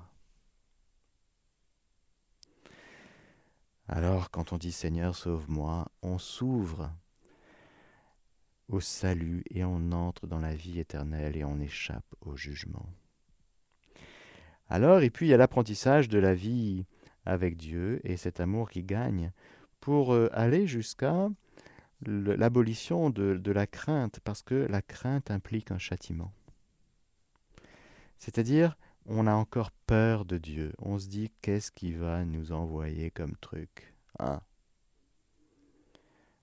Alors 3.88 4.30
quand 4.30 4.52
on 4.52 4.58
dit 4.58 4.74
Seigneur, 4.74 5.16
sauve-moi, 5.16 5.88
on 6.02 6.18
s'ouvre 6.18 6.92
au 8.68 8.82
salut 8.82 9.46
et 9.52 9.64
on 9.64 9.94
entre 9.94 10.28
dans 10.28 10.42
la 10.42 10.54
vie 10.54 10.82
éternelle 10.82 11.38
et 11.38 11.46
on 11.46 11.62
échappe 11.62 12.14
au 12.20 12.36
jugement. 12.36 12.86
Alors, 14.68 15.00
et 15.00 15.10
puis 15.10 15.28
il 15.28 15.30
y 15.30 15.34
a 15.34 15.38
l'apprentissage 15.38 16.10
de 16.10 16.20
la 16.20 16.34
vie 16.34 16.86
avec 17.26 17.56
Dieu 17.56 18.02
et 18.04 18.18
cet 18.18 18.42
amour 18.42 18.70
qui 18.70 18.84
gagne 18.84 19.32
pour 19.80 20.14
euh, 20.14 20.28
aller 20.34 20.68
jusqu'à 20.68 21.30
l'abolition 22.06 23.10
de, 23.10 23.36
de 23.36 23.52
la 23.54 23.66
crainte, 23.66 24.20
parce 24.26 24.42
que 24.42 24.56
la 24.56 24.82
crainte 24.82 25.32
implique 25.32 25.72
un 25.72 25.78
châtiment. 25.78 26.34
C'est-à-dire, 28.24 28.78
on 29.06 29.28
a 29.28 29.34
encore 29.34 29.72
peur 29.86 30.24
de 30.24 30.38
Dieu. 30.38 30.72
On 30.80 30.98
se 30.98 31.08
dit, 31.08 31.30
qu'est-ce 31.42 31.74
qu'il 31.74 31.98
va 31.98 32.24
nous 32.24 32.54
envoyer 32.54 33.12
comme 33.12 33.36
truc 33.36 33.94
hein? 34.18 34.40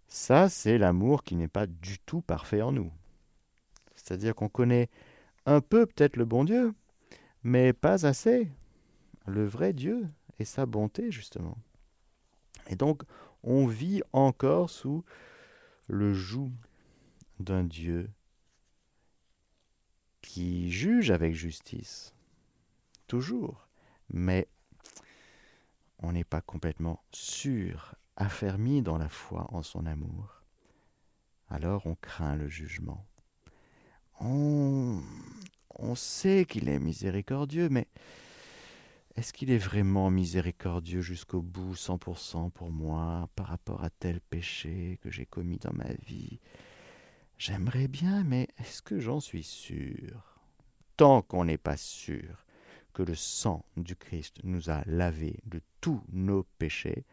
Ça, 0.07 0.51
c'est 0.51 0.77
l'amour 0.77 1.25
qui 1.25 1.37
n'est 1.37 1.49
pas 1.49 1.67
du 1.67 1.99
tout 2.01 2.21
parfait 2.21 2.61
en 2.61 2.71
nous. 2.71 2.93
C'est-à-dire 3.95 4.35
qu'on 4.35 4.51
connaît 4.51 4.91
un 5.47 5.63
peu 5.63 5.87
peut-être 5.87 6.19
le 6.19 6.27
bon 6.27 6.45
Dieu, 6.45 6.75
mais 7.45 7.73
pas 7.73 8.05
assez 8.05 8.53
le 9.27 9.47
vrai 9.47 9.73
Dieu 9.73 10.07
et 10.39 10.45
sa 10.45 10.67
bonté, 10.67 11.11
justement. 11.11 11.57
Et 12.69 12.77
donc, 12.77 13.05
on 13.43 13.67
vit 13.67 14.03
encore 14.13 14.69
sous 14.69 15.03
le 15.89 16.13
joug 16.13 16.53
d'un 17.39 17.65
Dieu 17.65 18.11
qui 20.23 20.71
juge 20.71 21.11
avec 21.11 21.35
justice, 21.35 22.15
toujours, 23.07 23.69
mais 24.09 24.49
on 25.99 26.13
n'est 26.13 26.25
pas 26.25 26.41
complètement 26.41 27.03
sûr 27.13 27.95
affermi 28.17 28.83
dans 28.83 28.99
la 28.99 29.09
foi 29.09 29.47
en 29.51 29.63
son 29.63 29.87
amour, 29.87 30.43
alors 31.49 31.87
on 31.87 31.95
craint 31.95 32.37
le 32.37 32.49
jugement. 32.49 33.07
On, 34.21 35.03
on 35.77 35.95
sait 35.95 36.45
qu'il 36.49 36.69
est 36.69 36.79
miséricordieux, 36.79 37.69
mais 37.69 37.89
est-ce 39.17 39.33
qu'il 39.33 39.51
est 39.51 39.59
vraiment 39.59 40.11
miséricordieux 40.11 41.01
jusqu'au 41.01 41.43
bout, 41.43 41.75
100% 41.75 42.51
pour 42.51 42.71
moi, 42.71 43.29
par 43.35 43.47
rapport 43.49 43.83
à 43.83 43.91
tel 43.91 44.21
péché 44.21 44.99
que 45.03 45.11
j'ai 45.11 45.27
commis 45.27 45.59
dans 45.59 45.73
ma 45.73 45.93
vie? 46.07 46.39
J'aimerais 47.41 47.89
bien, 47.89 48.23
mais 48.23 48.49
est-ce 48.59 48.83
que 48.83 49.01
j'en 49.01 49.19
suis 49.19 49.45
sûr? 49.45 50.43
Tant 50.99 51.23
qu'on 51.23 51.47
n'est 51.47 51.57
pas 51.57 51.79
sûr 51.79 52.45
que 52.93 53.03
le 53.03 53.15
sang 53.15 53.65
du 53.79 53.97
Christ 53.97 54.41
nous 54.45 54.69
a 54.69 54.83
lavés 54.85 55.41
de 55.47 55.63
tous 55.81 56.03
nos 56.13 56.43
péchés, 56.59 57.07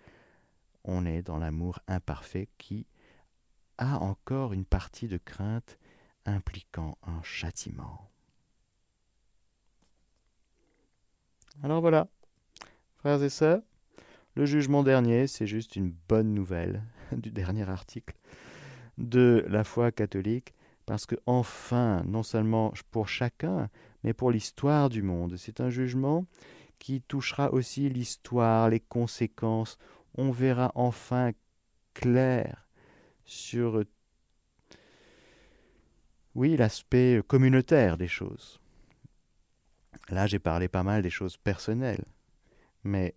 on 0.83 1.05
est 1.05 1.21
dans 1.21 1.37
l'amour 1.37 1.79
imparfait 1.87 2.49
qui 2.57 2.85
a 3.77 3.99
encore 3.99 4.51
une 4.51 4.65
partie 4.65 5.07
de 5.07 5.15
crainte 5.15 5.79
impliquant 6.25 6.97
un 7.03 7.23
châtiment. 7.23 8.11
Alors 11.63 11.79
voilà, 11.79 12.09
frères 12.97 13.23
et 13.23 13.29
sœurs, 13.29 13.61
le 14.35 14.45
jugement 14.45 14.83
dernier, 14.83 15.25
c'est 15.25 15.47
juste 15.47 15.77
une 15.77 15.95
bonne 16.09 16.33
nouvelle 16.33 16.83
du 17.13 17.31
dernier 17.31 17.69
article 17.69 18.17
de 18.97 19.45
la 19.47 19.63
foi 19.63 19.91
catholique, 19.91 20.53
parce 20.85 21.05
que 21.05 21.15
enfin, 21.25 22.03
non 22.05 22.23
seulement 22.23 22.73
pour 22.91 23.07
chacun, 23.07 23.69
mais 24.03 24.13
pour 24.13 24.31
l'histoire 24.31 24.89
du 24.89 25.01
monde, 25.01 25.35
c'est 25.37 25.59
un 25.59 25.69
jugement 25.69 26.25
qui 26.79 27.01
touchera 27.01 27.51
aussi 27.53 27.89
l'histoire, 27.89 28.69
les 28.69 28.79
conséquences 28.79 29.77
on 30.17 30.31
verra 30.31 30.71
enfin 30.75 31.31
clair 31.93 32.67
sur 33.25 33.83
oui, 36.35 36.55
l'aspect 36.55 37.21
communautaire 37.27 37.97
des 37.97 38.07
choses. 38.07 38.59
Là, 40.09 40.27
j'ai 40.27 40.39
parlé 40.39 40.67
pas 40.67 40.83
mal 40.83 41.01
des 41.01 41.09
choses 41.09 41.35
personnelles, 41.37 42.05
mais 42.83 43.15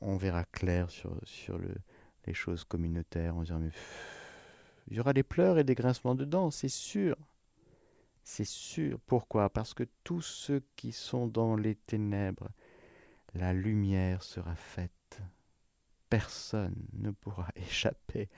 on 0.00 0.16
verra 0.16 0.44
clair 0.44 0.88
sur, 0.88 1.18
sur 1.24 1.58
le, 1.58 1.74
les 2.26 2.34
choses 2.34 2.64
communautaires. 2.64 3.36
On 3.36 3.42
dira, 3.42 3.58
mais 3.58 3.70
il 4.88 4.96
y 4.96 5.00
aura 5.00 5.12
des 5.12 5.22
pleurs 5.22 5.58
et 5.58 5.64
des 5.64 5.74
grincements 5.74 6.14
de 6.14 6.24
dents, 6.24 6.50
c'est 6.50 6.68
sûr. 6.68 7.16
C'est 8.22 8.46
sûr. 8.46 8.98
Pourquoi? 9.06 9.50
Parce 9.50 9.74
que 9.74 9.84
tous 10.02 10.22
ceux 10.22 10.62
qui 10.76 10.92
sont 10.92 11.26
dans 11.26 11.56
les 11.56 11.74
ténèbres, 11.74 12.50
la 13.34 13.52
lumière 13.52 14.22
sera 14.22 14.54
faite. 14.54 15.20
Personne 16.08 16.86
ne 16.92 17.10
pourra 17.10 17.48
échapper 17.56 18.28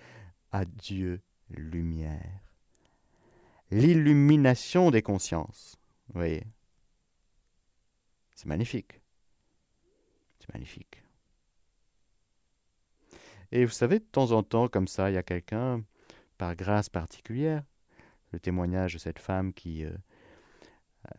à 0.52 0.64
Dieu 0.64 1.20
lumière. 1.50 2.40
L'illumination 3.70 4.90
des 4.90 5.02
consciences. 5.02 5.76
Vous 6.08 6.20
voyez? 6.20 6.46
C'est 8.34 8.46
magnifique. 8.46 9.00
C'est 10.38 10.52
magnifique. 10.52 11.02
Et 13.52 13.64
vous 13.64 13.72
savez, 13.72 13.98
de 13.98 14.04
temps 14.04 14.32
en 14.32 14.42
temps, 14.42 14.68
comme 14.68 14.88
ça, 14.88 15.10
il 15.10 15.14
y 15.14 15.18
a 15.18 15.22
quelqu'un, 15.22 15.84
par 16.38 16.54
grâce 16.56 16.88
particulière, 16.88 17.62
le 18.32 18.40
témoignage 18.40 18.94
de 18.94 18.98
cette 18.98 19.18
femme 19.18 19.52
qui, 19.52 19.84
euh, 19.84 19.90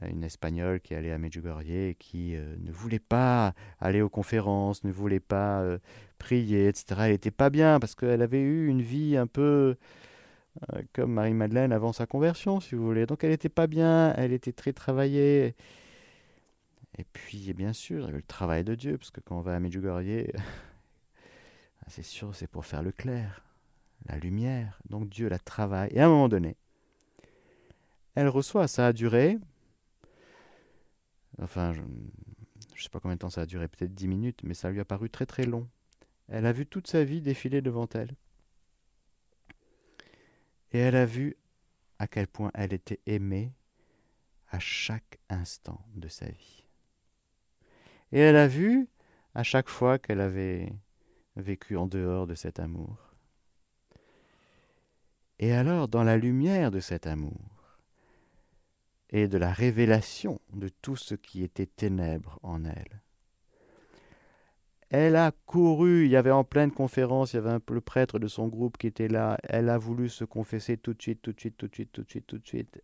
une 0.09 0.24
espagnole 0.24 0.80
qui 0.80 0.95
allait 0.95 1.11
à 1.11 1.18
Medjugorje 1.18 1.70
et 1.70 1.95
qui 1.99 2.36
euh, 2.36 2.55
ne 2.59 2.72
voulait 2.72 2.99
pas 2.99 3.53
aller 3.80 4.01
aux 4.01 4.09
conférences, 4.09 4.84
ne 4.84 4.91
voulait 4.91 5.20
pas 5.20 5.61
euh, 5.61 5.78
prier, 6.18 6.68
etc. 6.68 7.01
Elle 7.05 7.11
n'était 7.11 7.32
pas 7.32 7.49
bien 7.49 7.80
parce 7.80 7.95
qu'elle 7.95 8.22
avait 8.22 8.41
eu 8.41 8.68
une 8.68 8.82
vie 8.82 9.18
un 9.18 9.28
peu 9.28 9.76
comme 10.91 11.13
Marie-Madeleine 11.13 11.72
avant 11.72 11.93
sa 11.93 12.07
conversion, 12.07 12.59
si 12.59 12.74
vous 12.74 12.84
voulez. 12.84 13.05
Donc 13.05 13.24
elle 13.24 13.30
n'était 13.30 13.47
pas 13.47 13.68
bien, 13.68 14.13
elle 14.18 14.34
était 14.34 14.53
très 14.53 14.74
travaillée. 14.74 15.55
Et 16.97 17.03
puis, 17.13 17.53
bien 17.53 17.74
sûr, 17.74 18.09
il 18.09 18.15
le 18.15 18.24
travail 18.24 18.63
de 18.63 18.74
Dieu, 18.74 18.97
parce 18.97 19.11
que 19.11 19.22
quand 19.22 19.38
on 19.38 19.41
va 19.41 19.55
à 19.55 19.59
Medjugorje, 19.59 20.26
c'est 21.88 22.03
sûr, 22.03 22.34
c'est 22.36 22.47
pour 22.47 22.65
faire 22.65 22.82
le 22.82 22.91
clair, 22.91 23.47
la 24.08 24.18
lumière. 24.18 24.80
Donc 24.89 25.10
Dieu 25.10 25.30
la 25.30 25.39
travaille. 25.39 25.89
Et 25.91 25.99
à 25.99 26.05
un 26.05 26.10
moment 26.10 26.30
donné, 26.30 26.55
elle 28.16 28.30
reçoit, 28.30 28.68
ça 28.68 28.88
a 28.88 28.93
duré, 28.93 29.38
enfin, 31.41 31.74
je 31.74 31.82
ne 31.82 32.82
sais 32.82 32.89
pas 32.89 32.99
combien 32.99 33.16
de 33.16 33.20
temps 33.20 33.30
ça 33.30 33.41
a 33.41 33.45
duré, 33.45 33.68
peut-être 33.68 33.93
dix 33.93 34.08
minutes, 34.08 34.41
mais 34.43 34.53
ça 34.53 34.72
lui 34.72 34.80
a 34.80 34.86
paru 34.86 35.10
très 35.10 35.26
très 35.26 35.45
long. 35.45 35.68
Elle 36.28 36.45
a 36.45 36.51
vu 36.51 36.66
toute 36.66 36.88
sa 36.88 37.03
vie 37.03 37.22
défiler 37.22 37.62
devant 37.62 37.88
elle. 37.93 38.16
Et 40.72 40.80
elle 40.80 40.95
a 40.95 41.05
vu 41.05 41.38
à 41.99 42.08
quel 42.08 42.28
point 42.28 42.51
elle 42.53 42.74
était 42.74 42.99
aimée 43.05 43.53
à 44.49 44.60
chaque 44.60 45.20
instant 45.30 45.86
de 45.95 46.08
sa 46.08 46.26
vie. 46.26 46.64
Et 48.12 48.20
elle 48.20 48.36
a 48.36 48.47
vu 48.47 48.88
à 49.36 49.43
chaque 49.43 49.70
fois 49.70 49.99
qu'elle 49.99 50.22
avait 50.22 50.74
vécu 51.36 51.78
en 51.78 51.88
dehors 51.88 52.28
de 52.28 52.36
cet 52.36 52.60
amour. 52.60 53.07
Et 55.40 55.54
alors, 55.54 55.88
dans 55.88 56.04
la 56.04 56.18
lumière 56.18 56.72
de 56.72 56.80
cet 56.80 57.08
amour, 57.08 57.42
et 59.10 59.28
de 59.28 59.38
la 59.38 59.52
révélation 59.54 60.42
de 60.54 60.70
tout 60.70 60.98
ce 60.98 61.16
qui 61.16 61.44
était 61.44 61.66
ténèbres 61.66 62.40
en 62.44 62.66
elle, 62.66 63.02
elle 64.90 65.18
a 65.18 65.32
couru, 65.46 66.06
il 66.06 66.12
y 66.12 66.16
avait 66.16 66.32
en 66.32 66.46
pleine 66.46 66.72
conférence, 66.72 67.34
il 67.34 67.38
y 67.38 67.40
avait 67.40 67.52
un, 67.52 67.62
le 67.70 67.82
prêtre 67.82 68.20
de 68.20 68.28
son 68.28 68.48
groupe 68.48 68.78
qui 68.78 68.88
était 68.88 69.10
là, 69.10 69.38
elle 69.44 69.70
a 69.70 69.78
voulu 69.78 70.08
se 70.08 70.24
confesser 70.24 70.78
tout 70.78 70.94
de 70.94 71.02
suite, 71.02 71.22
tout 71.22 71.34
de 71.34 71.40
suite, 71.40 71.58
tout 71.58 71.68
de 71.68 71.74
suite, 71.76 71.92
tout 71.92 72.04
de 72.04 72.10
suite, 72.10 72.28
tout 72.28 72.38
de 72.38 72.48
suite. 72.48 72.80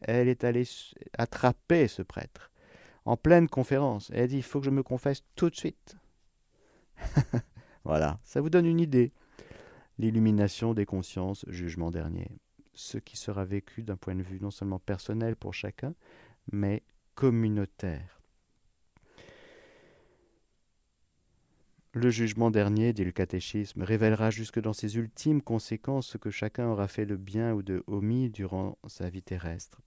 Elle 0.00 0.28
est 0.28 0.44
allée 0.44 0.64
attraper 1.16 1.88
ce 1.88 2.02
prêtre 2.02 2.50
en 3.04 3.16
pleine 3.16 3.48
conférence. 3.48 4.10
Elle 4.14 4.22
a 4.22 4.26
dit, 4.26 4.36
il 4.38 4.42
faut 4.42 4.60
que 4.60 4.66
je 4.66 4.70
me 4.70 4.82
confesse 4.82 5.22
tout 5.36 5.50
de 5.50 5.56
suite. 5.56 5.96
Voilà, 7.84 8.20
ça 8.22 8.40
vous 8.40 8.48
donne 8.48 8.66
une 8.66 8.78
idée. 8.78 9.12
L'illumination 10.02 10.74
des 10.74 10.84
consciences, 10.84 11.44
jugement 11.46 11.92
dernier. 11.92 12.26
Ce 12.74 12.98
qui 12.98 13.16
sera 13.16 13.44
vécu 13.44 13.84
d'un 13.84 13.96
point 13.96 14.16
de 14.16 14.22
vue 14.22 14.40
non 14.40 14.50
seulement 14.50 14.80
personnel 14.80 15.36
pour 15.36 15.54
chacun, 15.54 15.94
mais 16.50 16.82
communautaire. 17.14 18.20
Le 21.92 22.10
jugement 22.10 22.50
dernier, 22.50 22.92
dit 22.92 23.04
le 23.04 23.12
catéchisme, 23.12 23.82
révélera 23.84 24.30
jusque 24.30 24.60
dans 24.60 24.72
ses 24.72 24.96
ultimes 24.96 25.40
conséquences 25.40 26.08
ce 26.08 26.18
que 26.18 26.30
chacun 26.30 26.66
aura 26.66 26.88
fait 26.88 27.06
de 27.06 27.14
bien 27.14 27.52
ou 27.52 27.62
de 27.62 27.84
omis 27.86 28.28
durant 28.28 28.78
sa 28.88 29.08
vie 29.08 29.22
terrestre. 29.22 29.82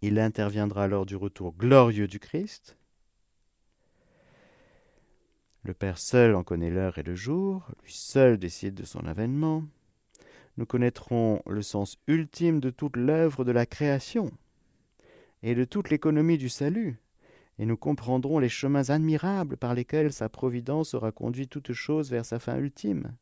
Il 0.00 0.18
interviendra 0.18 0.88
lors 0.88 1.06
du 1.06 1.14
retour 1.14 1.54
glorieux 1.54 2.08
du 2.08 2.18
Christ, 2.18 2.76
le 5.64 5.74
Père 5.74 5.98
seul 5.98 6.34
en 6.34 6.42
connaît 6.42 6.70
l'heure 6.70 6.98
et 6.98 7.04
le 7.04 7.14
jour, 7.14 7.68
lui 7.84 7.92
seul 7.92 8.36
décide 8.36 8.74
de 8.74 8.84
son 8.84 9.06
avènement. 9.06 9.64
Nous 10.56 10.66
connaîtrons 10.66 11.40
le 11.46 11.62
sens 11.62 11.98
ultime 12.08 12.58
de 12.58 12.70
toute 12.70 12.96
l'œuvre 12.96 13.44
de 13.44 13.52
la 13.52 13.64
création 13.64 14.32
et 15.42 15.54
de 15.54 15.64
toute 15.64 15.90
l'économie 15.90 16.38
du 16.38 16.48
salut, 16.48 17.00
et 17.58 17.66
nous 17.66 17.76
comprendrons 17.76 18.38
les 18.38 18.48
chemins 18.48 18.90
admirables 18.90 19.56
par 19.56 19.74
lesquels 19.74 20.12
sa 20.12 20.28
providence 20.28 20.94
aura 20.94 21.12
conduit 21.12 21.48
toute 21.48 21.72
chose 21.72 22.10
vers 22.10 22.24
sa 22.24 22.38
fin 22.38 22.58
ultime. 22.58 23.14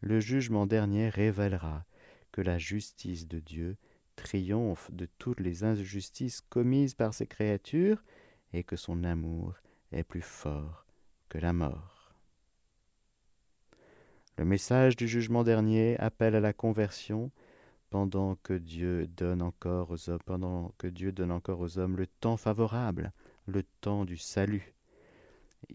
Le 0.00 0.20
jugement 0.20 0.66
dernier 0.66 1.08
révélera 1.08 1.84
que 2.30 2.42
la 2.42 2.58
justice 2.58 3.26
de 3.26 3.38
Dieu 3.38 3.76
triomphe 4.16 4.90
de 4.92 5.06
toutes 5.18 5.40
les 5.40 5.64
injustices 5.64 6.40
commises 6.40 6.94
par 6.94 7.14
ses 7.14 7.26
créatures 7.26 8.02
et 8.52 8.64
que 8.64 8.76
son 8.76 9.04
amour 9.04 9.54
est 9.92 10.04
plus 10.04 10.22
fort 10.22 10.86
la 11.38 11.52
mort. 11.52 12.14
Le 14.38 14.44
message 14.44 14.96
du 14.96 15.06
jugement 15.06 15.44
dernier 15.44 15.98
appelle 15.98 16.34
à 16.34 16.40
la 16.40 16.52
conversion 16.52 17.30
pendant 17.90 18.36
que 18.36 18.54
Dieu 18.54 19.06
donne 19.06 19.42
encore 19.42 19.90
aux 19.90 20.08
hommes, 20.08 20.22
pendant 20.24 20.72
que 20.78 20.86
Dieu 20.86 21.12
donne 21.12 21.30
encore 21.30 21.60
aux 21.60 21.78
hommes 21.78 21.96
le 21.96 22.06
temps 22.06 22.38
favorable, 22.38 23.12
le 23.46 23.62
temps 23.82 24.06
du 24.06 24.16
salut. 24.16 24.74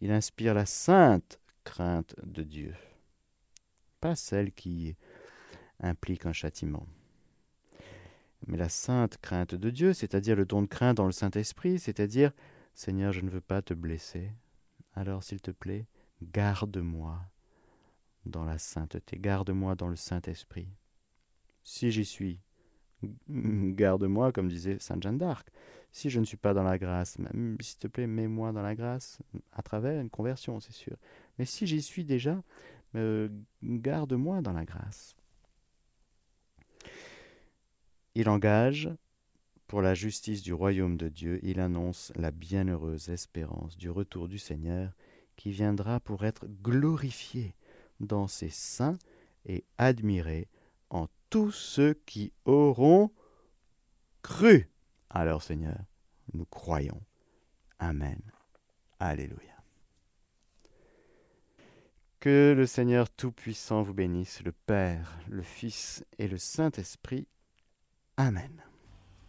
Il 0.01 0.11
inspire 0.11 0.55
la 0.55 0.65
sainte 0.65 1.39
crainte 1.63 2.15
de 2.23 2.43
Dieu, 2.43 2.73
pas 4.01 4.15
celle 4.15 4.51
qui 4.51 4.95
implique 5.79 6.25
un 6.25 6.33
châtiment. 6.33 6.87
Mais 8.47 8.57
la 8.57 8.69
sainte 8.69 9.17
crainte 9.21 9.55
de 9.55 9.69
Dieu, 9.69 9.93
c'est-à-dire 9.93 10.35
le 10.35 10.45
don 10.45 10.63
de 10.63 10.67
crainte 10.67 10.97
dans 10.97 11.05
le 11.05 11.11
Saint-Esprit, 11.11 11.79
c'est-à-dire 11.79 12.31
Seigneur, 12.73 13.13
je 13.13 13.21
ne 13.21 13.29
veux 13.29 13.41
pas 13.41 13.61
te 13.61 13.73
blesser, 13.73 14.31
alors 14.97 15.23
s'il 15.23 15.39
te 15.39 15.51
plaît, 15.51 15.85
garde-moi 16.23 17.21
dans 18.25 18.43
la 18.43 18.57
sainteté, 18.57 19.17
garde-moi 19.19 19.75
dans 19.75 19.87
le 19.87 19.95
Saint-Esprit. 19.95 20.67
Si 21.63 21.91
j'y 21.91 22.03
suis, 22.03 22.39
garde-moi, 23.29 24.31
comme 24.31 24.47
disait 24.47 24.79
Sainte 24.79 25.03
Jeanne 25.03 25.19
d'Arc. 25.19 25.49
Si 25.91 26.09
je 26.09 26.19
ne 26.19 26.25
suis 26.25 26.37
pas 26.37 26.53
dans 26.53 26.63
la 26.63 26.79
grâce, 26.79 27.17
s'il 27.61 27.77
te 27.77 27.87
plaît, 27.87 28.07
mets-moi 28.07 28.51
dans 28.51 28.63
la 28.63 28.73
grâce 28.75 29.19
à 29.53 29.61
travers 29.61 30.01
une 30.01 30.09
conversion, 30.09 30.59
c'est 30.59 30.73
sûr. 30.73 30.97
Mais 31.37 31.45
si 31.45 31.67
j'y 31.67 31.81
suis 31.81 32.03
déjà, 32.03 32.41
euh, 32.95 33.29
garde-moi 33.63 34.41
dans 34.41 34.53
la 34.53 34.65
grâce. 34.65 35.15
Il 38.15 38.29
engage 38.29 38.89
pour 39.67 39.81
la 39.81 39.93
justice 39.93 40.41
du 40.41 40.53
royaume 40.53 40.97
de 40.97 41.09
Dieu, 41.09 41.39
il 41.43 41.59
annonce 41.59 42.13
la 42.15 42.31
bienheureuse 42.31 43.09
espérance 43.09 43.77
du 43.77 43.89
retour 43.89 44.27
du 44.27 44.39
Seigneur 44.39 44.93
qui 45.35 45.51
viendra 45.51 45.99
pour 45.99 46.25
être 46.25 46.47
glorifié 46.61 47.53
dans 47.99 48.27
ses 48.27 48.49
saints 48.49 48.97
et 49.45 49.65
admiré 49.77 50.47
en 50.89 51.07
tous 51.29 51.51
ceux 51.51 51.93
qui 52.05 52.31
auront 52.45 53.11
cru. 54.21 54.69
Alors 55.09 55.43
Seigneur, 55.43 55.79
nous 56.33 56.45
croyons. 56.45 57.01
Amen. 57.79 58.19
Alléluia. 58.99 59.41
Que 62.19 62.53
le 62.57 62.65
Seigneur 62.65 63.09
Tout-Puissant 63.09 63.83
vous 63.83 63.93
bénisse, 63.93 64.41
le 64.43 64.51
Père, 64.51 65.19
le 65.29 65.43
Fils 65.43 66.03
et 66.17 66.27
le 66.27 66.37
Saint-Esprit. 66.37 67.27
Amen. 68.17 68.66